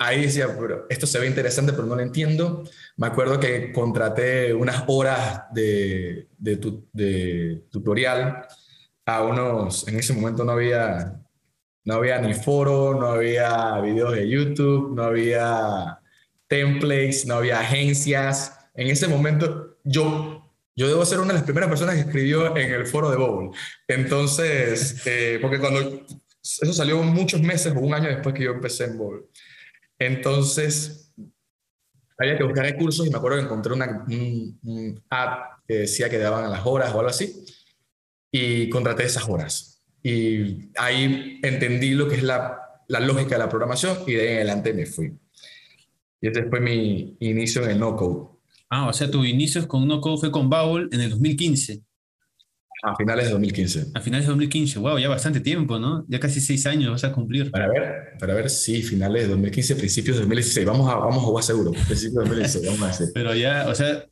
Ahí 0.01 0.23
decía, 0.23 0.49
pero 0.59 0.87
esto 0.89 1.07
se 1.07 1.21
ve 1.21 1.27
interesante, 1.27 1.73
pero 1.73 1.87
no 1.87 1.95
lo 1.95 2.03
entiendo. 2.03 2.65
Me 2.97 3.07
acuerdo 3.07 3.39
que 3.39 3.73
contraté 3.73 4.53
unas 4.53 4.83
horas 4.89 5.45
de, 5.53 6.29
de, 6.37 7.63
tutorial 7.71 8.45
a 9.05 9.23
unos, 9.23 9.87
en 9.87 10.01
ese 10.01 10.15
momento 10.15 10.43
no 10.45 10.53
había, 10.53 11.23
no 11.85 11.95
había 11.95 12.19
ni 12.21 12.35
foro, 12.35 12.99
no 12.99 13.07
había 13.07 13.79
videos 13.81 14.15
de 14.15 14.29
YouTube, 14.29 14.97
no 14.97 15.05
había 15.05 16.01
templates, 16.49 17.25
no 17.27 17.37
había 17.37 17.61
agencias. 17.61 18.59
En 18.75 18.89
ese 18.89 19.07
momento 19.07 19.79
yo, 19.85 20.51
yo 20.75 20.89
debo 20.89 21.05
ser 21.07 21.21
una 21.21 21.29
de 21.29 21.35
las 21.35 21.45
primeras 21.45 21.69
personas 21.69 21.95
que 21.95 22.01
escribió 22.01 22.57
en 22.57 22.73
el 22.73 22.85
foro 22.85 23.11
de 23.11 23.17
Bubble. 23.17 23.51
Entonces, 23.87 25.07
eh, 25.07 25.39
porque 25.41 25.61
cuando 25.61 26.05
eso 26.63 26.73
salió 26.73 27.03
muchos 27.03 27.41
meses 27.41 27.75
o 27.75 27.81
un 27.81 27.95
año 27.95 28.09
después 28.09 28.35
que 28.35 28.45
yo 28.45 28.53
empecé 28.53 28.85
en 28.85 28.99
Bol. 28.99 29.29
Entonces, 29.99 31.13
había 32.19 32.39
que 32.39 32.45
buscar 32.45 32.65
recursos 32.65 33.07
y 33.07 33.11
me 33.11 33.19
acuerdo 33.19 33.39
que 33.39 33.45
encontré 33.45 33.73
una, 33.73 34.05
un, 34.09 35.03
app 35.11 35.65
que 35.67 35.75
decía 35.75 36.09
que 36.09 36.19
daban 36.19 36.51
las 36.51 36.65
horas 36.65 36.95
o 36.95 36.99
algo 36.99 37.11
así 37.11 37.45
y 38.31 38.69
contraté 38.69 39.05
esas 39.05 39.29
horas. 39.29 39.85
Y 40.03 40.71
ahí 40.77 41.41
entendí 41.43 41.91
lo 41.91 42.09
que 42.09 42.17
es 42.17 42.23
la, 42.23 42.59
la 42.89 43.01
lógica 43.01 43.35
de 43.35 43.39
la 43.39 43.49
programación 43.49 43.99
y 44.07 44.13
de 44.13 44.21
ahí 44.21 44.29
en 44.29 44.37
adelante 44.37 44.73
me 44.73 44.87
fui. 44.87 45.13
Y 46.21 46.29
este 46.29 46.45
fue 46.45 46.61
mi 46.61 47.17
inicio 47.21 47.65
en 47.65 47.71
el 47.73 47.79
no-code. 47.79 48.37
Ah, 48.71 48.89
o 48.89 48.93
sea, 48.93 49.11
tu 49.11 49.25
inicio 49.25 49.67
con 49.69 49.87
no-code 49.87 50.19
fue 50.19 50.31
con 50.31 50.49
Baul 50.49 50.89
en 50.93 51.01
el 51.01 51.11
2015. 51.11 51.83
A 52.83 52.95
finales 52.95 53.27
de 53.27 53.31
2015. 53.33 53.87
A 53.95 54.01
finales 54.01 54.27
de 54.27 54.31
2015, 54.31 54.79
wow, 54.79 54.99
ya 54.99 55.09
bastante 55.09 55.41
tiempo, 55.41 55.79
¿no? 55.79 56.05
Ya 56.09 56.21
casi 56.21 56.41
seis 56.41 56.67
años 56.67 56.91
vas 56.91 57.05
a 57.05 57.13
cumplir. 57.13 57.51
Para 57.51 57.69
ver, 57.69 58.17
para 58.19 58.35
ver, 58.35 58.51
sí, 58.51 58.83
finales 58.83 59.23
de 59.23 59.29
2015, 59.29 59.77
principios 59.77 60.17
de 60.17 60.23
2016. 60.23 60.67
Vamos 60.67 60.91
a, 60.91 60.97
vamos 60.97 61.17
a 61.17 61.21
jugar 61.21 61.45
seguro, 61.45 61.71
principios 61.87 62.25
de 62.25 62.31
2016, 62.31 62.67
vamos 62.67 62.83
a 62.83 62.87
decir. 62.87 63.09
Pero 63.15 63.35
ya, 63.35 63.67
o 63.69 63.75
sea, 63.75 64.05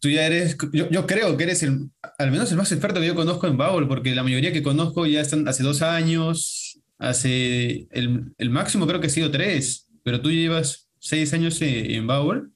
tú 0.00 0.08
ya 0.08 0.26
eres, 0.26 0.56
yo, 0.72 0.90
yo, 0.90 1.06
creo 1.06 1.36
que 1.36 1.44
eres 1.44 1.62
el, 1.62 1.88
al 2.18 2.30
menos 2.32 2.50
el 2.50 2.56
más 2.56 2.72
experto 2.72 3.00
que 3.00 3.06
yo 3.06 3.14
conozco 3.14 3.46
en 3.46 3.56
Bubble, 3.56 3.86
porque 3.86 4.14
la 4.14 4.24
mayoría 4.24 4.52
que 4.52 4.62
conozco 4.62 5.06
ya 5.06 5.20
están 5.20 5.46
hace 5.46 5.62
dos 5.62 5.82
años, 5.82 6.80
hace 6.98 7.86
el, 7.92 8.32
el 8.38 8.50
máximo 8.50 8.86
creo 8.88 9.00
que 9.00 9.06
ha 9.06 9.10
sido 9.10 9.30
tres, 9.30 9.88
pero 10.02 10.20
tú 10.20 10.32
llevas 10.32 10.88
seis 10.98 11.32
años 11.32 11.62
en, 11.62 11.92
en 11.92 12.06
Bubble 12.08 12.48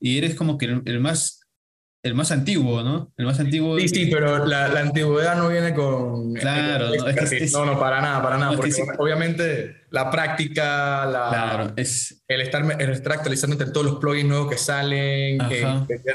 y 0.00 0.16
eres 0.16 0.34
como 0.34 0.56
que 0.56 0.64
el, 0.64 0.82
el 0.86 1.00
más 1.00 1.39
el 2.02 2.14
más 2.14 2.30
antiguo, 2.30 2.82
¿no? 2.82 3.12
El 3.16 3.26
más 3.26 3.38
antiguo. 3.40 3.78
Sí, 3.78 3.88
sí, 3.88 4.08
pero 4.10 4.46
la, 4.46 4.68
la 4.68 4.80
antigüedad 4.80 5.36
no 5.36 5.48
viene 5.48 5.74
con. 5.74 6.32
Claro, 6.34 6.88
no, 6.88 7.08
es 7.08 7.30
que 7.30 7.44
es, 7.44 7.52
no, 7.52 7.66
no, 7.66 7.78
para 7.78 8.00
nada, 8.00 8.22
para 8.22 8.38
nada. 8.38 8.52
No, 8.52 8.56
porque 8.56 8.70
es 8.70 8.76
que 8.76 8.84
obviamente 8.96 9.84
la 9.90 10.10
práctica, 10.10 11.04
la, 11.04 11.28
claro, 11.28 11.72
es, 11.76 12.22
el, 12.26 12.40
estar, 12.40 12.64
el 12.80 12.90
estar 12.90 13.12
actualizando 13.12 13.54
entre 13.54 13.70
todos 13.70 13.86
los 13.86 13.96
plugins 13.96 14.28
nuevos 14.28 14.50
que 14.50 14.56
salen, 14.56 15.38
que 15.48 15.60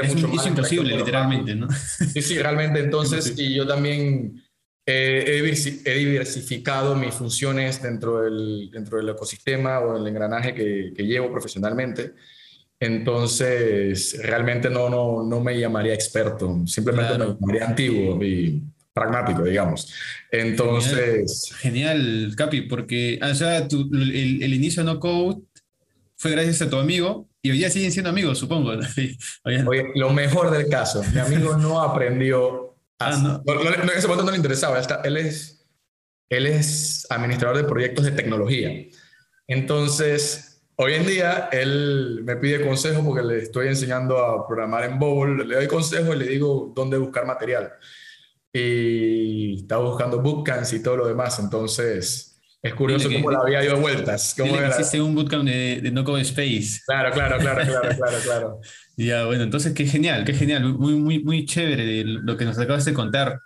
es, 0.01 0.15
mucho 0.15 0.41
es 0.41 0.47
imposible, 0.47 0.97
literalmente, 0.97 1.53
¿no? 1.53 1.67
Sí, 2.13 2.21
sí, 2.21 2.39
realmente. 2.41 2.79
Entonces, 2.79 3.35
y 3.37 3.53
yo 3.53 3.67
también 3.67 4.43
eh, 4.87 5.43
he 5.85 5.95
diversificado 5.95 6.95
mis 6.95 7.13
funciones 7.13 7.83
dentro 7.83 8.21
del, 8.21 8.71
dentro 8.71 8.97
del 8.97 9.09
ecosistema 9.09 9.79
o 9.81 9.97
el 9.97 10.07
engranaje 10.07 10.55
que, 10.55 10.93
que 10.95 11.03
llevo 11.03 11.31
profesionalmente. 11.31 12.13
Entonces, 12.85 14.19
realmente 14.21 14.69
no, 14.69 14.89
no, 14.89 15.23
no 15.23 15.41
me 15.41 15.59
llamaría 15.59 15.93
experto, 15.93 16.61
simplemente 16.67 17.15
claro. 17.15 17.33
me 17.33 17.39
llamaría 17.39 17.67
antiguo 17.67 18.23
y 18.23 18.61
pragmático, 18.93 19.43
digamos. 19.43 19.91
Entonces... 20.31 21.51
Genial, 21.57 21.97
Genial 21.99 22.35
Capi, 22.35 22.61
porque 22.61 23.19
o 23.21 23.35
sea, 23.35 23.67
tu, 23.67 23.81
el, 23.93 24.43
el, 24.43 24.53
inicio 24.53 24.83
No 24.83 24.99
Code 24.99 25.41
fue 26.15 26.31
gracias 26.31 26.61
a 26.61 26.69
tu 26.69 26.77
amigo 26.77 27.27
y 27.41 27.51
hoy 27.51 27.57
día 27.57 27.69
siguen 27.69 27.91
siendo 27.91 28.09
amigos, 28.09 28.37
supongo. 28.37 28.71
Oye, 29.43 29.91
lo 29.95 30.11
mejor 30.11 30.51
del 30.51 30.67
caso, 30.69 31.03
mi 31.13 31.19
amigo 31.19 31.57
no 31.57 31.81
aprendió... 31.81 32.71
A, 32.97 33.09
ah, 33.09 33.17
no. 33.17 33.43
No, 33.45 33.61
no, 33.61 33.73
en 33.73 33.89
ese 33.89 34.07
momento 34.07 34.23
no 34.23 34.31
le 34.31 34.37
interesaba, 34.37 34.79
él, 34.79 34.85
él, 35.03 35.17
es, 35.17 35.67
él 36.29 36.45
es 36.45 37.05
administrador 37.09 37.57
de 37.57 37.65
proyectos 37.65 38.05
de 38.05 38.11
tecnología. 38.11 38.71
Entonces, 39.47 40.54
Hoy 40.77 40.93
en 40.93 41.05
día 41.05 41.49
él 41.51 42.21
me 42.23 42.35
pide 42.35 42.65
consejo 42.65 43.03
porque 43.03 43.25
le 43.25 43.37
estoy 43.43 43.67
enseñando 43.67 44.17
a 44.17 44.45
programar 44.45 44.83
en 44.83 44.99
Bowl, 44.99 45.47
le 45.47 45.55
doy 45.55 45.67
consejo 45.67 46.13
y 46.13 46.19
le 46.19 46.27
digo 46.27 46.73
dónde 46.75 46.97
buscar 46.97 47.25
material. 47.25 47.71
Y 48.51 49.61
está 49.61 49.77
buscando 49.77 50.21
bootcamps 50.21 50.73
y 50.73 50.83
todo 50.83 50.97
lo 50.97 51.07
demás, 51.07 51.39
entonces 51.39 52.35
es 52.65 52.73
curioso 52.73 53.09
cómo 53.11 53.29
la 53.29 53.39
había 53.39 53.63
ido 53.63 53.79
vueltas. 53.79 54.33
Cómo 54.35 54.57
era. 54.57 54.69
Hiciste 54.69 54.99
un 54.99 55.13
bootcamp 55.13 55.45
de, 55.45 55.81
de 55.81 55.91
No 55.91 56.03
Code 56.03 56.23
Space. 56.23 56.81
Claro, 56.87 57.11
claro, 57.13 57.37
claro, 57.37 57.61
claro, 57.63 57.95
claro, 57.95 58.17
claro. 58.23 58.59
ya, 58.97 59.25
bueno, 59.25 59.43
entonces 59.43 59.71
qué 59.73 59.85
genial, 59.85 60.25
qué 60.25 60.33
genial, 60.33 60.73
muy, 60.73 60.95
muy, 60.95 61.23
muy 61.23 61.45
chévere 61.45 62.03
lo 62.03 62.35
que 62.35 62.43
nos 62.43 62.57
acabas 62.57 62.83
de 62.83 62.93
contar. 62.93 63.39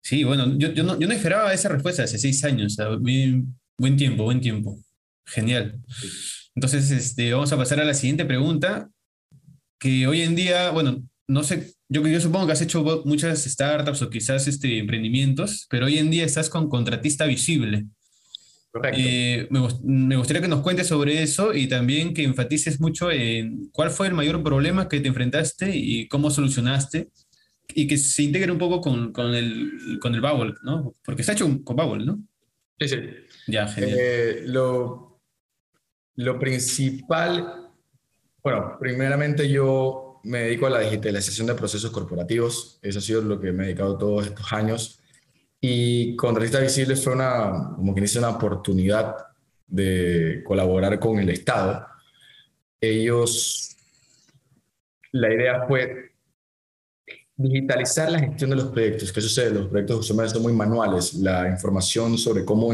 Sí, 0.00 0.24
bueno, 0.24 0.46
yo, 0.56 0.72
yo, 0.72 0.82
no, 0.82 0.98
yo 0.98 1.06
no 1.06 1.12
esperaba 1.12 1.52
esa 1.52 1.68
respuesta 1.68 2.04
hace 2.04 2.18
seis 2.18 2.42
años, 2.44 2.72
o 2.72 2.76
sea, 2.76 2.88
buen 2.88 3.96
tiempo, 3.96 4.24
buen 4.24 4.40
tiempo. 4.40 4.78
Genial. 5.26 5.80
Entonces, 6.54 6.90
este, 6.90 7.32
vamos 7.32 7.52
a 7.52 7.56
pasar 7.56 7.80
a 7.80 7.84
la 7.84 7.94
siguiente 7.94 8.24
pregunta, 8.24 8.88
que 9.78 10.06
hoy 10.06 10.22
en 10.22 10.34
día, 10.34 10.70
bueno, 10.70 11.02
no 11.28 11.42
sé, 11.42 11.74
yo, 11.88 12.06
yo 12.06 12.20
supongo 12.20 12.46
que 12.46 12.52
has 12.52 12.62
hecho 12.62 12.82
muchas 13.04 13.44
startups 13.44 14.02
o 14.02 14.10
quizás 14.10 14.46
este, 14.48 14.78
emprendimientos, 14.78 15.66
pero 15.68 15.86
hoy 15.86 15.98
en 15.98 16.10
día 16.10 16.24
estás 16.24 16.48
con 16.48 16.68
contratista 16.68 17.26
visible. 17.26 17.86
Correcto. 18.70 19.00
Eh, 19.02 19.48
me, 19.50 19.60
me, 19.84 20.16
gustaría 20.16 20.42
que 20.42 20.48
nos 20.48 20.60
cuentes 20.60 20.86
sobre 20.86 21.22
eso 21.22 21.54
y 21.54 21.66
también 21.66 22.12
que 22.12 22.24
enfatices 22.24 22.80
mucho 22.80 23.10
en 23.10 23.70
cuál 23.72 23.90
fue 23.90 24.08
el 24.08 24.14
mayor 24.14 24.42
problema 24.42 24.88
que 24.88 25.00
te 25.00 25.08
enfrentaste 25.08 25.74
y 25.74 26.08
cómo 26.08 26.30
solucionaste 26.30 27.08
y 27.74 27.86
que 27.86 27.96
se 27.96 28.22
integre 28.22 28.52
un 28.52 28.58
poco 28.58 28.80
con, 28.80 29.12
con 29.12 29.34
el, 29.34 29.98
con 30.00 30.14
el 30.14 30.20
Bubble, 30.20 30.54
¿no? 30.62 30.94
Porque 31.04 31.22
está 31.22 31.32
hecho 31.32 31.46
con 31.64 31.76
Bubble, 31.76 32.04
¿no? 32.04 32.22
Sí, 32.78 32.88
sí. 32.88 32.96
Ya, 33.46 33.66
genial. 33.66 33.98
Eh, 33.98 34.42
lo, 34.46 35.05
lo 36.16 36.38
principal, 36.38 37.70
bueno, 38.42 38.76
primeramente 38.80 39.48
yo 39.48 40.20
me 40.24 40.40
dedico 40.40 40.66
a 40.66 40.70
la 40.70 40.80
digitalización 40.80 41.46
de 41.46 41.54
procesos 41.54 41.90
corporativos, 41.90 42.78
eso 42.82 42.98
ha 42.98 43.02
sido 43.02 43.22
lo 43.22 43.40
que 43.40 43.52
me 43.52 43.64
he 43.64 43.66
dedicado 43.66 43.96
todos 43.96 44.26
estos 44.26 44.52
años, 44.52 45.00
y 45.60 46.16
Contratista 46.16 46.60
Visible 46.60 46.96
fue 46.96 47.14
una, 47.14 47.72
como 47.76 47.94
que 47.94 48.00
dice, 48.02 48.18
una 48.18 48.30
oportunidad 48.30 49.16
de 49.66 50.42
colaborar 50.44 50.98
con 51.00 51.18
el 51.18 51.30
Estado. 51.30 51.86
Ellos, 52.80 53.76
la 55.12 55.32
idea 55.32 55.66
fue 55.66 56.12
digitalizar 57.36 58.10
la 58.10 58.18
gestión 58.20 58.50
de 58.50 58.56
los 58.56 58.66
proyectos. 58.66 59.12
¿Qué 59.12 59.20
sucede? 59.20 59.54
Los 59.54 59.68
proyectos 59.68 60.00
usualmente 60.00 60.34
son 60.34 60.42
muy 60.42 60.52
manuales. 60.52 61.14
La 61.14 61.48
información 61.48 62.16
sobre 62.16 62.44
cómo 62.44 62.72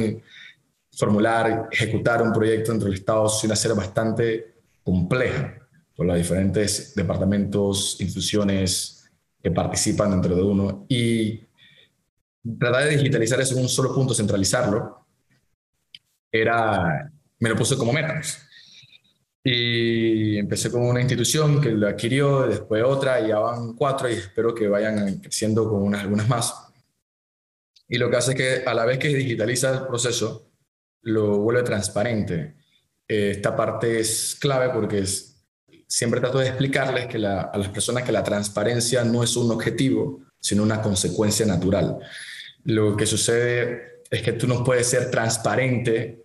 formular, 0.97 1.69
ejecutar 1.71 2.23
un 2.23 2.33
proyecto 2.33 2.73
dentro 2.73 2.89
del 2.89 2.99
Estado 2.99 3.29
suele 3.29 3.57
ser 3.57 3.75
bastante 3.75 4.55
compleja 4.85 5.59
por 5.97 6.07
los 6.07 6.17
diferentes 6.17 6.95
departamentos, 6.95 7.97
instituciones 8.01 9.11
que 9.43 9.51
participan 9.51 10.11
dentro 10.11 10.37
de 10.37 10.43
uno. 10.43 10.87
Y 10.89 11.41
tratar 12.59 12.85
de 12.85 12.97
digitalizar 12.97 13.41
eso 13.41 13.55
en 13.55 13.63
un 13.63 13.69
solo 13.69 13.95
punto, 13.95 14.15
centralizarlo, 14.15 15.07
era, 16.31 17.11
me 17.39 17.49
lo 17.49 17.57
puse 17.57 17.77
como 17.77 17.93
meta. 17.93 18.21
Y 19.45 20.39
empecé 20.39 20.71
con 20.71 20.83
una 20.83 21.01
institución 21.01 21.61
que 21.61 21.71
lo 21.71 21.89
adquirió, 21.89 22.47
después 22.47 22.83
otra, 22.85 23.21
y 23.21 23.29
ya 23.29 23.39
van 23.39 23.75
cuatro 23.75 24.09
y 24.09 24.15
espero 24.15 24.55
que 24.55 24.69
vayan 24.69 25.19
creciendo 25.19 25.69
con 25.69 25.83
unas, 25.83 26.03
algunas 26.03 26.29
más. 26.29 26.55
Y 27.89 27.99
lo 27.99 28.09
que 28.09 28.17
hace 28.17 28.33
es 28.33 28.37
que 28.37 28.69
a 28.69 28.73
la 28.73 28.85
vez 28.85 28.99
que 28.99 29.09
digitaliza 29.09 29.73
el 29.73 29.87
proceso, 29.87 30.52
lo 31.03 31.39
vuelve 31.39 31.63
transparente. 31.63 32.55
Eh, 33.07 33.33
esta 33.33 33.55
parte 33.55 34.01
es 34.01 34.37
clave 34.41 34.71
porque 34.71 34.99
es, 34.99 35.45
siempre 35.87 36.21
trato 36.21 36.39
de 36.39 36.49
explicarles 36.49 37.07
que 37.07 37.19
a 37.19 37.51
las 37.55 37.69
personas 37.69 38.05
que 38.05 38.13
la 38.13 38.23
transparencia 38.23 39.05
no 39.05 39.23
es 39.23 39.37
un 39.37 39.51
objetivo, 39.51 40.21
sino 40.41 40.63
una 40.63 40.81
consecuencia 40.81 41.47
natural. 41.47 41.99
Lo 42.65 42.97
que 42.97 43.07
sucede 43.07 44.03
es 44.11 44.23
que 44.23 44.33
tú 44.33 44.47
no 44.47 44.65
puedes 44.65 44.87
ser 44.87 45.11
transparente 45.11 46.25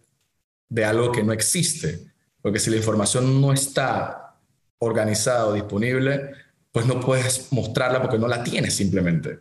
de 0.69 0.85
algo 0.85 1.11
que 1.11 1.23
no 1.23 1.33
existe, 1.33 1.99
porque 2.41 2.59
si 2.59 2.69
la 2.69 2.77
información 2.77 3.41
no 3.41 3.53
está 3.53 4.35
organizada 4.79 5.47
o 5.47 5.53
disponible, 5.53 6.31
pues 6.71 6.85
no 6.85 6.99
puedes 6.99 7.51
mostrarla 7.51 8.01
porque 8.01 8.19
no 8.19 8.27
la 8.27 8.43
tienes 8.43 8.75
simplemente, 8.75 9.39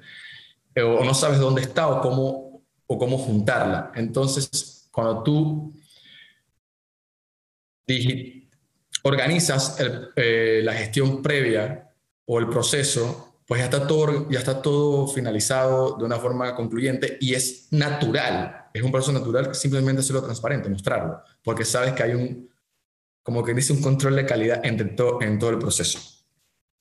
o 0.76 1.04
no 1.04 1.14
sabes 1.14 1.38
dónde 1.38 1.62
está 1.62 1.88
o 1.88 2.00
cómo, 2.00 2.62
o 2.86 2.98
cómo 2.98 3.18
juntarla. 3.18 3.92
Entonces, 3.94 4.75
cuando 4.96 5.22
tú 5.22 5.74
organizas 9.02 9.76
eh, 10.16 10.62
la 10.64 10.72
gestión 10.72 11.22
previa 11.22 11.92
o 12.24 12.38
el 12.38 12.48
proceso, 12.48 13.42
pues 13.46 13.60
ya 13.60 13.66
está, 13.66 13.86
todo, 13.86 14.30
ya 14.30 14.38
está 14.38 14.62
todo 14.62 15.06
finalizado 15.06 15.98
de 15.98 16.04
una 16.04 16.16
forma 16.16 16.54
concluyente 16.54 17.18
y 17.20 17.34
es 17.34 17.68
natural, 17.72 18.68
es 18.72 18.82
un 18.82 18.90
proceso 18.90 19.12
natural 19.12 19.54
simplemente 19.54 20.00
hacerlo 20.00 20.22
transparente, 20.22 20.70
mostrarlo, 20.70 21.20
porque 21.44 21.66
sabes 21.66 21.92
que 21.92 22.02
hay 22.02 22.14
un, 22.14 22.48
como 23.22 23.42
dice, 23.42 23.74
un 23.74 23.82
control 23.82 24.16
de 24.16 24.24
calidad 24.24 24.64
en, 24.64 24.80
en 24.80 25.38
todo 25.38 25.50
el 25.50 25.58
proceso, 25.58 26.00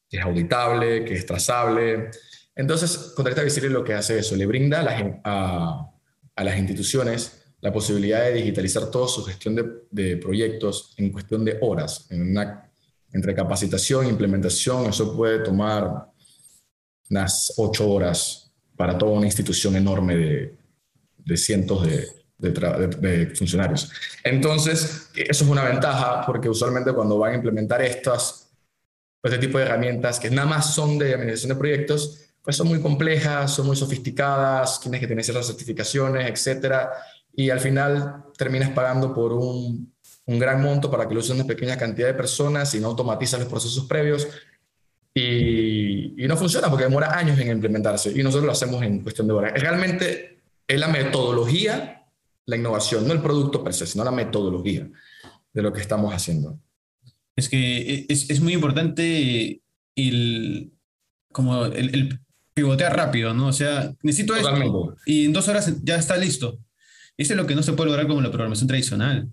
que 0.08 0.20
es 0.20 0.24
auditable, 0.24 1.04
que 1.04 1.16
es 1.16 1.26
trazable. 1.26 2.12
Entonces, 2.56 3.12
Contracta 3.14 3.44
Visible 3.44 3.70
lo 3.70 3.84
que 3.84 3.94
hace 3.94 4.20
eso, 4.20 4.38
le 4.38 4.46
brinda 4.46 4.86
a, 5.26 5.92
a 6.34 6.44
las 6.46 6.58
instituciones 6.58 7.45
la 7.66 7.74
posibilidad 7.74 8.22
de 8.26 8.34
digitalizar 8.34 8.92
toda 8.92 9.08
su 9.08 9.26
gestión 9.26 9.56
de, 9.56 9.66
de 9.90 10.18
proyectos 10.18 10.94
en 10.98 11.12
cuestión 11.12 11.44
de 11.44 11.58
horas. 11.62 12.06
En 12.12 12.30
una, 12.30 12.70
entre 13.12 13.34
capacitación 13.34 14.06
e 14.06 14.10
implementación, 14.10 14.86
eso 14.86 15.18
puede 15.18 15.40
tomar 15.40 16.12
unas 17.10 17.54
ocho 17.58 17.90
horas 17.90 18.52
para 18.78 18.96
toda 18.96 19.14
una 19.14 19.26
institución 19.26 19.76
enorme 19.76 20.16
de, 20.16 20.56
de 21.18 21.38
cientos 21.38 21.88
de, 21.88 22.08
de, 22.38 23.34
funcionarios. 23.36 23.92
Entonces, 24.24 25.10
eso 25.16 25.44
es 25.44 25.50
una 25.50 25.64
ventaja 25.64 26.24
porque 26.24 26.48
usualmente 26.48 26.94
cuando 26.94 27.18
van 27.18 27.32
a 27.32 27.36
implementar 27.38 27.82
estas, 27.82 28.48
este 29.24 29.40
tipo 29.40 29.58
de 29.58 29.64
herramientas 29.64 30.20
que 30.20 30.30
nada 30.30 30.48
más 30.48 30.76
son 30.76 31.00
de 31.00 31.16
administración 31.16 31.50
de 31.50 31.56
proyectos, 31.56 32.22
pues 32.44 32.56
son 32.58 32.68
muy 32.68 32.80
complejas, 32.80 33.56
son 33.56 33.66
muy 33.66 33.76
sofisticadas, 33.76 34.80
tienes 34.80 35.02
que 35.02 35.08
tener 35.08 35.24
ciertas 35.24 35.48
certificaciones, 35.48 36.30
etcétera 36.30 36.92
y 37.36 37.50
al 37.50 37.60
final 37.60 38.26
terminas 38.38 38.70
pagando 38.70 39.14
por 39.14 39.34
un, 39.34 39.94
un 40.26 40.40
gran 40.40 40.62
monto 40.62 40.90
para 40.90 41.08
que 41.08 41.14
lo 41.14 41.20
usen 41.20 41.38
una 41.38 41.46
pequeña 41.46 41.78
cantidad 41.78 42.08
de 42.08 42.14
personas 42.14 42.74
y 42.76 42.80
no 42.80 42.88
automatizas 42.88 43.40
los 43.40 43.50
procesos 43.50 43.86
previos. 43.86 44.28
Y, 45.14 46.22
y, 46.22 46.28
no 46.28 46.36
funciona 46.36 46.70
porque 46.70 46.84
demora 46.84 47.18
años 47.18 47.40
en 47.40 47.50
implementarse 47.50 48.12
y 48.12 48.22
nosotros 48.22 48.46
lo 48.46 48.52
hacemos 48.52 48.84
en 48.84 49.02
cuestión 49.02 49.28
de 49.28 49.34
horas. 49.34 49.54
Realmente 49.54 50.42
es 50.68 50.80
la 50.80 50.90
metodología, 50.90 52.06
la 52.46 52.56
innovación, 52.58 53.08
no 53.08 53.14
el 53.14 53.22
producto 53.22 53.64
per 53.64 53.74
se, 53.74 53.88
sino 53.88 54.04
la 54.04 54.12
metodología 54.12 54.90
de 55.54 55.62
lo 55.62 55.72
que 55.72 55.80
estamos 55.80 56.14
haciendo. 56.14 56.60
Es 57.36 57.48
que 57.48 58.06
es, 58.10 58.30
es 58.30 58.42
muy 58.42 58.54
importante 58.54 59.62
el, 59.96 60.74
como 61.32 61.66
el, 61.66 62.20
pivotear 62.54 62.96
rápido, 62.96 63.34
¿no? 63.34 63.48
O 63.48 63.54
sea, 63.54 63.94
necesito 64.02 64.34
esto 64.36 64.96
y 65.06 65.26
en 65.26 65.34
dos 65.34 65.48
horas 65.50 65.74
ya 65.84 65.98
está 65.98 66.16
listo. 66.16 66.58
Eso 67.18 67.34
es 67.34 67.38
lo 67.38 67.48
que 67.48 67.56
no 67.56 67.64
se 67.64 67.74
puede 67.74 67.90
lograr 67.90 68.08
como 68.08 68.22
la 68.22 68.30
programación 68.30 68.68
tradicional. 68.68 69.30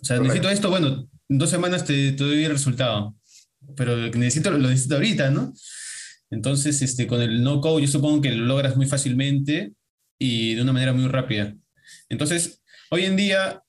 O 0.00 0.04
sea, 0.04 0.18
necesito 0.20 0.50
esto, 0.50 0.70
bueno, 0.70 1.08
en 1.28 1.38
dos 1.38 1.50
semanas 1.50 1.84
te, 1.84 2.12
te 2.12 2.24
doy 2.24 2.44
el 2.44 2.52
resultado, 2.52 3.14
pero 3.76 3.96
necesito, 3.96 4.50
lo 4.50 4.68
necesito 4.68 4.94
ahorita, 4.96 5.30
¿no? 5.30 5.52
Entonces, 6.30 6.82
este, 6.82 7.06
con 7.06 7.22
el 7.22 7.42
no-code 7.42 7.82
yo 7.82 7.88
supongo 7.88 8.20
que 8.20 8.32
lo 8.32 8.46
logras 8.46 8.76
muy 8.76 8.86
fácilmente 8.86 9.72
y 10.18 10.54
de 10.54 10.62
una 10.62 10.72
manera 10.72 10.92
muy 10.92 11.06
rápida. 11.08 11.54
Entonces, 12.08 12.62
hoy 12.90 13.04
en 13.04 13.16
día, 13.16 13.62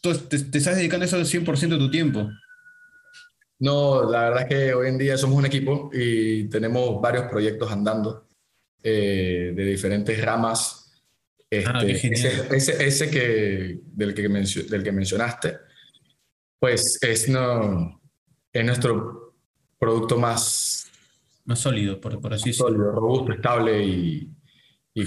te, 0.00 0.38
te 0.38 0.58
estás 0.58 0.76
dedicando 0.76 1.04
a 1.04 1.06
eso 1.06 1.16
al 1.16 1.26
100% 1.26 1.68
de 1.68 1.78
tu 1.78 1.90
tiempo. 1.90 2.28
No, 3.58 4.08
la 4.10 4.24
verdad 4.24 4.42
es 4.42 4.48
que 4.48 4.74
hoy 4.74 4.88
en 4.88 4.98
día 4.98 5.16
somos 5.16 5.38
un 5.38 5.46
equipo 5.46 5.90
y 5.92 6.48
tenemos 6.48 7.00
varios 7.00 7.24
proyectos 7.24 7.70
andando 7.70 8.26
eh, 8.82 9.52
de 9.54 9.64
diferentes 9.64 10.22
ramas. 10.22 10.85
Ah, 11.66 11.82
este, 11.84 12.56
ese, 12.56 12.86
ese, 12.86 13.10
que, 13.10 13.80
del, 13.84 14.14
que 14.14 14.28
del 14.28 14.82
que 14.82 14.92
mencionaste, 14.92 15.56
pues 16.58 16.98
es, 17.02 17.28
no, 17.28 18.00
es 18.52 18.64
nuestro 18.64 19.34
producto 19.78 20.18
más... 20.18 20.90
Más 21.44 21.60
sólido, 21.60 22.00
por, 22.00 22.20
por 22.20 22.34
así 22.34 22.50
decirlo. 22.50 22.68
Sólido, 22.68 22.92
robusto, 22.92 23.32
estable 23.32 23.84
y, 23.84 24.30
y, 24.94 25.02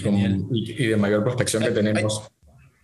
y, 0.52 0.88
de 0.88 0.96
mayor 0.96 1.22
prospección 1.24 1.64
que 1.64 1.72
tenemos. 1.72 2.30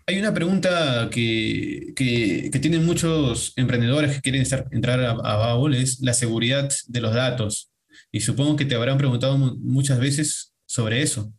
Hay 0.08 0.19
una 0.19 0.34
pregunta 0.34 1.10
que, 1.10 1.93
que, 1.95 2.60
tienen 2.62 2.86
muchos 2.86 3.54
emprendedores 3.56 4.15
que 4.15 4.21
quieren 4.21 4.45
entrar 4.71 4.99
a, 4.99 5.54
a 5.54 5.71
es 5.71 6.01
la 6.01 6.13
seguridad 6.13 6.69
de 6.88 7.01
los 7.01 7.13
datos. 7.13 7.71
Y 8.12 8.19
supongo 8.19 8.56
que 8.56 8.65
te 8.65 8.75
habrán 8.75 8.97
preguntado 8.97 9.38
muchas 9.38 9.99
veces 9.99 10.54
sobre 10.65 11.01
eso. 11.01 11.34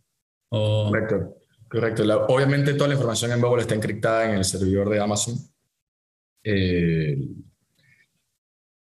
Correcto, 0.49 1.37
correcto. 1.81 2.27
obviamente 2.29 2.75
toda 2.75 2.89
la 2.89 2.95
información 2.95 3.33
en 3.33 3.41
Babel 3.41 3.61
está 3.61 3.75
encriptada 3.75 4.31
en 4.31 4.39
el 4.39 4.45
servidor 4.45 4.89
de 4.89 5.01
Amazon. 5.01 5.35
Eh, 6.43 7.19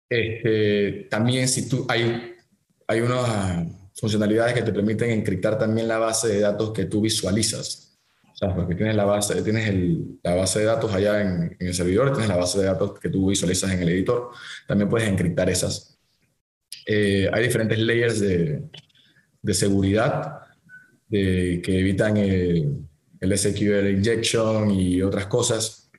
este, 0.09 1.07
también 1.11 1.49
si 1.49 1.69
tú, 1.69 1.87
hay, 1.89 2.35
hay 2.87 3.01
unas 3.01 3.67
funcionalidades 3.95 4.55
que 4.55 4.63
te 4.63 4.73
permiten 4.73 5.11
encriptar 5.11 5.59
también 5.59 5.89
la 5.89 5.99
base 5.99 6.29
de 6.29 6.41
datos 6.41 6.73
que 6.73 6.87
tú 6.87 7.01
visualizas 7.01 7.93
porque 8.51 8.75
tienes 8.75 8.97
la 8.97 9.05
base, 9.05 9.41
tienes 9.43 9.73
la 10.23 10.35
base 10.35 10.61
de 10.61 10.65
datos 10.65 10.93
allá 10.93 11.21
en, 11.21 11.57
el 11.61 11.75
servidor, 11.75 12.11
tienes 12.11 12.29
la 12.29 12.37
base 12.37 12.59
de 12.59 12.65
datos 12.65 12.99
que 12.99 13.09
tú 13.09 13.29
visualizas 13.29 13.71
en 13.71 13.83
el 13.83 13.89
editor, 13.91 14.31
también 14.67 14.89
puedes 14.89 15.09
encriptar 15.09 15.49
esas. 15.49 15.99
Eh, 16.87 17.31
hay 17.33 17.43
diferentes 17.45 17.79
layers 17.79 18.21
de 18.21 19.55
seguridad 19.55 20.42
de, 21.13 21.61
que 21.63 21.79
evitan 21.79 22.17
el, 22.17 22.89
el 23.21 23.39
SQL 23.39 23.91
injection 23.91 24.71
y 24.71 25.03
otras 25.03 25.27
cosas. 25.27 25.91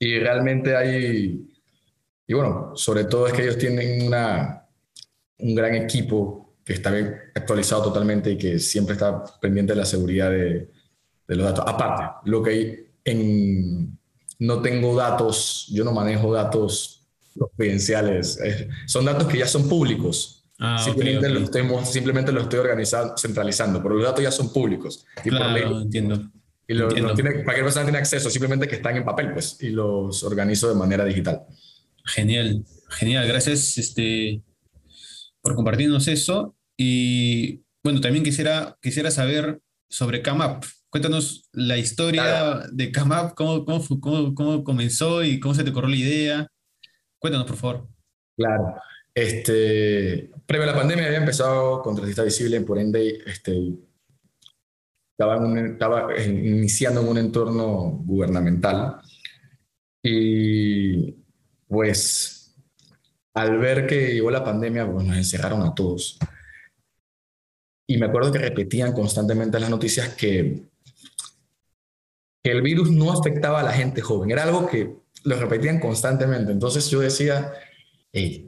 Y 0.00 0.18
realmente 0.18 0.76
hay, 0.76 1.48
y 2.26 2.34
bueno, 2.34 2.72
sobre 2.74 3.04
todo 3.04 3.26
es 3.26 3.32
que 3.32 3.42
ellos 3.42 3.58
tienen 3.58 4.06
una, 4.06 4.66
un 5.38 5.54
gran 5.54 5.74
equipo 5.74 6.56
que 6.64 6.74
está 6.74 6.90
bien 6.90 7.14
actualizado 7.34 7.84
totalmente 7.84 8.32
y 8.32 8.36
que 8.36 8.58
siempre 8.58 8.94
está 8.94 9.24
pendiente 9.40 9.72
de 9.72 9.78
la 9.78 9.86
seguridad 9.86 10.30
de, 10.30 10.70
de 11.26 11.36
los 11.36 11.46
datos. 11.46 11.64
Aparte, 11.66 12.28
lo 12.28 12.42
que 12.42 12.90
en, 13.04 13.98
no 14.38 14.60
tengo 14.60 14.94
datos, 14.94 15.68
yo 15.70 15.84
no 15.84 15.92
manejo 15.92 16.32
datos 16.32 17.06
confidenciales, 17.38 18.38
son 18.86 19.04
datos 19.04 19.28
que 19.28 19.38
ya 19.38 19.46
son 19.46 19.68
públicos. 19.68 20.37
Ah, 20.58 20.78
simplemente, 20.84 21.28
Lo 21.28 21.40
estoy, 21.40 21.62
simplemente 21.84 22.32
lo 22.32 22.40
estoy 22.42 22.58
organizando, 22.58 23.16
centralizando, 23.16 23.80
pero 23.82 23.94
los 23.94 24.04
datos 24.04 24.22
ya 24.22 24.32
son 24.32 24.52
públicos. 24.52 25.06
Y 25.24 25.30
claro, 25.30 25.82
entiendo. 25.82 26.30
Y 26.66 26.74
lo, 26.74 26.88
tiene, 26.88 27.44
cualquier 27.44 27.64
persona 27.64 27.84
tiene 27.84 27.98
acceso, 27.98 28.28
simplemente 28.28 28.68
que 28.68 28.74
están 28.74 28.96
en 28.96 29.04
papel, 29.04 29.32
pues, 29.32 29.56
y 29.62 29.70
los 29.70 30.22
organizo 30.22 30.68
de 30.68 30.74
manera 30.74 31.04
digital. 31.04 31.42
Genial, 32.04 32.64
genial. 32.90 33.26
Gracias 33.26 33.78
este, 33.78 34.42
por 35.40 35.54
compartirnos 35.54 36.08
eso. 36.08 36.54
Y 36.76 37.62
bueno, 37.82 38.00
también 38.00 38.24
quisiera, 38.24 38.76
quisiera 38.82 39.10
saber 39.10 39.60
sobre 39.88 40.22
CAMAP. 40.22 40.64
Cuéntanos 40.90 41.48
la 41.52 41.76
historia 41.78 42.66
de 42.70 42.90
CAMAP, 42.90 43.34
cómo, 43.34 43.64
cómo, 43.64 44.34
cómo, 44.34 44.64
comenzó 44.64 45.22
y 45.22 45.38
cómo 45.38 45.54
se 45.54 45.64
te 45.64 45.72
corrió 45.72 45.90
la 45.90 45.96
idea. 45.96 46.48
Cuéntanos, 47.18 47.46
por 47.46 47.56
favor. 47.56 47.88
Claro. 48.36 48.74
Este, 49.18 50.30
previo 50.46 50.62
a 50.62 50.72
la 50.72 50.78
pandemia 50.78 51.06
había 51.06 51.18
empezado 51.18 51.82
Contratista 51.82 52.22
Visible, 52.22 52.60
por 52.60 52.78
ende 52.78 53.20
este, 53.26 53.74
estaba, 55.10 55.58
estaba 55.58 56.22
iniciando 56.24 57.00
en 57.00 57.08
un 57.08 57.18
entorno 57.18 58.00
gubernamental 58.04 59.00
y 60.04 61.16
pues 61.66 62.54
al 63.34 63.58
ver 63.58 63.88
que 63.88 64.14
llegó 64.14 64.30
la 64.30 64.44
pandemia, 64.44 64.88
pues 64.88 65.04
nos 65.04 65.16
encerraron 65.16 65.62
a 65.62 65.74
todos. 65.74 66.16
Y 67.88 67.98
me 67.98 68.06
acuerdo 68.06 68.30
que 68.30 68.38
repetían 68.38 68.92
constantemente 68.92 69.56
en 69.56 69.62
las 69.62 69.70
noticias 69.70 70.10
que 70.10 70.62
el 72.44 72.62
virus 72.62 72.92
no 72.92 73.10
afectaba 73.10 73.60
a 73.60 73.64
la 73.64 73.72
gente 73.72 74.00
joven. 74.00 74.30
Era 74.30 74.44
algo 74.44 74.68
que 74.68 74.94
lo 75.24 75.40
repetían 75.40 75.80
constantemente. 75.80 76.52
Entonces 76.52 76.88
yo 76.88 77.00
decía, 77.00 77.52
hey, 78.12 78.47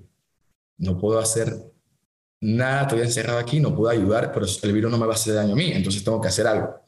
no 0.80 0.98
puedo 0.98 1.18
hacer 1.18 1.54
nada, 2.40 2.82
estoy 2.82 3.00
encerrado 3.00 3.38
aquí, 3.38 3.60
no 3.60 3.74
puedo 3.76 3.90
ayudar, 3.90 4.32
pero 4.32 4.46
el 4.62 4.72
virus 4.72 4.90
no 4.90 4.98
me 4.98 5.06
va 5.06 5.12
a 5.12 5.16
hacer 5.16 5.34
daño 5.34 5.52
a 5.52 5.56
mí, 5.56 5.72
entonces 5.72 6.02
tengo 6.02 6.20
que 6.20 6.28
hacer 6.28 6.46
algo. 6.46 6.80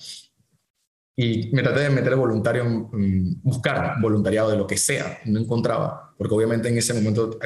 Y 1.15 1.51
me 1.53 1.63
traté 1.63 1.81
de 1.81 1.91
meter 1.91 2.17
voluntario, 2.17 2.91
buscar 3.43 4.01
voluntariado 4.01 4.51
de 4.51 4.57
lo 4.57 4.67
que 4.67 4.79
sea, 4.79 5.21
no 5.27 5.39
encontraba, 5.39 6.15
porque 6.17 6.35
obviamente 6.35 6.69
en 6.69 6.79
ese 6.79 6.95
momento 6.95 7.39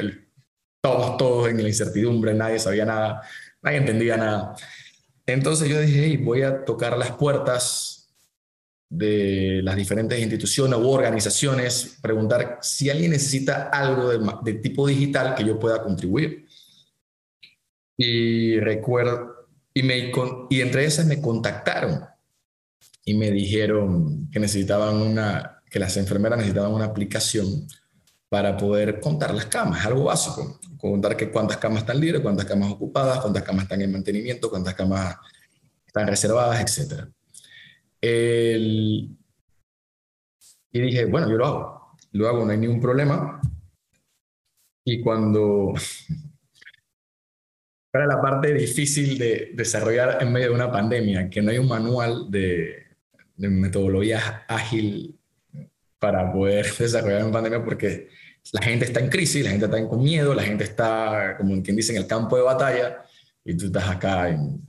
todos, 0.80 1.16
todos 1.16 1.48
en 1.48 1.60
la 1.60 1.68
incertidumbre, 1.68 2.32
nadie 2.32 2.60
sabía 2.60 2.84
nada, 2.84 3.22
nadie 3.60 3.78
entendía 3.78 4.16
nada. 4.16 4.54
Entonces 5.26 5.68
yo 5.68 5.80
dije, 5.80 6.04
hey, 6.04 6.16
voy 6.16 6.42
a 6.42 6.64
tocar 6.64 6.96
las 6.96 7.10
puertas 7.12 7.95
de 8.88 9.60
las 9.62 9.76
diferentes 9.76 10.18
instituciones 10.20 10.78
u 10.78 10.88
organizaciones, 10.88 11.98
preguntar 12.00 12.58
si 12.62 12.88
alguien 12.88 13.10
necesita 13.10 13.68
algo 13.68 14.10
de, 14.42 14.54
tipo 14.54 14.86
digital 14.86 15.34
que 15.34 15.44
yo 15.44 15.58
pueda 15.58 15.82
contribuir. 15.82 16.46
Y 17.96 18.60
recuerdo, 18.60 19.48
y, 19.74 20.60
entre 20.60 20.84
esas 20.84 21.06
me 21.06 21.20
contactaron 21.20 22.04
y 23.04 23.14
me 23.14 23.30
dijeron 23.30 24.28
que 24.30 24.38
necesitaban 24.38 24.96
una, 24.96 25.62
que 25.68 25.78
las 25.78 25.96
enfermeras 25.96 26.38
necesitaban 26.38 26.72
una 26.72 26.86
aplicación 26.86 27.66
para 28.28 28.56
poder 28.56 29.00
contar 29.00 29.34
las 29.34 29.46
camas, 29.46 29.84
algo 29.86 30.04
básico, 30.04 30.60
contar 30.76 31.16
que 31.16 31.30
cuántas 31.30 31.56
camas 31.58 31.80
están 31.80 32.00
libres, 32.00 32.20
cuántas 32.20 32.44
camas 32.44 32.72
ocupadas, 32.72 33.20
cuántas 33.20 33.42
camas 33.42 33.64
están 33.64 33.82
en 33.82 33.92
mantenimiento, 33.92 34.50
cuántas 34.50 34.74
camas 34.74 35.16
están 35.86 36.06
reservadas, 36.06 36.60
etcétera. 36.60 37.08
El, 38.06 39.16
y 40.72 40.80
dije, 40.80 41.06
bueno, 41.06 41.30
yo 41.30 41.36
lo 41.36 41.46
hago, 41.46 41.96
lo 42.12 42.28
hago, 42.28 42.44
no 42.44 42.52
hay 42.52 42.58
ningún 42.58 42.80
problema. 42.80 43.40
Y 44.84 45.00
cuando 45.00 45.74
era 47.92 48.06
la 48.06 48.20
parte 48.20 48.52
difícil 48.52 49.18
de 49.18 49.52
desarrollar 49.54 50.22
en 50.22 50.32
medio 50.32 50.48
de 50.48 50.54
una 50.54 50.70
pandemia, 50.70 51.30
que 51.30 51.42
no 51.42 51.50
hay 51.50 51.58
un 51.58 51.68
manual 51.68 52.30
de, 52.30 52.86
de 53.36 53.48
metodología 53.48 54.44
ágil 54.48 55.18
para 55.98 56.32
poder 56.32 56.66
desarrollar 56.78 57.24
una 57.24 57.32
pandemia 57.32 57.64
porque 57.64 58.08
la 58.52 58.62
gente 58.62 58.84
está 58.84 59.00
en 59.00 59.08
crisis, 59.08 59.44
la 59.44 59.50
gente 59.50 59.64
está 59.64 59.88
con 59.88 60.02
miedo, 60.02 60.34
la 60.34 60.42
gente 60.42 60.64
está, 60.64 61.36
como 61.36 61.62
quien 61.62 61.76
dice, 61.76 61.92
en 61.92 62.02
el 62.02 62.06
campo 62.06 62.36
de 62.36 62.42
batalla 62.42 63.04
y 63.44 63.56
tú 63.56 63.66
estás 63.66 63.88
acá 63.88 64.28
en, 64.28 64.65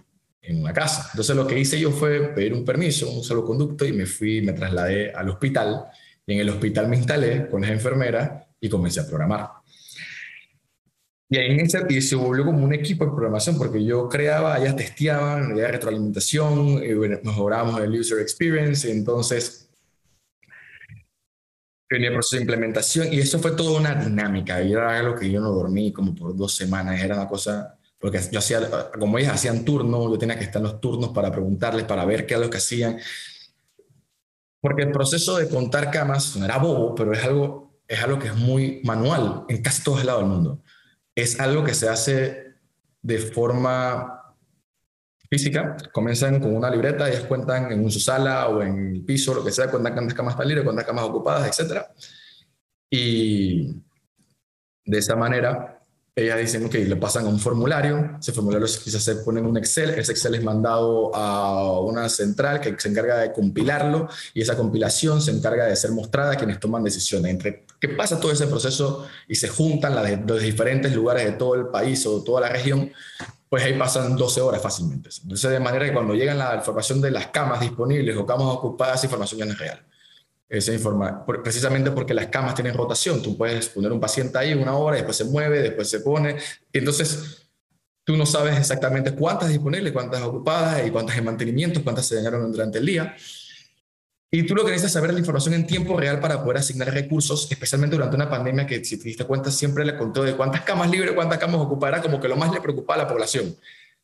en 0.48 0.62
una 0.62 0.74
casa. 0.74 1.10
Entonces 1.12 1.36
lo 1.36 1.46
que 1.46 1.60
hice 1.60 1.80
yo 1.80 1.92
fue 1.92 2.30
pedir 2.34 2.54
un 2.54 2.64
permiso, 2.64 3.10
un 3.12 3.24
salvoconducto 3.24 3.86
y 3.86 3.92
me 3.92 4.06
fui, 4.06 4.42
me 4.42 4.54
trasladé 4.54 5.12
al 5.12 5.30
hospital 5.30 5.86
y 6.26 6.34
en 6.34 6.40
el 6.40 6.50
hospital 6.50 6.88
me 6.88 6.98
instalé 6.98 7.50
con 7.50 7.62
las 7.62 7.72
enfermeras 7.72 8.46
y 8.60 8.70
comencé 8.70 9.02
a 9.02 9.08
programar. 9.08 9.50
Y 11.30 11.38
ahí 11.38 11.52
en 11.52 11.60
ese, 11.60 11.86
y 11.90 12.02
se 12.02 12.16
volvió 12.16 12.46
como 12.46 12.64
un 12.64 12.74
equipo 12.74 13.06
de 13.06 13.12
programación 13.12 13.58
porque 13.58 13.84
yo 13.84 14.08
creaba, 14.08 14.58
ellas 14.58 14.78
testeaban, 14.78 15.52
había 15.52 15.68
retroalimentación, 15.68 16.82
y 16.82 16.94
mejorábamos 16.96 17.82
el 17.82 18.00
user 18.00 18.20
experience, 18.20 18.90
entonces 18.90 19.70
venía 21.90 22.08
el 22.08 22.14
proceso 22.14 22.38
de 22.38 22.42
implementación 22.44 23.14
y 23.14 23.20
eso 23.20 23.40
fue 23.40 23.52
toda 23.52 23.78
una 23.78 23.96
dinámica 23.96 24.62
y 24.62 24.72
era 24.72 24.98
algo 24.98 25.16
que 25.16 25.30
yo 25.30 25.42
no 25.42 25.52
dormí 25.52 25.92
como 25.92 26.16
por 26.16 26.36
dos 26.36 26.56
semanas, 26.56 27.02
era 27.02 27.16
una 27.16 27.28
cosa 27.28 27.77
porque 28.00 28.20
yo 28.32 28.40
hacía, 28.40 28.92
como 29.00 29.18
ellas 29.18 29.34
hacían 29.34 29.66
turnos, 29.66 30.12
yo 30.12 30.18
tenía 30.18 30.38
que 30.38 30.44
estar 30.44 30.62
en 30.62 30.68
los 30.68 30.80
turnos 30.80 31.10
para 31.10 31.32
preguntarles, 31.32 31.86
para 31.86 32.06
ver 32.06 32.26
qué 32.26 32.36
es 32.36 32.40
lo 32.40 32.50
que 32.50 32.58
hacían. 32.58 33.00
Porque 34.62 34.84
el 34.84 34.92
proceso 34.92 35.38
de 35.38 35.50
contar 35.50 35.90
camas 35.90 36.36
era 36.36 36.58
bobo, 36.58 36.94
pero 36.94 37.14
es 37.14 37.24
algo, 37.24 37.80
es 37.88 38.02
algo 38.02 38.20
que 38.20 38.28
es 38.28 38.36
muy 38.36 38.82
manual 38.84 39.46
en 39.48 39.62
casi 39.62 39.84
todos 39.84 40.04
lados 40.06 40.22
del 40.22 40.30
mundo. 40.30 40.64
es 41.16 41.40
algo 41.40 41.64
que 41.64 41.74
se 41.74 41.90
hace 41.90 42.56
de 43.02 43.18
forma 43.18 44.36
física. 45.30 45.76
Comienzan 45.92 46.40
con 46.40 46.56
una 46.56 46.70
libreta, 46.70 47.10
ellas 47.10 47.24
cuentan 47.24 47.72
en 47.72 47.90
su 47.90 48.00
sala 48.00 48.48
o 48.50 48.62
en 48.62 48.96
el 48.96 49.06
piso, 49.06 49.34
lo 49.34 49.44
que 49.44 49.52
sea, 49.52 49.72
cuántas 49.72 50.14
camas 50.14 50.34
están 50.34 50.48
libres, 50.48 50.64
cuántas 50.64 50.86
camas 50.86 51.06
ocupadas, 51.06 51.60
etc. 51.60 51.84
Y 52.90 53.84
de 54.86 54.98
esa 54.98 55.16
manera 55.16 55.77
ellas 56.18 56.40
dicen, 56.40 56.66
ok, 56.66 56.74
le 56.74 56.96
pasan 56.96 57.28
a 57.28 57.30
un 57.30 57.40
formulario, 57.40 58.18
ese 58.20 58.34
formulario 58.34 58.68
quizás 58.84 59.04
se 59.04 59.18
pone 59.18 59.40
en 59.40 59.46
un 59.46 59.56
Excel, 59.56 59.92
ese 59.92 60.14
Excel 60.14 60.34
es 60.34 60.44
mandado 60.44 61.16
a 61.16 61.80
una 61.80 62.10
central 62.10 62.60
que 62.60 62.74
se 62.80 62.90
encarga 62.90 63.20
de 63.20 63.32
compilarlo 63.32 64.10
y 64.34 64.42
esa 64.42 64.58
compilación 64.58 65.22
se 65.22 65.30
encarga 65.30 65.66
de 65.66 65.76
ser 65.76 65.92
mostrada 65.92 66.32
a 66.34 66.36
quienes 66.36 66.60
toman 66.60 66.84
decisiones. 66.84 67.32
Entre 67.32 67.66
que 67.80 67.90
pasa 67.90 68.20
todo 68.20 68.32
ese 68.32 68.48
proceso 68.48 69.08
y 69.28 69.36
se 69.36 69.48
juntan 69.48 69.94
las 69.94 70.08
los 70.28 70.42
diferentes 70.42 70.92
lugares 70.92 71.24
de 71.24 71.34
todo 71.34 71.54
el 71.54 71.68
país 71.68 72.04
o 72.08 72.24
toda 72.24 72.42
la 72.42 72.50
región, 72.50 72.92
pues 73.48 73.64
ahí 73.64 73.78
pasan 73.78 74.18
12 74.18 74.42
horas 74.42 74.60
fácilmente. 74.60 75.12
Entonces, 75.22 75.52
de 75.52 75.60
manera 75.60 75.86
que 75.86 75.94
cuando 75.94 76.16
llegan 76.16 76.40
la 76.40 76.56
información 76.56 77.00
de 77.00 77.12
las 77.12 77.28
camas 77.28 77.60
disponibles 77.60 78.18
o 78.18 78.26
camas 78.26 78.48
ocupadas, 78.48 78.96
esa 78.96 79.06
información 79.06 79.40
ya 79.42 79.46
no 79.46 79.52
es 79.52 79.60
real 79.60 79.88
esa 80.50 80.74
informa 80.74 81.26
precisamente 81.26 81.92
porque 81.92 82.14
las 82.14 82.28
camas 82.28 82.56
tienen 82.56 82.74
rotación. 82.74 83.22
Tú 83.22 83.38
puedes 83.38 83.68
poner 83.70 83.92
un 83.92 84.00
paciente 84.00 84.38
ahí 84.38 84.54
una 84.54 84.76
hora, 84.76 84.96
después 84.96 85.18
se 85.18 85.26
mueve, 85.26 85.62
después 85.62 85.90
se 85.90 86.00
pone. 86.00 86.38
Entonces, 86.72 87.50
tú 88.04 88.16
no 88.16 88.26
sabes 88.26 88.58
exactamente 88.58 89.12
cuántas 89.12 89.50
disponibles, 89.50 89.92
cuántas 89.92 90.22
ocupadas 90.22 90.86
y 90.88 90.92
cuántas 90.92 91.18
en 91.18 91.26
mantenimiento, 91.26 91.84
cuántas 91.84 92.06
se 92.06 92.16
dañaron 92.16 92.52
durante 92.52 92.78
el 92.78 92.86
día. 92.86 93.16
Y 94.30 94.44
tú 94.44 94.56
lo 94.56 94.64
que 94.64 94.72
necesitas 94.72 94.92
es 94.92 94.94
saber 94.94 95.14
la 95.14 95.20
información 95.20 95.54
en 95.54 95.66
tiempo 95.66 95.98
real 95.98 96.20
para 96.20 96.44
poder 96.44 96.58
asignar 96.58 96.94
recursos, 96.94 97.50
especialmente 97.50 97.96
durante 97.96 98.16
una 98.16 98.30
pandemia 98.30 98.66
que, 98.66 98.84
si 98.84 98.98
te 98.98 99.06
diste 99.06 99.24
cuenta, 99.24 99.52
siempre 99.52 99.86
le 99.86 99.98
contó 99.98 100.24
de 100.24 100.36
cuántas 100.36 100.62
camas 100.62 100.90
libres, 100.90 101.14
cuántas 101.14 101.38
camas 101.38 101.62
ocupadas, 101.62 102.02
como 102.02 102.20
que 102.20 102.28
lo 102.28 102.36
más 102.36 102.52
le 102.52 102.60
preocupaba 102.60 103.02
a 103.02 103.04
la 103.06 103.10
población 103.10 103.56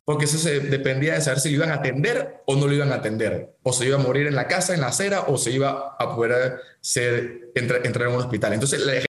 porque 0.05 0.25
eso 0.25 0.37
se 0.37 0.59
dependía 0.59 1.13
de 1.13 1.21
saber 1.21 1.39
si 1.39 1.49
lo 1.49 1.55
iban 1.57 1.71
a 1.71 1.75
atender 1.75 2.41
o 2.45 2.55
no 2.55 2.67
lo 2.67 2.73
iban 2.73 2.91
a 2.91 2.95
atender, 2.95 3.55
o 3.63 3.71
se 3.71 3.85
iba 3.85 3.95
a 3.95 4.01
morir 4.01 4.27
en 4.27 4.35
la 4.35 4.47
casa, 4.47 4.73
en 4.73 4.81
la 4.81 4.87
acera, 4.87 5.21
o 5.27 5.37
se 5.37 5.51
iba 5.51 5.95
a 5.97 6.15
poder 6.15 6.59
ser, 6.81 7.51
entrar, 7.55 7.85
en 7.85 8.07
un 8.13 8.19
hospital. 8.19 8.53
Entonces, 8.53 9.05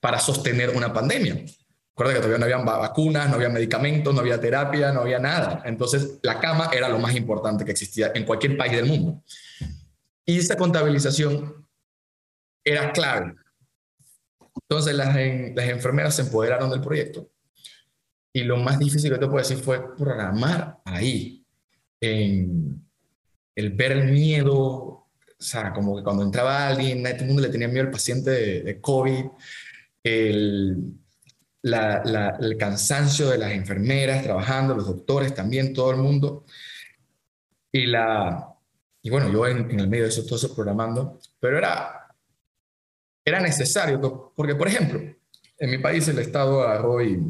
para 0.00 0.18
sostener 0.18 0.70
una 0.70 0.92
pandemia. 0.92 1.44
Recuerda 1.94 2.14
que 2.14 2.20
todavía 2.20 2.38
no 2.38 2.44
había 2.44 2.56
vacunas, 2.56 3.28
no 3.28 3.34
había 3.34 3.50
medicamentos, 3.50 4.14
no 4.14 4.20
había 4.20 4.40
terapia, 4.40 4.90
no 4.90 5.02
había 5.02 5.18
nada. 5.18 5.62
Entonces, 5.66 6.18
la 6.22 6.40
cama 6.40 6.70
era 6.72 6.88
lo 6.88 6.98
más 6.98 7.14
importante 7.14 7.66
que 7.66 7.72
existía 7.72 8.12
en 8.14 8.24
cualquier 8.24 8.56
país 8.56 8.72
del 8.72 8.86
mundo. 8.86 9.22
Y 10.24 10.38
esa 10.38 10.56
contabilización 10.56 11.68
era 12.64 12.90
clave. 12.92 13.34
Entonces, 14.62 14.94
las, 14.94 15.14
las 15.14 15.68
enfermeras 15.68 16.16
se 16.16 16.22
empoderaron 16.22 16.70
del 16.70 16.80
proyecto 16.80 17.28
y 18.32 18.44
lo 18.44 18.56
más 18.56 18.78
difícil 18.78 19.12
que 19.12 19.18
te 19.18 19.26
puedo 19.26 19.38
decir 19.38 19.58
fue 19.58 19.94
programar 19.96 20.78
ahí, 20.84 21.44
en 22.00 22.82
el 23.54 23.70
ver 23.70 23.92
el 23.92 24.10
miedo, 24.10 24.58
o 24.58 25.08
sea, 25.38 25.72
como 25.72 25.96
que 25.96 26.02
cuando 26.02 26.22
entraba 26.22 26.68
alguien, 26.68 27.06
a 27.06 27.10
todo 27.10 27.22
el 27.22 27.26
mundo 27.26 27.42
le 27.42 27.48
tenía 27.48 27.68
miedo 27.68 27.86
al 27.86 27.90
paciente 27.90 28.30
de, 28.62 28.80
COVID, 28.80 29.24
el, 30.02 30.94
el 31.62 32.56
cansancio 32.58 33.28
de 33.28 33.38
las 33.38 33.52
enfermeras 33.52 34.22
trabajando, 34.22 34.74
los 34.74 34.86
doctores 34.86 35.34
también, 35.34 35.74
todo 35.74 35.90
el 35.90 35.98
mundo. 35.98 36.44
Y, 37.70 37.86
la, 37.86 38.54
y 39.02 39.10
bueno, 39.10 39.30
yo 39.30 39.46
en, 39.46 39.78
el 39.78 39.88
medio 39.88 40.04
de 40.04 40.10
eso, 40.10 40.24
todo 40.24 40.36
eso 40.36 40.54
programando, 40.54 41.18
pero 41.38 41.58
era, 41.58 42.14
era 43.24 43.40
necesario, 43.40 44.32
porque 44.34 44.54
por 44.54 44.68
ejemplo, 44.68 45.00
en 45.58 45.70
mi 45.70 45.78
país 45.78 46.08
el 46.08 46.18
Estado 46.18 46.62
agarró 46.62 47.02
y 47.02 47.20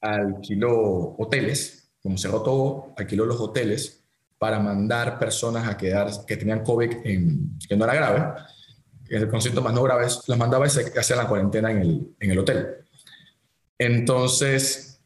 alquiló 0.00 1.16
hoteles, 1.18 1.90
como 2.02 2.18
cerró 2.18 2.42
todo, 2.42 2.94
alquiló 2.96 3.24
los 3.26 3.40
hoteles 3.40 4.04
para 4.38 4.60
mandar 4.60 5.18
personas 5.18 5.68
a 5.68 5.76
quedar, 5.76 6.10
que 6.26 6.36
tenían 6.36 6.62
COVID, 6.62 6.92
en, 7.04 7.58
que 7.68 7.76
no 7.76 7.84
era 7.84 7.94
grave, 7.94 9.28
con 9.30 9.42
síntomas 9.42 9.72
no 9.72 9.82
graves, 9.82 10.22
las 10.26 10.38
mandaba 10.38 10.66
y 10.66 10.70
se 10.70 11.16
la 11.16 11.26
cuarentena 11.26 11.70
en 11.70 11.78
el, 11.78 12.16
en 12.20 12.30
el 12.30 12.38
hotel. 12.38 12.84
Entonces, 13.78 15.00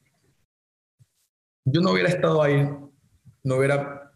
yo 1.65 1.81
no 1.81 1.93
hubiera 1.93 2.09
estado 2.09 2.43
ahí, 2.43 2.69
no 3.45 3.57
hubiera 3.57 4.13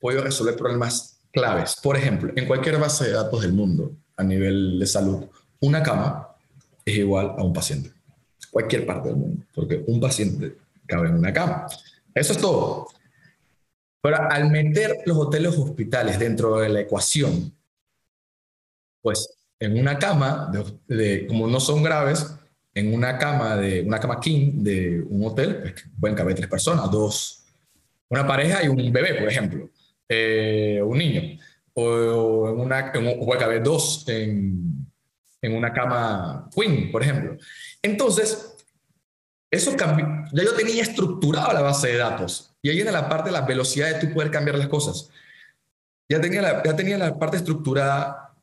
podido 0.00 0.22
resolver 0.22 0.56
problemas 0.56 1.20
claves. 1.32 1.76
Por 1.82 1.96
ejemplo, 1.96 2.32
en 2.34 2.46
cualquier 2.46 2.78
base 2.78 3.04
de 3.04 3.12
datos 3.12 3.42
del 3.42 3.52
mundo 3.52 3.96
a 4.16 4.22
nivel 4.22 4.78
de 4.78 4.86
salud, 4.86 5.26
una 5.60 5.82
cama 5.82 6.28
es 6.84 6.96
igual 6.96 7.34
a 7.36 7.42
un 7.42 7.52
paciente 7.52 7.97
cualquier 8.58 8.84
parte 8.84 9.08
del 9.08 9.16
mundo, 9.16 9.44
porque 9.54 9.84
un 9.86 10.00
paciente 10.00 10.56
cabe 10.84 11.08
en 11.08 11.14
una 11.14 11.32
cama. 11.32 11.66
Eso 12.12 12.32
es 12.32 12.38
todo. 12.40 12.88
Pero 14.02 14.16
al 14.28 14.50
meter 14.50 14.96
los 15.06 15.16
hoteles 15.16 15.56
hospitales 15.56 16.18
dentro 16.18 16.58
de 16.58 16.68
la 16.68 16.80
ecuación, 16.80 17.54
pues 19.00 19.32
en 19.60 19.78
una 19.78 19.96
cama, 19.96 20.50
de, 20.88 21.26
como 21.28 21.46
no 21.46 21.60
son 21.60 21.84
graves, 21.84 22.34
en 22.74 22.92
una 22.92 23.16
cama 23.16 23.56
de 23.56 23.82
una 23.82 24.00
cama 24.00 24.18
king 24.18 24.64
de 24.64 25.04
un 25.08 25.24
hotel, 25.24 25.58
pues, 25.62 25.74
pueden 26.00 26.16
caber 26.16 26.34
tres 26.34 26.48
personas, 26.48 26.90
dos, 26.90 27.44
una 28.08 28.26
pareja 28.26 28.64
y 28.64 28.68
un 28.68 28.92
bebé, 28.92 29.14
por 29.14 29.28
ejemplo, 29.28 29.70
eh, 30.08 30.80
un 30.84 30.98
niño, 30.98 31.38
o, 31.74 32.48
en 32.48 32.58
una, 32.58 32.90
puede 32.92 33.38
caber 33.38 33.62
dos 33.62 34.04
en, 34.08 34.87
en 35.40 35.54
una 35.54 35.72
cama 35.72 36.48
queen, 36.54 36.90
por 36.90 37.02
ejemplo. 37.02 37.36
Entonces, 37.82 38.56
eso 39.50 39.76
cambió. 39.76 40.06
Ya 40.32 40.44
yo 40.44 40.54
tenía 40.54 40.82
estructurada 40.82 41.52
la 41.54 41.62
base 41.62 41.88
de 41.88 41.96
datos. 41.96 42.54
Y 42.60 42.68
ahí 42.68 42.76
viene 42.76 42.92
la 42.92 43.08
parte 43.08 43.30
de 43.30 43.32
la 43.32 43.42
velocidad 43.42 43.88
de 43.88 44.06
tú 44.06 44.12
poder 44.12 44.30
cambiar 44.30 44.58
las 44.58 44.68
cosas. 44.68 45.10
Ya 46.08 46.20
tenía 46.20 46.42
la, 46.42 46.62
ya 46.62 46.74
tenía 46.74 46.98
la 46.98 47.18
parte 47.18 47.36
estructurada, 47.36 48.34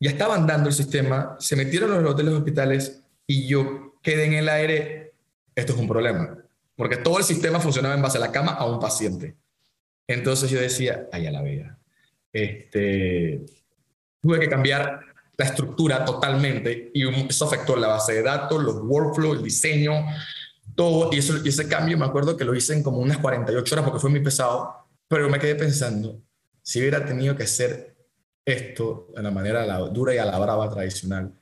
ya 0.00 0.10
estaban 0.10 0.46
dando 0.46 0.68
el 0.68 0.74
sistema, 0.74 1.36
se 1.38 1.56
metieron 1.56 2.02
los 2.02 2.12
hoteles 2.12 2.34
hospitales 2.34 3.02
y 3.26 3.46
yo 3.46 3.94
quedé 4.02 4.24
en 4.26 4.34
el 4.34 4.48
aire. 4.48 5.14
Esto 5.54 5.72
es 5.72 5.78
un 5.78 5.88
problema. 5.88 6.36
Porque 6.76 6.96
todo 6.96 7.18
el 7.18 7.24
sistema 7.24 7.60
funcionaba 7.60 7.94
en 7.94 8.02
base 8.02 8.18
a 8.18 8.20
la 8.20 8.32
cama 8.32 8.52
a 8.52 8.66
un 8.66 8.80
paciente. 8.80 9.36
Entonces 10.06 10.50
yo 10.50 10.60
decía, 10.60 11.08
ay, 11.12 11.26
a 11.26 11.30
la 11.30 11.42
vida. 11.42 11.78
Este, 12.32 13.44
tuve 14.20 14.40
que 14.40 14.48
cambiar 14.48 15.11
la 15.36 15.46
estructura 15.46 16.04
totalmente 16.04 16.90
y 16.92 17.08
eso 17.26 17.46
afectó 17.46 17.76
la 17.76 17.88
base 17.88 18.14
de 18.14 18.22
datos, 18.22 18.62
los 18.62 18.76
workflows, 18.82 19.38
el 19.38 19.42
diseño, 19.42 20.04
todo. 20.74 21.10
Y, 21.12 21.18
ese 21.18 21.68
cambio 21.68 21.96
me 21.98 22.04
acuerdo 22.04 22.36
que 22.36 22.44
lo 22.44 22.54
hice 22.54 22.74
en 22.74 22.82
como 22.82 22.98
unas 22.98 23.18
48 23.18 23.74
horas 23.74 23.84
porque 23.84 24.00
fue 24.00 24.10
muy 24.10 24.20
pesado, 24.20 24.74
pero 25.08 25.28
me 25.28 25.38
quedé 25.38 25.54
pensando, 25.54 26.20
si 26.62 26.80
hubiera 26.80 27.04
tenido 27.04 27.36
que 27.36 27.44
hacer 27.44 27.96
esto 28.44 29.08
de 29.14 29.22
la 29.22 29.30
manera 29.30 29.78
dura 29.88 30.14
y 30.14 30.18
a 30.18 30.24
la 30.24 30.38
brava 30.38 30.68
tradicional, 30.68 31.32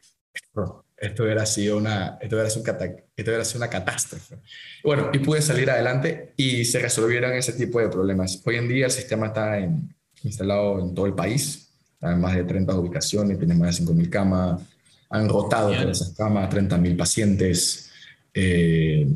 esto, 0.96 1.22
hubiera 1.22 1.46
sido 1.46 1.78
una, 1.78 2.18
esto 2.20 2.36
hubiera 2.36 2.50
sido, 2.50 2.64
esto 2.66 3.30
hubiera 3.30 3.44
sido 3.44 3.58
una 3.58 3.70
catástrofe. 3.70 4.36
Bueno, 4.84 5.10
y 5.12 5.18
pude 5.18 5.40
salir 5.40 5.70
adelante 5.70 6.34
y 6.36 6.64
se 6.64 6.78
resolvieron 6.78 7.32
ese 7.32 7.54
tipo 7.54 7.80
de 7.80 7.88
problemas. 7.88 8.40
Hoy 8.44 8.56
en 8.56 8.68
día 8.68 8.86
el 8.86 8.92
sistema 8.92 9.28
está 9.28 9.58
instalado 10.22 10.80
en 10.80 10.94
todo 10.94 11.06
el 11.06 11.14
país, 11.14 11.69
en 12.00 12.20
más 12.20 12.34
de 12.34 12.44
30 12.44 12.74
ubicaciones, 12.78 13.38
tiene 13.38 13.54
más 13.54 13.78
de 13.78 13.84
5.000 13.84 14.08
camas, 14.08 14.62
han 15.10 15.28
rotado 15.28 15.72
todas 15.72 16.00
esas 16.00 16.14
camas, 16.16 16.48
30.000 16.48 16.96
pacientes. 16.96 17.90
Eh, 18.32 19.06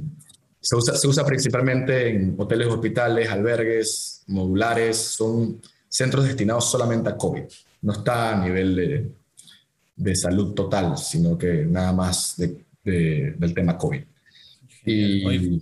se, 0.61 0.77
usa, 0.77 0.97
se 0.97 1.07
usa 1.07 1.25
principalmente 1.25 2.09
en 2.09 2.35
hoteles, 2.37 2.69
hospitales, 2.69 3.29
albergues, 3.29 4.25
modulares, 4.27 4.97
son 4.97 5.61
centros 5.89 6.25
destinados 6.25 6.71
solamente 6.71 7.11
a 7.11 7.17
COVID. 7.17 7.45
No 7.83 7.93
está 7.93 8.33
a 8.33 8.45
nivel 8.45 8.75
de, 8.75 9.13
de 9.97 10.15
salud 10.17 10.55
total, 10.55 10.99
sino 10.99 11.39
que 11.39 11.65
nada 11.67 11.93
más 11.93 12.35
de, 12.37 12.65
del 12.85 13.55
tema 13.55 13.79
COVID. 13.79 14.03
Y, 14.87 15.61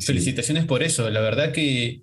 felicitaciones 0.00 0.64
por 0.64 0.82
eso. 0.82 1.08
La 1.10 1.20
verdad 1.20 1.52
que 1.52 2.02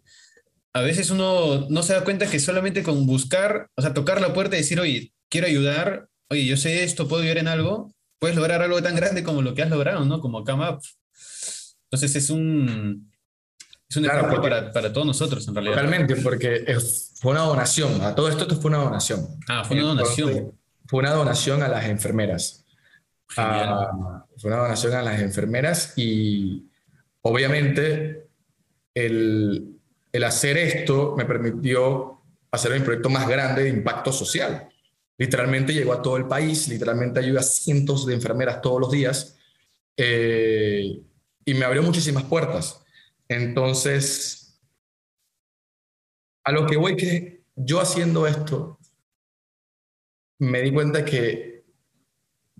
a 0.73 0.81
veces 0.81 1.09
uno 1.09 1.67
no 1.69 1.83
se 1.83 1.93
da 1.93 2.03
cuenta 2.03 2.29
que 2.29 2.39
solamente 2.39 2.83
con 2.83 3.05
buscar, 3.05 3.69
o 3.75 3.81
sea, 3.81 3.93
tocar 3.93 4.21
la 4.21 4.33
puerta 4.33 4.55
y 4.55 4.59
decir, 4.59 4.79
oye, 4.79 5.11
quiero 5.29 5.47
ayudar, 5.47 6.09
oye, 6.29 6.45
yo 6.45 6.57
sé 6.57 6.83
esto, 6.83 7.07
puedo 7.07 7.23
ayudar 7.23 7.39
en 7.39 7.47
algo, 7.47 7.91
puedes 8.19 8.35
lograr 8.35 8.61
algo 8.61 8.81
tan 8.81 8.95
grande 8.95 9.23
como 9.23 9.41
lo 9.41 9.53
que 9.55 9.63
has 9.63 9.69
logrado, 9.69 10.05
¿no? 10.05 10.19
Como 10.19 10.43
Camap. 10.43 10.81
Entonces 11.85 12.15
es 12.15 12.29
un, 12.29 13.11
es 13.89 13.97
un 13.97 14.05
ejemplo 14.05 14.41
para, 14.41 14.71
para, 14.71 14.93
todos 14.93 15.07
nosotros, 15.07 15.47
en 15.47 15.55
realidad. 15.55 15.75
Realmente, 15.75 16.15
porque 16.17 16.77
fue 17.19 17.31
una 17.31 17.41
donación. 17.41 18.01
A 18.01 18.13
todo 18.13 18.29
esto, 18.29 18.43
esto 18.43 18.55
fue 18.55 18.69
una 18.69 18.77
donación. 18.79 19.27
Ah, 19.47 19.63
fue 19.63 19.77
una 19.77 19.87
donación. 19.87 20.53
Fue 20.85 20.99
una 20.99 21.11
donación 21.11 21.63
a 21.63 21.67
las 21.67 21.85
enfermeras. 21.85 22.65
Ah, 23.37 24.25
fue 24.37 24.51
una 24.51 24.61
donación 24.61 24.93
a 24.93 25.01
las 25.01 25.19
enfermeras 25.19 25.93
y 25.95 26.67
obviamente 27.21 28.27
el, 28.93 29.78
el 30.11 30.23
hacer 30.23 30.57
esto 30.57 31.15
me 31.17 31.25
permitió 31.25 32.21
hacer 32.51 32.73
un 32.73 32.83
proyecto 32.83 33.09
más 33.09 33.27
grande 33.27 33.63
de 33.63 33.69
impacto 33.69 34.11
social. 34.11 34.69
literalmente 35.17 35.73
llegó 35.73 35.91
a 35.91 36.01
todo 36.01 36.15
el 36.15 36.27
país, 36.27 36.69
literalmente 36.69 37.19
ayuda 37.19 37.41
a 37.41 37.43
cientos 37.43 38.05
de 38.05 38.13
enfermeras 38.13 38.61
todos 38.61 38.79
los 38.79 38.91
días 38.91 39.37
eh, 39.97 41.01
y 41.43 41.53
me 41.53 41.65
abrió 41.65 41.83
muchísimas 41.83 42.23
puertas. 42.23 42.81
Entonces, 43.27 44.57
a 46.45 46.53
lo 46.53 46.65
que 46.65 46.77
voy 46.77 46.95
que 46.95 47.43
yo 47.55 47.81
haciendo 47.81 48.25
esto, 48.27 48.79
me 50.39 50.61
di 50.61 50.71
cuenta 50.71 51.03
que 51.03 51.65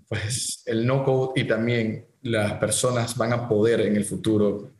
pues 0.09 0.63
el 0.65 0.85
no 0.85 1.05
code 1.05 1.41
y 1.41 1.47
también 1.47 2.07
las 2.23 2.53
personas 2.53 3.15
van 3.15 3.31
a 3.31 3.47
poder 3.47 3.81
en 3.81 3.95
el 3.95 4.03
futuro 4.03 4.71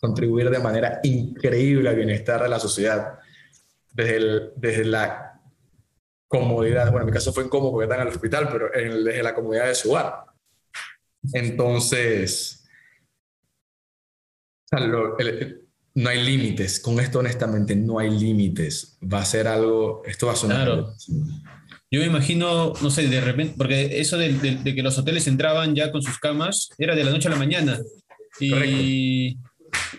contribuir 0.00 0.50
de 0.50 0.58
manera 0.58 1.00
increíble 1.02 1.88
al 1.88 1.96
bienestar 1.96 2.42
de 2.42 2.48
la 2.48 2.60
sociedad 2.60 3.18
desde, 3.92 4.52
desde 4.56 4.84
la 4.84 5.40
comodidad, 6.28 6.90
bueno, 6.90 7.00
en 7.00 7.06
mi 7.06 7.12
caso 7.12 7.32
fue 7.32 7.44
incómodo 7.44 7.72
porque 7.72 7.84
están 7.84 8.00
en 8.00 8.08
el 8.08 8.12
hospital, 8.12 8.48
pero 8.52 8.68
desde 8.72 9.22
la 9.22 9.34
comodidad 9.34 9.66
de 9.66 9.74
su 9.74 9.90
hogar. 9.90 10.24
Entonces, 11.32 12.68
no 15.94 16.10
hay 16.10 16.22
límites. 16.22 16.80
Con 16.80 17.00
esto, 17.00 17.18
honestamente, 17.18 17.74
no 17.74 17.98
hay 17.98 18.10
límites. 18.10 18.98
Va 19.02 19.20
a 19.20 19.24
ser 19.24 19.48
algo, 19.48 20.02
esto 20.06 20.26
va 20.26 20.34
a 20.34 20.36
sonar. 20.36 20.64
Claro. 20.64 20.94
Yo 21.90 22.00
me 22.00 22.06
imagino, 22.06 22.74
no 22.82 22.90
sé, 22.90 23.08
de 23.08 23.20
repente, 23.20 23.54
porque 23.56 23.98
eso 23.98 24.18
de, 24.18 24.62
que 24.62 24.82
los 24.82 24.98
hoteles 24.98 25.26
entraban 25.26 25.74
ya 25.74 25.90
con 25.90 26.02
sus 26.02 26.18
camas 26.18 26.68
era 26.76 26.94
de 26.94 27.02
la 27.02 27.10
noche 27.10 27.28
a 27.28 27.30
la 27.30 27.38
mañana. 27.38 27.80
Y, 28.38 29.38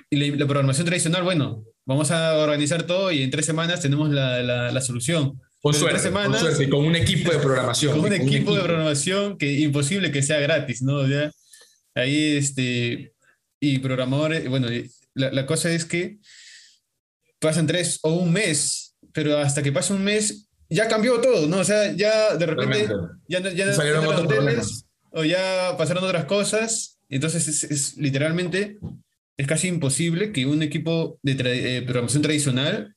y 0.09 0.31
la, 0.31 0.45
programación 0.45 0.85
tradicional, 0.85 1.23
bueno, 1.23 1.63
vamos 1.85 2.11
a 2.11 2.37
organizar 2.37 2.83
todo 2.83 3.11
y 3.11 3.23
en 3.23 3.29
tres 3.29 3.45
semanas 3.45 3.81
tenemos 3.81 4.09
la, 4.09 4.41
la, 4.41 4.81
solución. 4.81 5.39
Con 5.61 5.73
suerte, 5.73 5.99
semanas, 5.99 6.41
con 6.41 6.51
suerte, 6.51 6.69
con 6.69 6.85
un 6.85 6.95
equipo 6.95 7.31
de 7.31 7.39
programación. 7.39 7.93
Con 7.93 8.05
un, 8.05 8.13
equipo, 8.13 8.55
de 8.55 8.63
programación 8.63 9.37
que 9.37 9.59
imposible 9.59 10.11
que 10.11 10.21
sea 10.21 10.39
gratis, 10.39 10.81
¿no? 10.81 11.05
Ya, 11.07 11.31
ahí, 11.95 12.37
este, 12.37 13.13
y 13.59 13.79
programadores, 13.79 14.49
bueno, 14.49 14.67
la, 15.13 15.31
la 15.31 15.45
cosa 15.45 15.71
es 15.71 15.85
que 15.85 16.17
pasan 17.39 17.67
tres 17.67 17.99
o 18.03 18.13
un 18.13 18.31
mes, 18.31 18.95
pero 19.13 19.37
hasta 19.37 19.61
que 19.61 19.71
pasa 19.71 19.93
un 19.93 20.03
mes 20.03 20.49
ya 20.69 20.87
cambió 20.87 21.19
todo, 21.19 21.47
¿no? 21.47 21.59
O 21.59 21.63
sea, 21.63 21.91
ya 21.93 22.35
de 22.35 22.45
repente 22.45 22.87
ya, 23.27 23.39
ya, 23.39 23.73
salieron 23.73 24.05
otros 24.05 24.27
problemas. 24.27 24.85
O 25.11 25.23
ya 25.23 25.75
pasaron 25.77 26.03
otras 26.03 26.25
cosas. 26.25 26.99
Entonces 27.09 27.63
es, 27.63 27.97
literalmente, 27.97 28.77
es 29.39 29.47
casi 29.47 29.69
imposible 29.69 30.33
que 30.33 30.45
un 30.45 30.61
equipo 30.61 31.17
de 31.23 31.31
eh, 31.77 31.81
programación 31.83 32.21
tradicional 32.21 32.93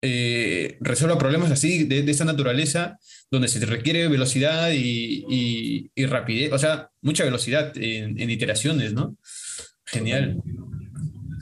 eh, 0.00 0.78
resuelva 0.80 1.18
problemas 1.18 1.50
así, 1.50 1.84
de, 1.84 2.02
de, 2.02 2.12
esa 2.12 2.24
naturaleza, 2.24 2.98
donde 3.30 3.48
se 3.48 3.64
requiere 3.66 4.08
velocidad 4.08 4.70
y, 4.72 5.90
y, 5.94 6.06
rapidez, 6.06 6.50
o 6.54 6.58
sea, 6.58 6.88
mucha 7.02 7.24
velocidad 7.24 7.76
en, 7.76 8.18
en 8.18 8.30
iteraciones, 8.30 8.94
¿no? 8.94 9.18
Genial. 9.84 10.42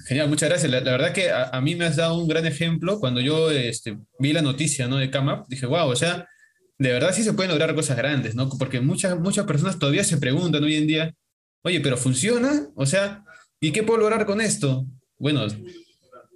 Genial, 0.08 0.28
muchas 0.28 0.48
gracias. 0.48 0.68
La, 0.68 0.80
verdad 0.80 1.12
que 1.12 1.30
a, 1.30 1.60
mí 1.60 1.76
me 1.76 1.84
has 1.84 1.94
dado 1.94 2.18
un 2.18 2.26
gran 2.26 2.44
ejemplo 2.44 2.98
cuando 2.98 3.20
yo 3.20 3.52
este, 3.52 3.98
vi 4.18 4.32
la 4.32 4.42
noticia 4.42 4.88
¿no? 4.88 4.96
de 4.96 5.10
CAMAP. 5.10 5.46
Dije, 5.48 5.66
wow, 5.66 5.88
o 5.88 5.96
sea, 5.96 6.28
de 6.76 6.92
verdad 6.92 7.14
sí 7.14 7.22
se 7.22 7.34
pueden 7.34 7.52
lograr 7.52 7.72
cosas 7.76 7.96
grandes, 7.96 8.34
¿no? 8.34 8.48
Porque 8.48 8.80
muchas, 8.80 9.16
muchas 9.16 9.46
personas 9.46 9.78
todavía 9.78 10.02
se 10.02 10.16
preguntan 10.16 10.64
hoy 10.64 10.74
en 10.74 10.88
día, 10.88 11.14
oye, 11.62 11.80
pero 11.80 11.96
¿funciona? 11.96 12.66
O 12.74 12.84
sea, 12.84 13.24
¿y 13.66 13.72
qué 13.72 13.82
puedo 13.82 14.00
lograr 14.00 14.26
con 14.26 14.40
esto? 14.40 14.86
Bueno, 15.18 15.46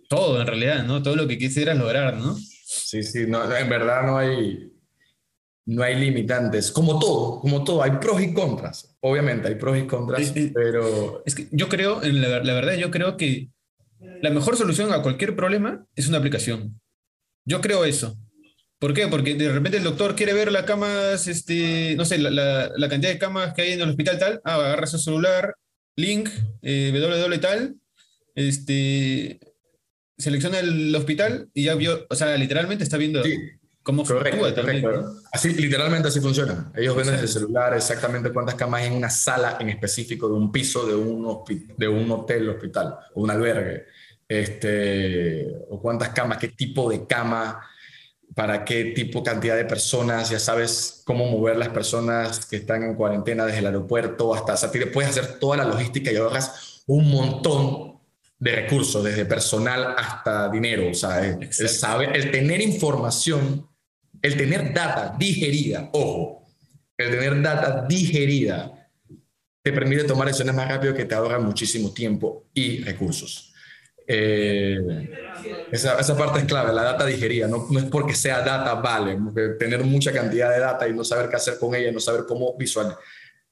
todo 0.09 0.41
en 0.41 0.47
realidad, 0.47 0.85
¿no? 0.85 1.03
Todo 1.03 1.15
lo 1.15 1.29
que 1.29 1.37
quisieras 1.37 1.77
lograr, 1.77 2.17
¿no? 2.17 2.37
Sí, 2.37 3.03
sí, 3.03 3.27
no, 3.27 3.55
en 3.55 3.69
verdad 3.69 4.07
no 4.07 4.17
hay, 4.17 4.73
no 5.67 5.83
hay 5.83 5.97
limitantes, 5.97 6.73
como 6.73 6.99
todo, 6.99 7.41
como 7.41 7.65
todo, 7.65 7.83
hay 7.83 7.93
pros 8.01 8.23
y 8.23 8.33
contras. 8.33 8.97
Obviamente 9.01 9.49
hay 9.49 9.57
pros 9.57 9.77
y 9.77 9.87
contras, 9.87 10.33
pero... 10.55 11.23
Es 11.27 11.35
que 11.35 11.49
yo 11.51 11.69
creo, 11.69 12.01
la, 12.03 12.43
la 12.43 12.55
verdad, 12.55 12.75
yo 12.75 12.91
creo 12.91 13.19
que 13.19 13.51
la 14.23 14.31
mejor 14.31 14.57
solución 14.57 14.93
a 14.93 15.03
cualquier 15.03 15.37
problema 15.37 15.87
es 15.97 16.09
una 16.09 16.19
aplicación. 16.19 16.81
Yo 17.45 17.61
creo 17.61 17.85
eso. 17.85 18.17
¿Por 18.79 18.95
qué? 18.95 19.09
Porque 19.09 19.35
de 19.35 19.53
repente 19.53 19.79
el 19.79 19.85
doctor 19.85 20.15
quiere 20.15 20.33
ver 20.33 20.53
las 20.53 20.63
camas, 20.63 21.27
este, 21.27 21.95
no 21.97 22.05
sé, 22.05 22.17
la, 22.19 22.31
la, 22.75 22.89
cantidad 22.89 23.13
de 23.13 23.19
camas 23.19 23.53
que 23.53 23.63
hay 23.63 23.73
en 23.73 23.81
el 23.81 23.91
hospital 23.91 24.19
tal. 24.19 24.41
Ah, 24.45 24.55
agarra 24.55 24.87
su 24.87 24.99
celular, 24.99 25.55
link, 25.99 26.29
eh, 26.63 26.91
www 26.93 27.41
tal, 27.41 27.77
este, 28.35 29.41
selecciona 30.17 30.61
el 30.61 30.95
hospital 30.95 31.51
y 31.53 31.65
ya 31.65 31.75
vio, 31.75 32.07
o 32.09 32.15
sea, 32.15 32.37
literalmente 32.37 32.85
está 32.85 32.97
viendo 32.97 33.23
cómo 33.83 34.05
correcto. 34.05 34.47
Así, 35.33 35.55
literalmente 35.55 36.09
así 36.09 36.21
funciona. 36.21 36.71
Ellos 36.77 36.95
ven 36.95 37.07
desde 37.07 37.23
el 37.23 37.29
celular 37.29 37.75
exactamente 37.75 38.31
cuántas 38.33 38.55
camas 38.55 38.83
hay 38.83 38.89
en 38.89 38.95
una 38.95 39.11
sala 39.11 39.57
en 39.61 39.71
específico 39.71 40.29
de 40.29 40.35
un 40.35 40.53
piso 40.53 40.87
de 40.87 40.95
un, 40.95 41.27
de 41.77 41.89
un 41.89 42.11
hotel, 42.11 42.49
hospital 42.49 42.95
o 43.15 43.23
un 43.23 43.31
albergue 43.31 43.87
este, 44.29 45.49
o 45.71 45.81
cuántas 45.81 46.11
camas, 46.11 46.39
qué 46.39 46.49
tipo 46.49 46.91
de 46.91 47.07
cama, 47.07 47.61
para 48.39 48.65
qué 48.65 48.85
tipo, 48.85 49.25
cantidad 49.25 49.57
de 49.57 49.65
personas, 49.65 50.31
ya 50.31 50.39
sabes 50.39 51.03
cómo 51.05 51.29
mover 51.29 51.57
las 51.57 51.71
personas 51.71 52.47
que 52.47 52.55
están 52.55 52.85
en 52.85 52.95
cuarentena 52.95 53.45
desde 53.45 53.59
el 53.59 53.67
aeropuerto 53.67 54.33
hasta, 54.33 54.55
o 54.55 54.57
sea, 54.57 54.71
puedes 54.93 55.11
hacer 55.11 55.41
toda 55.41 55.57
la 55.57 55.65
logística 55.65 56.13
y 56.13 56.17
ahorras 56.19 56.85
un 56.87 57.11
montón 57.11 57.99
de 58.39 58.53
recursos, 58.53 59.03
desde 59.03 59.25
personal 59.25 59.93
hasta 59.99 60.49
dinero, 60.51 60.89
o 60.89 60.95
sea, 60.95 61.27
el, 61.27 61.53
saber, 61.53 62.17
el 62.17 62.31
tener 62.31 62.61
información, 62.61 63.69
el 64.23 64.37
tener 64.37 64.73
data 64.73 65.17
digerida, 65.19 65.91
ojo, 65.93 66.47
el 66.97 67.11
tener 67.11 67.43
data 67.43 67.87
digerida 67.89 68.89
te 69.65 69.73
permite 69.73 70.05
tomar 70.05 70.29
decisiones 70.29 70.55
más 70.55 70.69
rápido 70.69 70.95
que 70.95 71.07
te 71.07 71.17
ahorran 71.17 71.45
muchísimo 71.45 71.93
tiempo 71.93 72.47
y 72.55 72.85
recursos. 72.85 73.48
Eh, 74.11 74.79
esa, 75.71 76.01
esa, 76.01 76.17
parte 76.17 76.39
es 76.39 76.47
clave, 76.47 76.73
la 76.73 76.83
data 76.83 77.05
digerida. 77.05 77.47
No, 77.47 77.67
no, 77.71 77.79
es 77.79 77.85
porque 77.85 78.15
sea 78.15 78.41
data, 78.41 78.75
vale. 78.75 79.19
Tener 79.59 79.85
mucha 79.85 80.13
cantidad 80.13 80.51
de 80.51 80.61
data 80.61 80.89
y 80.89 80.95
no 80.95 81.05
saber 81.05 81.29
qué 81.29 81.37
hacer 81.37 81.59
con 81.59 81.75
ella, 81.75 81.93
no 81.93 82.01
saber 82.01 82.25
cómo 82.27 82.57
visual, 82.57 82.97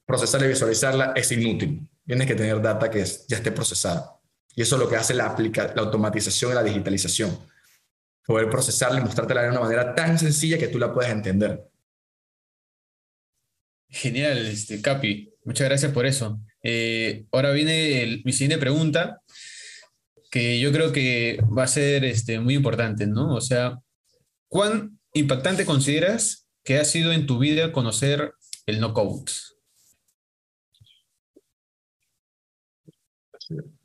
procesarla 0.06 0.46
y 0.46 0.50
visualizarla 0.50 1.12
es 1.14 1.30
inútil. 1.30 1.86
Tienes 2.06 2.26
que 2.26 2.34
tener 2.34 2.62
data 2.62 2.90
que 2.90 3.04
ya 3.28 3.36
esté 3.36 3.52
procesada. 3.52 4.18
Y 4.54 4.62
eso 4.62 4.76
es 4.76 4.82
lo 4.82 4.88
que 4.88 4.96
hace 4.96 5.12
la, 5.12 5.26
aplica, 5.26 5.70
la 5.76 5.82
automatización 5.82 6.52
y 6.52 6.54
la 6.54 6.62
digitalización. 6.62 7.38
Poder 8.24 8.48
procesarla 8.48 9.00
y 9.00 9.04
mostrártela 9.04 9.42
de 9.42 9.50
una 9.50 9.60
manera 9.60 9.94
tan 9.94 10.18
sencilla 10.18 10.56
que 10.56 10.68
tú 10.68 10.78
la 10.78 10.92
puedas 10.94 11.12
entender. 11.12 11.68
Genial, 13.90 14.38
este, 14.46 14.80
Capi. 14.80 15.34
Muchas 15.44 15.68
gracias 15.68 15.92
por 15.92 16.06
eso. 16.06 16.40
Eh, 16.62 17.26
ahora 17.30 17.52
viene 17.52 18.22
mi 18.24 18.32
siguiente 18.32 18.58
pregunta 18.58 19.20
que 20.30 20.60
yo 20.60 20.72
creo 20.72 20.92
que 20.92 21.40
va 21.56 21.64
a 21.64 21.68
ser 21.68 22.04
este, 22.04 22.40
muy 22.40 22.54
importante, 22.54 23.06
¿no? 23.06 23.34
O 23.34 23.40
sea, 23.40 23.80
¿cuán 24.48 24.98
impactante 25.12 25.64
consideras 25.64 26.48
que 26.64 26.78
ha 26.78 26.84
sido 26.84 27.12
en 27.12 27.26
tu 27.26 27.38
vida 27.38 27.72
conocer 27.72 28.34
el 28.66 28.80
no 28.80 28.92
code? 28.92 29.32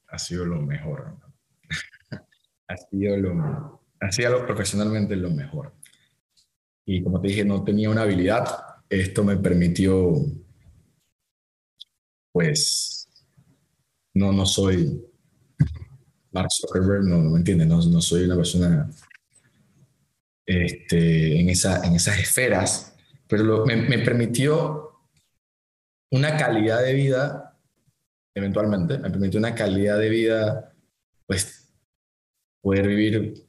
Ha 0.07 0.19
sido 0.19 0.45
lo 0.45 0.61
mejor. 0.61 1.17
ha, 2.67 2.77
sido 2.77 3.17
lo, 3.17 3.81
ha 3.99 4.45
profesionalmente 4.45 5.15
lo 5.15 5.29
mejor. 5.29 5.73
Y 6.85 7.03
como 7.03 7.21
te 7.21 7.29
dije, 7.29 7.45
no 7.45 7.63
tenía 7.63 7.89
una 7.89 8.01
habilidad. 8.01 8.45
Esto 8.89 9.23
me 9.23 9.37
permitió, 9.37 10.13
pues, 12.33 13.07
no, 14.13 14.33
no 14.33 14.45
soy 14.45 15.10
Mark 16.31 16.49
Zuckerberg, 16.51 17.03
no, 17.03 17.17
me 17.19 17.37
entiende, 17.39 17.65
no, 17.65 17.81
no, 17.85 18.01
soy 18.01 18.23
una 18.23 18.35
persona 18.35 18.89
este, 20.45 21.39
en, 21.39 21.49
esa, 21.49 21.85
en 21.85 21.95
esas 21.95 22.19
esferas, 22.19 22.95
pero 23.27 23.65
me, 23.65 23.75
me, 23.75 23.99
permitió 23.99 25.01
una 26.11 26.37
calidad 26.37 26.83
de 26.83 26.93
vida, 26.93 27.57
eventualmente, 28.33 28.97
me 28.97 29.09
permitió 29.09 29.39
una 29.39 29.55
calidad 29.55 29.99
de 29.99 30.09
vida, 30.09 30.73
pues, 31.27 31.73
poder 32.61 32.87
vivir 32.87 33.45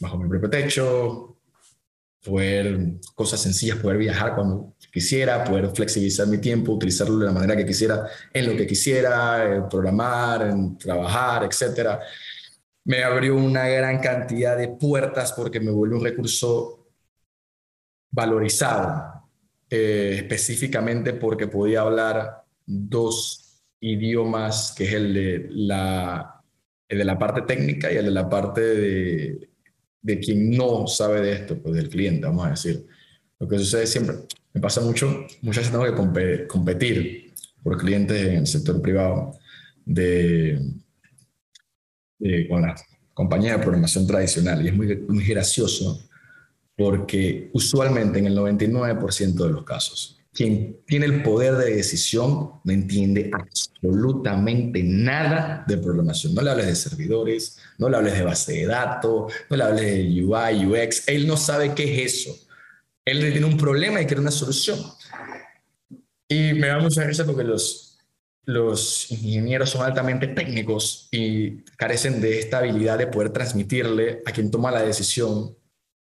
bajo 0.00 0.18
mi 0.18 0.28
propio 0.28 0.50
techo, 0.50 1.35
poder, 2.26 2.98
cosas 3.14 3.40
sencillas, 3.40 3.78
poder 3.78 3.98
viajar 3.98 4.34
cuando 4.34 4.74
quisiera, 4.92 5.44
poder 5.44 5.70
flexibilizar 5.70 6.26
mi 6.26 6.38
tiempo, 6.38 6.72
utilizarlo 6.72 7.18
de 7.18 7.26
la 7.26 7.32
manera 7.32 7.56
que 7.56 7.64
quisiera, 7.64 8.06
en 8.32 8.46
lo 8.46 8.56
que 8.56 8.66
quisiera, 8.66 9.56
en 9.56 9.68
programar, 9.68 10.42
en 10.42 10.76
trabajar, 10.76 11.44
etc. 11.44 11.98
Me 12.84 13.04
abrió 13.04 13.36
una 13.36 13.68
gran 13.68 14.00
cantidad 14.00 14.56
de 14.56 14.68
puertas 14.68 15.32
porque 15.32 15.60
me 15.60 15.70
volvió 15.70 15.96
un 15.96 16.04
recurso 16.04 16.88
valorizado, 18.10 19.22
eh, 19.70 20.14
específicamente 20.16 21.12
porque 21.12 21.46
podía 21.46 21.82
hablar 21.82 22.44
dos 22.64 23.62
idiomas, 23.80 24.74
que 24.76 24.84
es 24.84 24.92
el 24.94 25.14
de 25.14 25.46
la, 25.50 26.42
el 26.88 26.98
de 26.98 27.04
la 27.04 27.18
parte 27.18 27.42
técnica 27.42 27.92
y 27.92 27.96
el 27.96 28.06
de 28.06 28.10
la 28.10 28.28
parte 28.28 28.60
de, 28.60 29.50
de 30.06 30.20
quien 30.20 30.50
no 30.50 30.86
sabe 30.86 31.20
de 31.20 31.32
esto, 31.32 31.58
pues 31.60 31.74
del 31.74 31.88
cliente, 31.88 32.26
vamos 32.26 32.46
a 32.46 32.50
decir 32.50 32.86
Lo 33.40 33.48
que 33.48 33.58
sucede 33.58 33.88
siempre, 33.88 34.14
me 34.52 34.60
pasa 34.60 34.80
mucho, 34.80 35.26
muchas 35.42 35.64
veces 35.64 35.72
tengo 35.72 36.12
que 36.14 36.46
competir 36.46 37.34
por 37.60 37.76
clientes 37.76 38.24
en 38.24 38.36
el 38.36 38.46
sector 38.46 38.80
privado 38.80 39.36
de, 39.84 40.60
con 42.48 42.62
las 42.62 42.80
compañías 43.12 43.58
de 43.58 43.64
programación 43.64 44.06
tradicional. 44.06 44.64
Y 44.64 44.68
es 44.68 44.76
muy, 44.76 44.96
muy 45.08 45.24
gracioso 45.24 46.00
porque 46.76 47.50
usualmente 47.52 48.20
en 48.20 48.26
el 48.26 48.36
99% 48.36 49.34
de 49.34 49.50
los 49.50 49.64
casos, 49.64 50.15
quien 50.36 50.82
tiene 50.86 51.06
el 51.06 51.22
poder 51.22 51.54
de 51.54 51.76
decisión 51.76 52.60
no 52.62 52.72
entiende 52.72 53.30
absolutamente 53.32 54.82
nada 54.82 55.64
de 55.66 55.78
programación. 55.78 56.34
No 56.34 56.42
le 56.42 56.50
hables 56.50 56.66
de 56.66 56.76
servidores, 56.76 57.58
no 57.78 57.88
le 57.88 57.96
hables 57.96 58.18
de 58.18 58.22
base 58.22 58.52
de 58.52 58.66
datos, 58.66 59.32
no 59.48 59.56
le 59.56 59.64
hables 59.64 59.84
de 59.84 60.24
UI, 60.24 60.66
UX. 60.66 61.08
Él 61.08 61.26
no 61.26 61.38
sabe 61.38 61.74
qué 61.74 61.84
es 62.04 62.14
eso. 62.14 62.38
Él 63.06 63.20
tiene 63.32 63.46
un 63.46 63.56
problema 63.56 64.02
y 64.02 64.04
quiere 64.04 64.20
una 64.20 64.30
solución. 64.30 64.78
Y 66.28 66.52
me 66.52 66.66
da 66.66 66.80
mucha 66.80 67.02
risa 67.04 67.24
porque 67.24 67.44
los, 67.44 67.98
los 68.44 69.10
ingenieros 69.10 69.70
son 69.70 69.86
altamente 69.86 70.28
técnicos 70.28 71.08
y 71.12 71.62
carecen 71.78 72.20
de 72.20 72.40
esta 72.40 72.58
habilidad 72.58 72.98
de 72.98 73.06
poder 73.06 73.30
transmitirle 73.30 74.20
a 74.26 74.32
quien 74.32 74.50
toma 74.50 74.70
la 74.70 74.82
decisión 74.82 75.56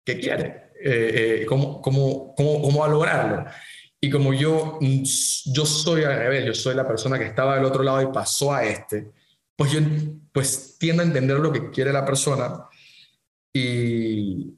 qué 0.05 0.19
quiere, 0.19 0.73
eh, 0.83 1.43
eh, 1.43 1.47
cómo, 1.47 1.81
cómo, 1.81 2.35
cómo, 2.35 2.63
cómo 2.63 2.81
va 2.81 2.87
a 2.87 2.91
lograrlo. 2.91 3.45
Y 4.01 4.11
como 4.11 4.33
yo, 4.33 4.79
yo 4.81 5.67
soy 5.67 6.05
al 6.05 6.17
revés, 6.17 6.47
yo 6.47 6.55
soy 6.55 6.75
la 6.75 6.87
persona 6.87 7.19
que 7.19 7.27
estaba 7.27 7.57
del 7.57 7.65
otro 7.65 7.83
lado 7.83 8.01
y 8.01 8.13
pasó 8.13 8.53
a 8.53 8.65
este, 8.65 9.11
pues 9.57 9.73
yo 9.73 9.81
pues 10.33 10.77
tiendo 10.79 11.03
a 11.03 11.07
entender 11.07 11.39
lo 11.39 11.51
que 11.51 11.71
quiere 11.71 11.93
la 11.93 12.05
persona 12.05 12.65
y, 13.53 14.55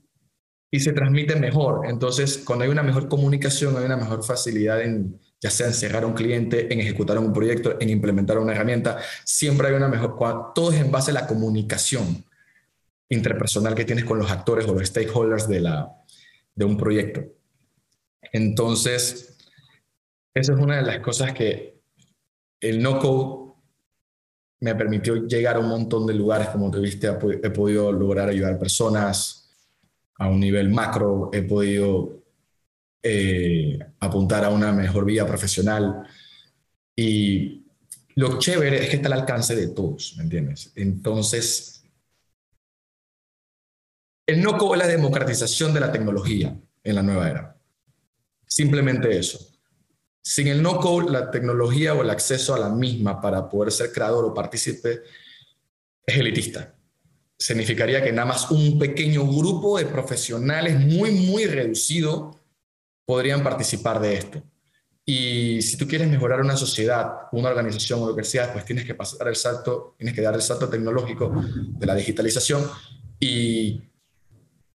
y 0.71 0.81
se 0.81 0.93
transmite 0.93 1.37
mejor. 1.37 1.87
Entonces, 1.87 2.39
cuando 2.45 2.65
hay 2.65 2.71
una 2.71 2.83
mejor 2.83 3.09
comunicación, 3.09 3.77
hay 3.77 3.85
una 3.85 3.97
mejor 3.97 4.23
facilidad 4.23 4.83
en, 4.83 5.19
ya 5.41 5.51
sea 5.51 5.67
en 5.67 5.75
cerrar 5.75 6.05
a 6.05 6.07
un 6.07 6.13
cliente, 6.13 6.73
en 6.73 6.81
ejecutar 6.81 7.19
un 7.19 7.33
proyecto, 7.33 7.77
en 7.81 7.89
implementar 7.89 8.39
una 8.39 8.53
herramienta, 8.53 8.99
siempre 9.25 9.69
hay 9.69 9.75
una 9.75 9.89
mejor, 9.89 10.53
todo 10.55 10.71
es 10.71 10.81
en 10.81 10.91
base 10.91 11.11
a 11.13 11.15
la 11.15 11.27
comunicación 11.27 12.25
interpersonal 13.09 13.75
que 13.75 13.85
tienes 13.85 14.05
con 14.05 14.19
los 14.19 14.31
actores 14.31 14.67
o 14.67 14.75
los 14.75 14.87
stakeholders 14.87 15.49
de, 15.49 15.61
la, 15.61 15.91
de 16.55 16.65
un 16.65 16.77
proyecto. 16.77 17.23
Entonces, 18.33 19.37
esa 20.35 20.53
es 20.53 20.59
una 20.59 20.77
de 20.77 20.83
las 20.83 21.01
cosas 21.01 21.33
que 21.33 21.81
el 22.61 22.83
no-code 22.83 23.55
me 24.61 24.75
permitió 24.75 25.27
llegar 25.27 25.57
a 25.57 25.61
un 25.61 25.69
montón 25.69 26.07
de 26.07 26.15
lugares, 26.15 26.49
como 26.49 26.71
te 26.71 26.79
viste, 26.79 27.09
he 27.09 27.51
podido 27.51 27.91
lograr 27.91 28.29
ayudar 28.29 28.59
personas 28.59 29.51
a 30.19 30.29
un 30.29 30.39
nivel 30.39 30.69
macro, 30.69 31.31
he 31.33 31.43
podido 31.43 32.21
eh, 33.03 33.79
apuntar 34.01 34.45
a 34.45 34.51
una 34.51 34.73
mejor 34.73 35.07
vida 35.07 35.27
profesional 35.27 36.07
y 36.95 37.65
lo 38.17 38.39
chévere 38.39 38.83
es 38.83 38.91
que 38.91 38.97
está 38.97 39.09
al 39.09 39.21
alcance 39.21 39.57
de 39.57 39.69
todos, 39.69 40.15
¿me 40.19 40.25
entiendes? 40.25 40.73
Entonces, 40.77 41.83
el 44.27 44.43
no-code 44.43 44.75
es 44.75 44.79
la 44.85 44.87
democratización 44.87 45.73
de 45.73 45.81
la 45.81 45.91
tecnología 45.91 46.55
en 46.85 46.95
la 46.95 47.03
nueva 47.03 47.31
era. 47.31 47.60
Simplemente 48.51 49.17
eso. 49.17 49.39
Sin 50.21 50.49
el 50.49 50.61
no-code, 50.61 51.11
la 51.11 51.31
tecnología 51.31 51.95
o 51.95 52.03
el 52.03 52.11
acceso 52.11 52.53
a 52.53 52.59
la 52.59 52.69
misma 52.69 53.21
para 53.21 53.49
poder 53.49 53.73
ser 53.73 53.93
creador 53.93 54.25
o 54.25 54.35
partícipe 54.35 55.03
es 56.05 56.17
elitista. 56.17 56.75
Significaría 57.39 58.03
que 58.03 58.13
nada 58.13 58.27
más 58.27 58.51
un 58.51 58.79
pequeño 58.79 59.25
grupo 59.25 59.79
de 59.79 59.87
profesionales 59.87 60.79
muy, 60.81 61.13
muy 61.13 61.47
reducido 61.47 62.39
podrían 63.07 63.43
participar 63.43 64.01
de 64.01 64.15
esto. 64.15 64.43
Y 65.05 65.63
si 65.63 65.77
tú 65.77 65.87
quieres 65.87 66.09
mejorar 66.09 66.41
una 66.41 66.57
sociedad, 66.57 67.29
una 67.33 67.49
organización 67.49 68.03
o 68.03 68.09
lo 68.09 68.17
que 68.17 68.25
sea, 68.25 68.53
pues 68.53 68.65
tienes 68.65 68.85
que 68.85 68.95
pasar 68.95 69.29
el 69.29 69.37
salto, 69.37 69.95
tienes 69.97 70.15
que 70.15 70.23
dar 70.23 70.35
el 70.35 70.43
salto 70.43 70.69
tecnológico 70.69 71.33
de 71.79 71.87
la 71.87 71.95
digitalización 71.95 72.69
y 73.19 73.81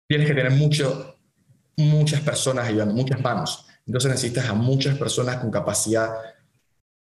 tienes 0.06 0.28
que 0.28 0.34
tener 0.34 0.52
mucho, 0.52 1.13
muchas 1.76 2.20
personas 2.20 2.68
ayudando, 2.68 2.94
muchas 2.94 3.20
manos. 3.20 3.66
Entonces 3.86 4.10
necesitas 4.10 4.48
a 4.48 4.54
muchas 4.54 4.96
personas 4.96 5.36
con 5.36 5.50
capacidad 5.50 6.10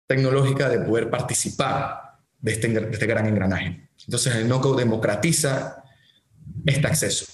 tecnológica 0.07 0.69
de 0.69 0.79
poder 0.79 1.09
participar 1.09 2.19
de 2.39 2.51
este, 2.51 2.67
de 2.67 2.91
este 2.91 3.05
gran 3.05 3.27
engranaje. 3.27 3.89
Entonces 4.05 4.35
el 4.35 4.47
no-code 4.47 4.83
democratiza 4.83 5.83
este 6.65 6.87
acceso 6.87 7.25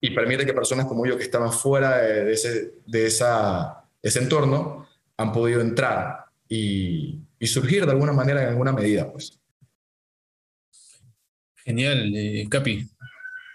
y 0.00 0.10
permite 0.10 0.44
que 0.44 0.52
personas 0.52 0.86
como 0.86 1.06
yo 1.06 1.16
que 1.16 1.22
estaban 1.22 1.50
fuera 1.50 1.96
de, 1.96 2.32
ese, 2.32 2.74
de 2.84 3.06
esa, 3.06 3.86
ese 4.02 4.18
entorno 4.18 4.86
han 5.16 5.32
podido 5.32 5.62
entrar 5.62 6.26
y, 6.46 7.20
y, 7.38 7.46
surgir 7.46 7.86
de 7.86 7.92
alguna 7.92 8.12
manera, 8.12 8.42
en 8.42 8.50
alguna 8.50 8.72
medida. 8.72 9.10
Pues. 9.10 9.40
Genial, 11.64 12.12
eh, 12.14 12.46
Capi. 12.50 12.86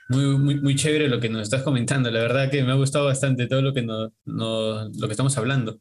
Muy, 0.09 0.25
muy, 0.37 0.59
muy, 0.59 0.75
chévere 0.75 1.07
lo 1.07 1.19
que 1.19 1.29
nos 1.29 1.43
estás 1.43 1.61
comentando. 1.61 2.09
La 2.09 2.21
verdad 2.21 2.49
que 2.49 2.63
me 2.63 2.71
ha 2.71 2.75
gustado 2.75 3.05
bastante 3.05 3.45
todo 3.45 3.61
lo 3.61 3.73
que, 3.73 3.83
no, 3.83 4.11
no, 4.25 4.89
lo 4.89 5.07
que 5.07 5.13
estamos 5.13 5.37
hablando. 5.37 5.79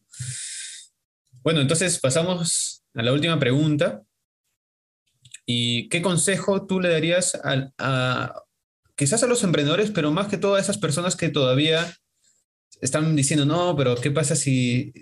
Bueno, 1.43 1.61
entonces 1.63 1.99
pasamos 1.99 2.85
a 2.95 3.03
la 3.03 3.13
última 3.13 3.39
pregunta. 3.39 4.03
¿Y 5.47 5.89
qué 5.89 6.03
consejo 6.03 6.67
tú 6.67 6.79
le 6.79 6.91
darías 6.91 7.35
a, 7.43 7.73
a, 7.79 8.43
quizás 8.97 9.23
a 9.23 9.27
los 9.27 9.43
emprendedores, 9.45 9.91
pero 9.93 10.11
más 10.11 10.29
que 10.29 10.37
todo 10.37 10.57
a 10.57 10.61
esas 10.61 10.77
personas 10.77 11.17
que 11.17 11.31
todavía 11.31 11.91
están 12.83 13.17
diciendo, 13.17 13.47
no, 13.47 13.75
pero 13.77 13.97
¿qué 13.97 14.11
pasa 14.11 14.37
si, 14.37 14.93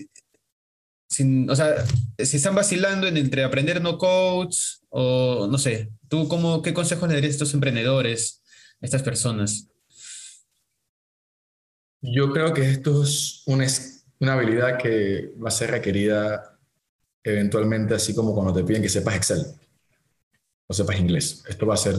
o 1.49 1.57
sea, 1.57 1.85
si 2.19 2.37
están 2.37 2.55
vacilando 2.55 3.09
en 3.09 3.17
entre 3.17 3.43
aprender 3.43 3.83
no 3.83 3.99
codes 3.99 4.83
o 4.91 5.49
no 5.51 5.59
sé, 5.59 5.91
tú 6.09 6.29
cómo, 6.29 6.63
qué 6.63 6.73
consejos 6.73 7.09
le 7.09 7.15
darías 7.15 7.33
a 7.33 7.35
estos 7.35 7.55
emprendedores? 7.55 8.43
Estas 8.81 9.03
personas? 9.03 9.69
Yo 12.01 12.31
creo 12.31 12.53
que 12.53 12.71
esto 12.71 13.03
es 13.03 13.43
una, 13.47 13.67
una 14.21 14.35
habilidad 14.35 14.79
que 14.79 15.33
va 15.43 15.49
a 15.49 15.53
ser 15.53 15.71
requerida 15.71 16.59
eventualmente, 17.25 17.95
así 17.95 18.15
como 18.15 18.35
cuando 18.35 18.53
te 18.53 18.63
piden 18.63 18.83
que 18.83 18.89
sepas 18.89 19.17
Excel 19.17 19.45
o 20.69 20.75
sepas 20.75 21.01
inglés. 21.01 21.45
Esto 21.49 21.67
va 21.67 21.75
a 21.75 21.79
ser 21.79 21.97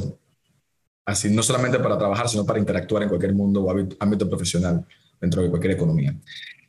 así, 1.06 1.30
no 1.30 1.44
solamente 1.44 1.80
para 1.80 1.98
trabajar, 1.98 2.30
sino 2.30 2.46
para 2.46 2.60
interactuar 2.60 3.04
en 3.04 3.10
cualquier 3.10 3.34
mundo 3.34 3.64
o 3.64 3.72
ámbito 4.00 4.30
profesional 4.30 4.86
dentro 5.20 5.42
de 5.42 5.50
cualquier 5.50 5.74
economía. 5.74 6.16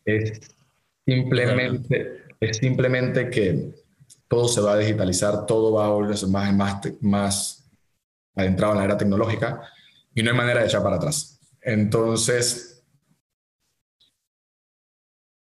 Es 0.05 0.41
simplemente, 1.07 2.23
es 2.41 2.57
simplemente 2.57 3.31
que 3.31 3.75
todo 4.27 4.49
se 4.49 4.61
va 4.61 4.73
a 4.73 4.79
digitalizar, 4.79 5.47
todo 5.47 5.73
va 5.73 5.87
a 5.87 5.91
volverse 5.91 6.27
más, 6.27 6.53
más, 6.55 6.81
más 7.01 7.71
adentrado 8.35 8.73
en 8.73 8.79
la 8.79 8.85
era 8.85 8.97
tecnológica 8.97 9.71
y 10.19 10.23
no 10.25 10.33
hay 10.33 10.37
manera 10.37 10.61
de 10.61 10.67
echar 10.67 10.83
para 10.83 10.97
atrás. 10.97 11.39
Entonces, 11.63 12.83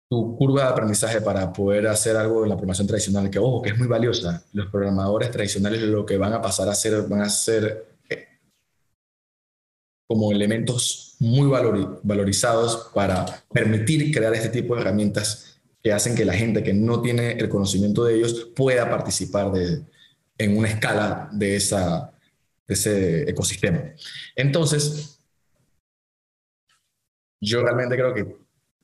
tu 0.06 0.36
curva 0.36 0.64
de 0.64 0.68
aprendizaje 0.68 1.22
para 1.22 1.50
poder 1.50 1.86
hacer 1.86 2.14
algo 2.14 2.42
en 2.42 2.50
la 2.50 2.56
programación 2.56 2.86
tradicional, 2.86 3.30
que 3.30 3.38
ojo, 3.38 3.62
que 3.62 3.70
es 3.70 3.78
muy 3.78 3.88
valiosa, 3.88 4.44
los 4.52 4.66
programadores 4.66 5.30
tradicionales 5.30 5.80
lo 5.80 6.04
que 6.04 6.18
van 6.18 6.34
a 6.34 6.42
pasar 6.42 6.68
a 6.68 6.72
hacer, 6.72 7.08
van 7.08 7.22
a 7.22 7.30
ser 7.30 7.86
eh, 8.10 8.26
como 10.06 10.30
elementos 10.30 11.16
muy 11.20 11.48
valorizados 12.02 12.90
para 12.94 13.24
permitir 13.50 14.14
crear 14.14 14.34
este 14.34 14.50
tipo 14.50 14.74
de 14.74 14.82
herramientas 14.82 15.58
que 15.82 15.94
hacen 15.94 16.14
que 16.14 16.26
la 16.26 16.34
gente 16.34 16.62
que 16.62 16.74
no 16.74 17.00
tiene 17.00 17.32
el 17.32 17.48
conocimiento 17.48 18.04
de 18.04 18.16
ellos 18.16 18.50
pueda 18.54 18.90
participar 18.90 19.52
de, 19.52 19.86
en 20.36 20.58
una 20.58 20.68
escala 20.68 21.30
de 21.32 21.56
esa, 21.56 22.12
ese 22.66 23.28
ecosistema. 23.28 23.82
Entonces, 24.34 25.20
yo 27.40 27.62
realmente 27.62 27.96
creo 27.96 28.14
que 28.14 28.36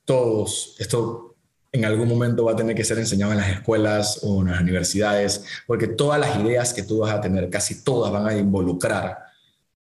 todos, 0.05 0.77
esto 0.79 1.37
en 1.73 1.85
algún 1.87 2.07
momento 2.07 2.45
va 2.45 2.53
a 2.53 2.57
tener 2.57 2.77
que 2.77 2.85
ser 2.85 2.99
enseñado 2.99 3.33
en 3.33 3.39
las 3.39 3.49
escuelas 3.49 4.21
o 4.23 4.43
en 4.43 4.51
las 4.51 4.61
universidades, 4.61 5.45
porque 5.67 5.89
todas 5.89 6.21
las 6.21 6.39
ideas 6.39 6.75
que 6.75 6.83
tú 6.83 6.99
vas 6.99 7.15
a 7.15 7.21
tener, 7.21 7.49
casi 7.49 7.83
todas 7.83 8.13
van 8.13 8.27
a 8.27 8.37
involucrar 8.37 9.19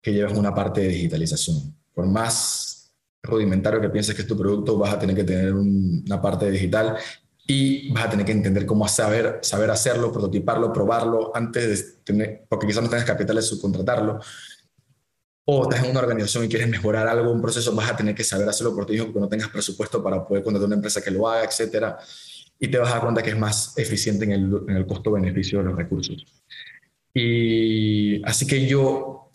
que 0.00 0.12
lleves 0.12 0.36
una 0.36 0.54
parte 0.54 0.82
de 0.82 0.88
digitalización. 0.88 1.76
Por 1.92 2.06
más 2.06 2.94
rudimentario 3.22 3.80
que 3.80 3.88
pienses 3.88 4.14
que 4.14 4.22
es 4.22 4.28
tu 4.28 4.36
producto, 4.36 4.78
vas 4.78 4.94
a 4.94 4.98
tener 4.98 5.16
que 5.16 5.24
tener 5.24 5.52
una 5.52 6.20
parte 6.22 6.50
digital 6.50 6.96
y 7.46 7.92
vas 7.92 8.06
a 8.06 8.10
tener 8.10 8.24
que 8.24 8.32
entender 8.32 8.64
cómo 8.64 8.88
saber, 8.88 9.40
saber 9.42 9.70
hacerlo, 9.70 10.10
prototiparlo, 10.10 10.72
probarlo 10.72 11.30
antes 11.34 11.68
de 11.68 11.92
tener, 12.02 12.44
porque 12.48 12.66
quizás 12.66 12.82
no 12.82 12.88
tengas 12.88 13.04
capital 13.04 13.36
de 13.36 13.42
subcontratarlo. 13.42 14.20
O 15.46 15.64
estás 15.64 15.84
en 15.84 15.90
una 15.90 16.00
organización 16.00 16.44
y 16.44 16.48
quieres 16.48 16.68
mejorar 16.68 17.06
algo, 17.06 17.30
un 17.30 17.42
proceso, 17.42 17.74
vas 17.74 17.90
a 17.90 17.96
tener 17.96 18.14
que 18.14 18.24
saber 18.24 18.48
hacerlo 18.48 18.74
por 18.74 18.86
ti 18.86 18.92
mismo 18.92 19.08
porque 19.08 19.20
no 19.20 19.28
tengas 19.28 19.48
presupuesto 19.48 20.02
para 20.02 20.26
poder 20.26 20.42
contratar 20.42 20.66
una 20.66 20.76
empresa 20.76 21.02
que 21.02 21.10
lo 21.10 21.28
haga, 21.28 21.44
etcétera. 21.44 21.98
Y 22.58 22.68
te 22.68 22.78
vas 22.78 22.88
a 22.88 22.92
dar 22.92 23.02
cuenta 23.02 23.22
que 23.22 23.30
es 23.30 23.38
más 23.38 23.76
eficiente 23.76 24.24
en 24.24 24.32
el, 24.32 24.60
en 24.66 24.76
el 24.76 24.86
costo-beneficio 24.86 25.58
de 25.58 25.64
los 25.64 25.76
recursos. 25.76 26.24
Y 27.12 28.24
así 28.24 28.46
que 28.46 28.66
yo 28.66 29.30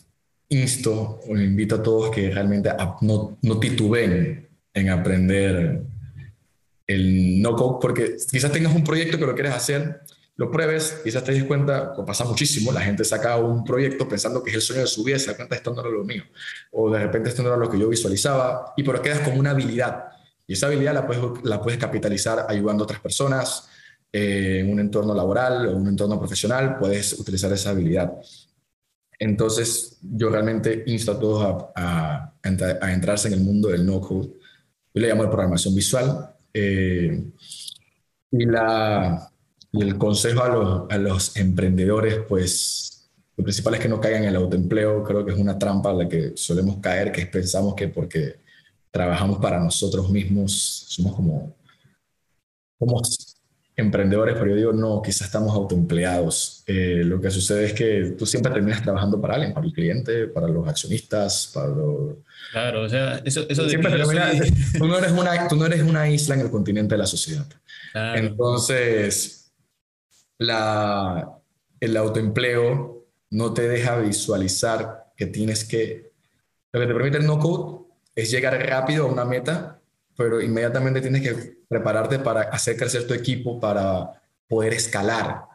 insto 0.48 1.20
o 1.28 1.36
invito 1.36 1.76
a 1.76 1.82
todos 1.82 2.10
que 2.10 2.28
realmente 2.30 2.70
no, 3.02 3.38
no 3.40 3.60
titubeen 3.60 4.48
en 4.74 4.88
aprender 4.90 5.84
el 6.90 7.40
no 7.40 7.54
code, 7.54 7.78
porque 7.80 8.16
quizás 8.30 8.50
tengas 8.52 8.74
un 8.74 8.84
proyecto 8.84 9.18
que 9.18 9.26
lo 9.26 9.34
quieres 9.34 9.54
hacer, 9.54 10.00
lo 10.36 10.50
pruebes, 10.50 11.00
quizás 11.04 11.22
te 11.22 11.32
des 11.32 11.44
cuenta, 11.44 11.92
o 11.96 12.04
pasa 12.04 12.24
muchísimo, 12.24 12.72
la 12.72 12.80
gente 12.80 13.04
saca 13.04 13.36
un 13.36 13.62
proyecto 13.64 14.08
pensando 14.08 14.42
que 14.42 14.50
es 14.50 14.56
el 14.56 14.62
sueño 14.62 14.82
de 14.82 14.86
su 14.86 15.04
vida, 15.04 15.18
se 15.18 15.30
da 15.30 15.36
cuenta 15.36 15.54
esto 15.54 15.74
no 15.74 15.80
era 15.80 15.90
lo 15.90 16.04
mío, 16.04 16.24
o 16.72 16.90
de 16.90 16.98
repente 16.98 17.28
esto 17.28 17.42
no 17.42 17.48
era 17.48 17.58
lo 17.58 17.70
que 17.70 17.78
yo 17.78 17.88
visualizaba, 17.88 18.72
y 18.76 18.82
pero 18.82 19.02
quedas 19.02 19.20
con 19.20 19.38
una 19.38 19.50
habilidad, 19.50 20.04
y 20.46 20.54
esa 20.54 20.66
habilidad 20.66 20.94
la 20.94 21.06
puedes, 21.06 21.22
la 21.44 21.60
puedes 21.60 21.78
capitalizar 21.78 22.46
ayudando 22.48 22.82
a 22.82 22.84
otras 22.84 23.00
personas, 23.00 23.68
eh, 24.12 24.58
en 24.60 24.72
un 24.72 24.80
entorno 24.80 25.14
laboral 25.14 25.68
o 25.68 25.76
un 25.76 25.86
entorno 25.86 26.18
profesional, 26.18 26.78
puedes 26.78 27.12
utilizar 27.12 27.52
esa 27.52 27.70
habilidad. 27.70 28.12
Entonces, 29.20 29.98
yo 30.02 30.30
realmente 30.30 30.82
insto 30.86 31.12
a 31.12 31.20
todos 31.20 31.70
a, 31.76 32.32
a, 32.42 32.92
entrarse 32.92 33.28
en 33.28 33.34
el 33.34 33.40
mundo 33.40 33.68
del 33.68 33.86
no-code. 33.86 34.28
Yo 34.94 35.00
le 35.00 35.08
llamo 35.08 35.22
de 35.22 35.28
programación 35.28 35.74
visual. 35.74 36.34
Eh, 36.52 37.24
y, 38.32 38.46
la, 38.46 39.30
y 39.72 39.82
el 39.82 39.98
consejo 39.98 40.42
a 40.42 40.48
los, 40.48 40.90
a 40.90 40.98
los 40.98 41.36
emprendedores, 41.36 42.20
pues, 42.28 43.10
lo 43.36 43.44
principal 43.44 43.74
es 43.74 43.80
que 43.80 43.88
no 43.88 44.00
caigan 44.00 44.24
en 44.24 44.28
el 44.30 44.36
autoempleo. 44.36 45.02
Creo 45.04 45.24
que 45.24 45.32
es 45.32 45.38
una 45.38 45.58
trampa 45.58 45.90
a 45.90 45.94
la 45.94 46.08
que 46.08 46.32
solemos 46.36 46.78
caer, 46.78 47.12
que 47.12 47.26
pensamos 47.26 47.74
que 47.74 47.88
porque 47.88 48.40
trabajamos 48.90 49.38
para 49.38 49.60
nosotros 49.60 50.10
mismos, 50.10 50.52
somos 50.88 51.14
como, 51.14 51.54
como 52.78 53.00
emprendedores, 53.80 54.34
pero 54.34 54.50
yo 54.50 54.56
digo, 54.56 54.72
no, 54.72 55.02
quizás 55.02 55.22
estamos 55.22 55.54
autoempleados. 55.54 56.62
Eh, 56.66 57.02
lo 57.04 57.20
que 57.20 57.30
sucede 57.30 57.66
es 57.66 57.72
que 57.72 58.14
tú 58.18 58.26
siempre 58.26 58.52
terminas 58.52 58.82
trabajando 58.82 59.20
para 59.20 59.34
alguien, 59.34 59.52
para 59.52 59.66
el 59.66 59.72
cliente, 59.72 60.26
para 60.28 60.48
los 60.48 60.66
accionistas, 60.68 61.50
para 61.52 61.68
los... 61.68 62.16
Claro, 62.52 62.82
o 62.82 62.88
sea, 62.88 63.20
eso, 63.24 63.44
eso 63.48 63.68
siempre 63.68 63.90
tú, 64.78 64.86
no 64.86 64.98
eres 64.98 65.12
una, 65.12 65.48
tú 65.48 65.56
no 65.56 65.66
eres 65.66 65.82
una 65.82 66.08
isla 66.08 66.34
en 66.34 66.42
el 66.42 66.50
continente 66.50 66.94
de 66.94 66.98
la 66.98 67.06
sociedad. 67.06 67.46
Entonces, 68.14 69.52
la, 70.38 71.38
el 71.80 71.96
autoempleo 71.96 73.06
no 73.30 73.52
te 73.52 73.68
deja 73.68 73.98
visualizar 73.98 75.12
que 75.16 75.26
tienes 75.26 75.64
que... 75.64 76.12
Lo 76.72 76.80
que 76.80 76.86
te 76.86 76.94
permite 76.94 77.18
el 77.18 77.26
no-code 77.26 77.86
es 78.14 78.30
llegar 78.30 78.54
rápido 78.68 79.06
a 79.06 79.12
una 79.12 79.24
meta, 79.24 79.79
pero 80.20 80.38
inmediatamente 80.38 81.00
tienes 81.00 81.22
que 81.22 81.62
prepararte 81.66 82.18
para 82.18 82.42
hacer 82.42 82.76
crecer 82.76 83.06
tu 83.06 83.14
equipo 83.14 83.58
para 83.58 84.22
poder 84.46 84.74
escalar, 84.74 85.46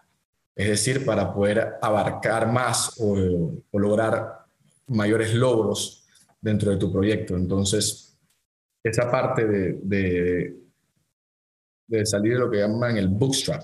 es 0.55 0.70
decir, 0.70 1.05
para 1.05 1.32
poder 1.32 1.76
abarcar 1.80 2.51
más 2.51 2.95
o, 2.97 3.61
lograr 3.74 4.39
mayores 4.88 5.36
logros 5.36 6.07
dentro 6.41 6.72
de 6.72 6.78
tu 6.78 6.91
proyecto. 6.91 7.36
Entonces, 7.36 8.18
esa 8.84 9.11
parte 9.11 9.45
de, 9.45 10.55
salir 12.03 12.34
de 12.34 12.39
lo 12.39 12.49
que 12.49 12.57
llaman 12.57 12.97
el 12.97 13.09
bootstrap 13.09 13.61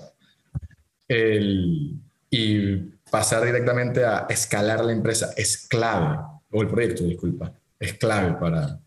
y 2.30 2.76
pasar 3.10 3.44
directamente 3.44 4.04
a 4.04 4.26
escalar 4.30 4.84
la 4.84 4.92
empresa 4.92 5.32
es 5.36 5.66
clave, 5.66 6.16
o 6.52 6.62
el 6.62 6.68
proyecto, 6.68 7.02
disculpa, 7.02 7.52
es 7.80 7.94
clave 7.94 8.34
para, 8.34 8.78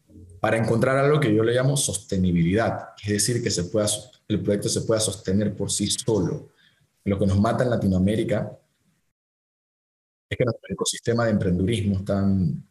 para 0.46 0.58
encontrar 0.58 0.96
algo 0.96 1.20
que 1.20 1.34
yo 1.34 1.44
le 1.44 1.56
llamo 1.56 1.76
sostenibilidad, 1.76 2.90
es 3.04 3.14
decir, 3.14 3.42
que 3.42 3.50
se 3.50 3.64
pueda, 3.64 3.88
el 4.28 4.44
proyecto 4.44 4.70
se 4.70 4.82
pueda 4.82 5.00
sostener 5.00 5.56
por 5.56 5.72
sí 5.72 5.88
solo. 5.90 6.52
Lo 7.04 7.18
que 7.18 7.26
nos 7.26 7.40
mata 7.40 7.64
en 7.64 7.72
Latinoamérica 7.72 8.56
es 10.30 10.38
que 10.38 10.46
nuestro 10.46 10.72
ecosistema 10.72 11.26
de 11.26 11.32
emprendurismo 11.32 11.96
están 11.96 12.64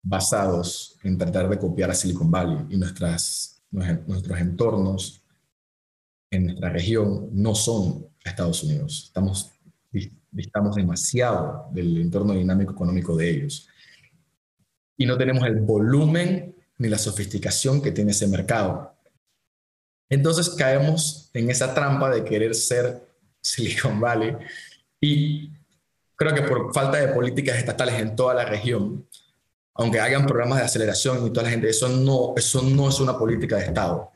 basados 0.00 0.96
en 1.02 1.18
tratar 1.18 1.48
de 1.48 1.58
copiar 1.58 1.90
a 1.90 1.94
Silicon 1.94 2.30
Valley 2.30 2.66
y 2.70 2.76
nuestras, 2.76 3.60
nuestros 3.72 4.38
entornos 4.38 5.24
en 6.30 6.44
nuestra 6.44 6.70
región 6.70 7.30
no 7.32 7.56
son 7.56 8.06
Estados 8.24 8.62
Unidos. 8.62 9.06
Estamos, 9.06 9.50
estamos 10.36 10.76
demasiado 10.76 11.66
del 11.72 12.00
entorno 12.00 12.32
dinámico 12.32 12.70
económico 12.70 13.16
de 13.16 13.28
ellos. 13.28 13.68
Y 14.96 15.04
no 15.04 15.18
tenemos 15.18 15.44
el 15.48 15.62
volumen 15.62 16.61
ni 16.82 16.88
la 16.88 16.98
sofisticación 16.98 17.80
que 17.80 17.92
tiene 17.92 18.10
ese 18.10 18.26
mercado. 18.26 18.92
Entonces 20.10 20.50
caemos 20.50 21.30
en 21.32 21.48
esa 21.48 21.72
trampa 21.72 22.10
de 22.10 22.24
querer 22.24 22.54
ser 22.56 23.06
Silicon 23.40 24.00
Valley 24.00 24.36
y 25.00 25.50
creo 26.16 26.34
que 26.34 26.42
por 26.42 26.74
falta 26.74 26.98
de 26.98 27.14
políticas 27.14 27.56
estatales 27.56 27.94
en 28.00 28.16
toda 28.16 28.34
la 28.34 28.44
región, 28.44 29.06
aunque 29.74 30.00
hagan 30.00 30.26
programas 30.26 30.58
de 30.58 30.64
aceleración 30.64 31.24
y 31.24 31.30
toda 31.30 31.44
la 31.44 31.50
gente, 31.50 31.68
eso 31.68 31.88
no, 31.88 32.34
eso 32.36 32.62
no 32.62 32.88
es 32.88 32.98
una 32.98 33.16
política 33.16 33.56
de 33.56 33.64
Estado. 33.66 34.10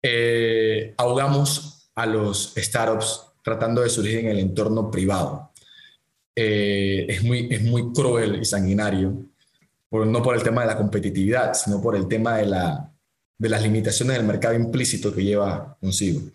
Eh, 0.00 0.94
ahogamos 0.96 1.90
a 1.96 2.06
los 2.06 2.54
startups 2.56 3.26
tratando 3.42 3.82
de 3.82 3.90
surgir 3.90 4.20
en 4.20 4.28
el 4.28 4.38
entorno 4.38 4.90
privado. 4.92 5.50
Eh, 6.36 7.06
es, 7.08 7.22
muy, 7.24 7.48
es 7.50 7.62
muy 7.62 7.92
cruel 7.92 8.40
y 8.40 8.44
sanguinario 8.44 9.29
no 9.90 10.22
por 10.22 10.36
el 10.36 10.42
tema 10.42 10.62
de 10.62 10.68
la 10.68 10.76
competitividad, 10.76 11.54
sino 11.54 11.80
por 11.82 11.96
el 11.96 12.06
tema 12.06 12.36
de, 12.36 12.46
la, 12.46 12.92
de 13.36 13.48
las 13.48 13.62
limitaciones 13.62 14.16
del 14.16 14.26
mercado 14.26 14.54
implícito 14.54 15.12
que 15.12 15.24
lleva 15.24 15.76
consigo. 15.80 16.30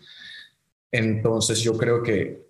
Entonces 0.92 1.60
yo 1.60 1.76
creo 1.76 2.02
que 2.02 2.46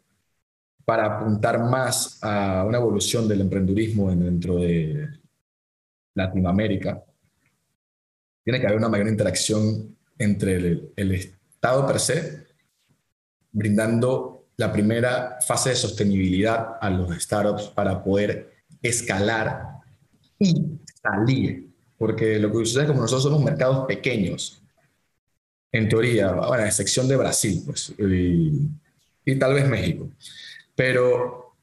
para 0.85 1.07
apuntar 1.07 1.59
más 1.61 2.19
a 2.23 2.65
una 2.65 2.79
evolución 2.79 3.27
del 3.27 3.41
emprendurismo 3.41 4.11
dentro 4.15 4.57
de 4.57 5.09
Latinoamérica, 6.15 7.03
tiene 8.45 8.61
que 8.61 8.67
haber 8.67 8.79
una 8.79 8.89
mayor 8.89 9.09
interacción 9.09 9.97
entre 10.19 10.57
el, 10.57 10.93
el 10.95 11.13
Estado 11.13 11.87
per 11.87 11.99
se, 11.99 12.47
brindando 13.51 14.47
la 14.57 14.73
primera 14.73 15.39
fase 15.41 15.71
de 15.71 15.77
sostenibilidad 15.77 16.79
a 16.81 16.89
los 16.91 17.11
startups 17.21 17.65
para 17.69 18.03
poder 18.03 18.53
escalar 18.81 19.77
y 20.39 20.79
salir, 21.01 21.69
porque 21.99 22.39
lo 22.39 22.51
que 22.51 22.59
sucede 22.59 22.85
es 22.85 22.89
como 22.89 23.01
nosotros 23.01 23.25
somos 23.25 23.43
mercados 23.43 23.87
pequeños, 23.87 24.63
en 25.73 25.89
teoría, 25.89 26.33
bueno, 26.33 26.65
a 26.65 26.67
excepción 26.67 27.07
de 27.09 27.17
Brasil, 27.17 27.63
pues, 27.67 27.93
y, 27.99 29.39
tal 29.39 29.55
vez 29.55 29.69
México, 29.69 30.09
pero 30.75 31.55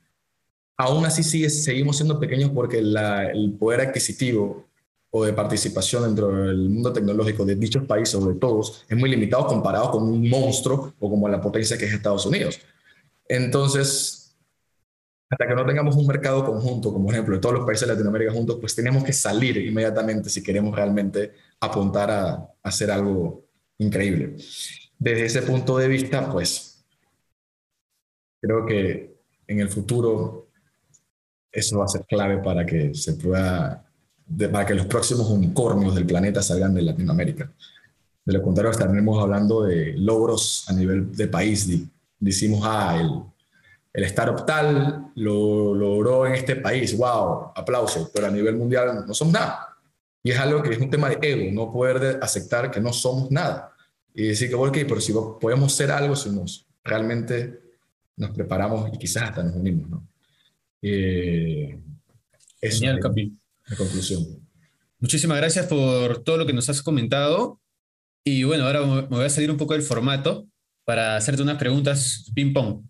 aún 0.78 1.06
así 1.06 1.24
sigue, 1.24 1.50
seguimos 1.50 1.98
siendo 1.98 2.20
pequeños 2.20 2.52
porque 2.52 2.80
el 2.80 3.56
poder 3.58 3.82
adquisitivo 3.82 4.68
o 5.16 5.24
de 5.24 5.34
participación 5.34 6.04
dentro 6.04 6.32
del 6.32 6.70
mundo 6.70 6.92
tecnológico 6.92 7.46
de 7.46 7.56
dichos 7.56 7.86
países 7.86 8.16
o 8.16 8.28
de 8.28 8.34
todos 8.34 8.84
es 8.90 8.98
muy 8.98 9.12
limitado 9.12 9.46
comparado 9.46 9.92
con 9.92 10.04
un 10.04 10.28
monstruo 10.28 10.92
o 11.00 11.10
como 11.10 11.30
la 11.30 11.40
potencia 11.40 11.78
que 11.78 11.86
es 11.86 11.94
Estados 11.94 12.26
Unidos. 12.26 12.60
Entonces, 13.30 14.23
hasta 15.34 15.48
que 15.48 15.56
no 15.56 15.66
tengamos 15.66 15.96
un 15.96 16.06
mercado 16.06 16.46
conjunto, 16.46 16.94
como 16.94 17.06
por 17.06 17.14
ejemplo 17.16 17.36
de 17.36 17.42
todos 17.42 17.56
los 17.56 17.66
países 17.66 17.88
de 17.88 17.94
Latinoamérica 17.94 18.32
juntos, 18.32 18.58
pues 18.60 18.76
tenemos 18.76 19.04
que 19.04 19.14
salir 19.14 19.58
inmediatamente 19.58 20.30
si 20.30 20.44
queremos 20.44 20.76
realmente 20.76 21.34
apuntar 21.60 22.12
a, 22.12 22.50
hacer 22.62 22.92
algo 22.92 23.44
increíble. 23.80 24.36
Desde 25.00 25.26
ese 25.26 25.42
punto 25.42 25.78
de 25.78 25.88
vista, 25.88 26.32
pues 26.32 26.86
creo 28.40 28.66
que 28.66 29.18
en 29.48 29.60
el 29.60 29.70
futuro 29.70 30.50
eso 31.52 31.80
va 31.80 31.86
a 31.86 31.88
ser 31.90 32.06
clave 32.06 32.38
para 32.38 32.64
que 32.64 32.94
se 32.94 33.14
pueda, 33.14 33.86
para 34.52 34.66
que 34.68 34.76
los 34.76 34.86
próximos 34.86 35.30
unicornios 35.30 35.96
del 35.96 36.06
planeta 36.06 36.44
salgan 36.44 36.76
de 36.76 36.84
Latinoamérica. 36.84 37.52
De 38.24 38.34
lo 38.34 38.42
contrario, 38.42 38.72
estaremos 38.72 39.22
hablando 39.22 39.64
de 39.64 39.94
logros 39.98 40.66
a 40.70 40.74
nivel 40.74 41.12
de 41.12 41.28
país. 41.28 41.68
Decimos, 42.20 42.62
ah, 42.64 42.98
el, 43.02 43.33
el 43.94 44.04
startup 44.06 44.46
tal 44.46 45.12
lo 45.16 45.76
logró 45.76 46.26
en 46.26 46.34
este 46.34 46.56
país, 46.56 46.98
wow, 46.98 47.52
aplauso, 47.56 48.10
pero 48.14 48.28
a 48.28 48.32
nivel 48.32 48.56
mundial 48.56 49.06
no 49.08 49.14
somos 49.14 49.34
nada. 49.34 49.78
Y 50.24 50.32
es 50.32 50.40
algo 50.40 50.64
que 50.64 50.72
es 50.72 50.80
un 50.80 50.90
tema 50.90 51.10
de 51.10 51.20
ego, 51.22 51.52
no 51.52 51.72
poder 51.72 52.20
aceptar 52.22 52.72
que 52.72 52.82
no 52.82 52.92
somos 52.92 53.30
nada. 53.30 53.74
Y 54.16 54.28
decir 54.28 54.50
que, 54.50 54.56
ok, 54.56 54.78
pero 54.88 55.00
si 55.00 55.14
podemos 55.40 55.74
ser 55.74 55.92
algo, 55.92 56.16
si 56.16 56.30
nos 56.30 56.66
realmente 56.84 57.62
nos 58.16 58.32
preparamos 58.32 58.90
y 58.94 58.98
quizás 58.98 59.24
hasta 59.24 59.44
nos 59.44 59.56
unimos, 59.56 59.90
¿no? 59.90 60.08
Eh, 60.82 61.80
Genial, 62.62 63.00
Capi. 63.00 63.38
La 63.68 63.78
conclusión. 63.78 64.26
Muchísimas 65.00 65.38
gracias 65.38 65.68
por 65.68 66.24
todo 66.24 66.38
lo 66.38 66.46
que 66.46 66.54
nos 66.54 66.70
has 66.70 66.82
comentado. 66.82 67.60
Y 68.24 68.44
bueno, 68.44 68.66
ahora 68.66 68.86
me 68.86 69.02
voy 69.08 69.26
a 69.26 69.30
salir 69.30 69.52
un 69.52 69.58
poco 69.58 69.74
del 69.74 69.82
formato 69.82 70.48
para 70.86 71.16
hacerte 71.18 71.42
unas 71.42 71.58
preguntas 71.58 72.32
ping-pong. 72.34 72.86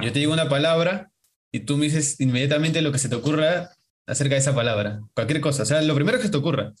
Yo 0.00 0.12
te 0.12 0.18
digo 0.18 0.32
una 0.32 0.48
palabra 0.48 1.10
y 1.50 1.60
tú 1.60 1.76
me 1.76 1.84
dices 1.84 2.20
inmediatamente 2.20 2.80
lo 2.80 2.92
que 2.92 2.98
se 2.98 3.08
te 3.08 3.14
ocurra 3.14 3.70
acerca 4.06 4.34
de 4.34 4.40
esa 4.40 4.54
palabra. 4.54 5.00
Cualquier 5.14 5.40
cosa. 5.40 5.64
O 5.64 5.66
sea, 5.66 5.82
lo 5.82 5.94
primero 5.94 6.18
que 6.18 6.24
se 6.24 6.30
te 6.30 6.36
ocurra. 6.36 6.72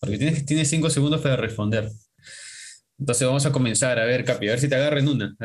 Porque 0.00 0.18
tienes, 0.18 0.46
tienes 0.46 0.68
cinco 0.70 0.90
segundos 0.90 1.20
para 1.20 1.36
responder. 1.36 1.90
Entonces 2.98 3.26
vamos 3.26 3.44
a 3.46 3.52
comenzar. 3.52 3.98
A 3.98 4.04
ver, 4.04 4.24
Capi, 4.24 4.48
a 4.48 4.52
ver 4.52 4.60
si 4.60 4.68
te 4.68 4.76
agarren 4.76 5.08
una. 5.08 5.36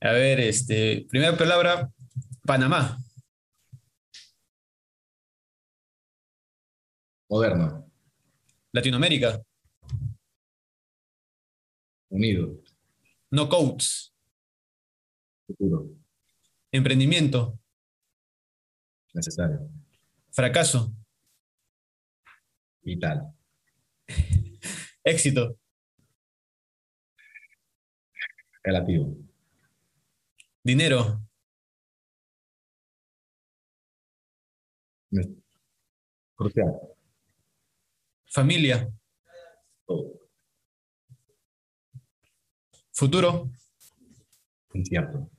A 0.00 0.12
ver, 0.12 0.38
este, 0.38 1.06
primera 1.10 1.36
palabra, 1.36 1.90
Panamá. 2.46 2.98
Moderno. 7.28 7.90
Latinoamérica. 8.72 9.42
Unido. 12.10 12.62
No 13.30 13.48
codes. 13.48 14.14
Futuro. 15.48 15.96
Emprendimiento. 16.70 17.58
Necesario. 19.14 19.70
Fracaso. 20.30 20.92
Vital. 22.82 23.32
Éxito. 25.04 25.58
Relativo. 28.62 29.16
Dinero. 30.62 31.22
Crucial. 36.36 36.78
Familia. 38.30 38.92
Todo. 39.86 40.20
Futuro. 42.92 43.50
Incierto. 44.74 45.37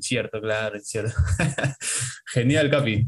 Cierto, 0.00 0.40
claro, 0.40 0.78
cierto. 0.80 1.14
Genial, 2.32 2.70
Capi. 2.70 3.06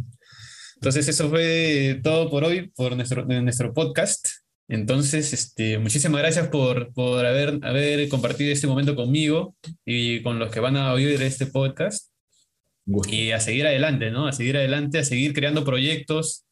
Entonces, 0.76 1.08
eso 1.08 1.30
fue 1.30 2.00
todo 2.02 2.30
por 2.30 2.44
hoy, 2.44 2.68
por 2.74 2.96
nuestro, 2.96 3.24
nuestro 3.24 3.72
podcast. 3.72 4.26
Entonces, 4.68 5.32
este, 5.32 5.78
muchísimas 5.78 6.20
gracias 6.20 6.48
por, 6.48 6.92
por 6.92 7.24
haber, 7.24 7.58
haber 7.62 8.08
compartido 8.08 8.52
este 8.52 8.66
momento 8.66 8.96
conmigo 8.96 9.56
y 9.84 10.22
con 10.22 10.38
los 10.38 10.50
que 10.50 10.60
van 10.60 10.76
a 10.76 10.92
oír 10.92 11.20
este 11.22 11.46
podcast. 11.46 12.10
Y 13.08 13.30
a 13.30 13.40
seguir 13.40 13.66
adelante, 13.66 14.10
¿no? 14.10 14.26
A 14.26 14.32
seguir 14.32 14.56
adelante, 14.56 14.98
a 14.98 15.04
seguir 15.04 15.32
creando 15.32 15.64
proyectos, 15.64 16.44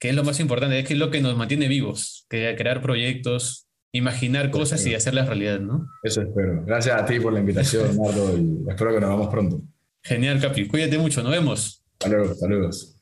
que 0.00 0.08
es 0.08 0.14
lo 0.14 0.24
más 0.24 0.40
importante, 0.40 0.80
es 0.80 0.86
que 0.86 0.94
es 0.94 0.98
lo 0.98 1.10
que 1.10 1.20
nos 1.20 1.36
mantiene 1.36 1.68
vivos, 1.68 2.26
que 2.28 2.54
crear 2.56 2.82
proyectos, 2.82 3.67
imaginar 3.92 4.50
cosas 4.50 4.84
y 4.86 4.94
hacerlas 4.94 5.28
realidad, 5.28 5.60
¿no? 5.60 5.86
Eso 6.02 6.22
espero. 6.22 6.64
Gracias 6.64 7.00
a 7.00 7.04
ti 7.04 7.20
por 7.20 7.32
la 7.32 7.40
invitación, 7.40 7.96
Nardo, 8.02 8.38
y 8.38 8.64
espero 8.68 8.94
que 8.94 9.00
nos 9.00 9.10
vemos 9.10 9.28
pronto. 9.28 9.62
Genial, 10.02 10.40
Capi. 10.40 10.68
Cuídate 10.68 10.98
mucho, 10.98 11.22
nos 11.22 11.32
vemos. 11.32 11.84
Hasta 12.00 12.08
luego, 12.08 12.34
saludos. 12.34 12.97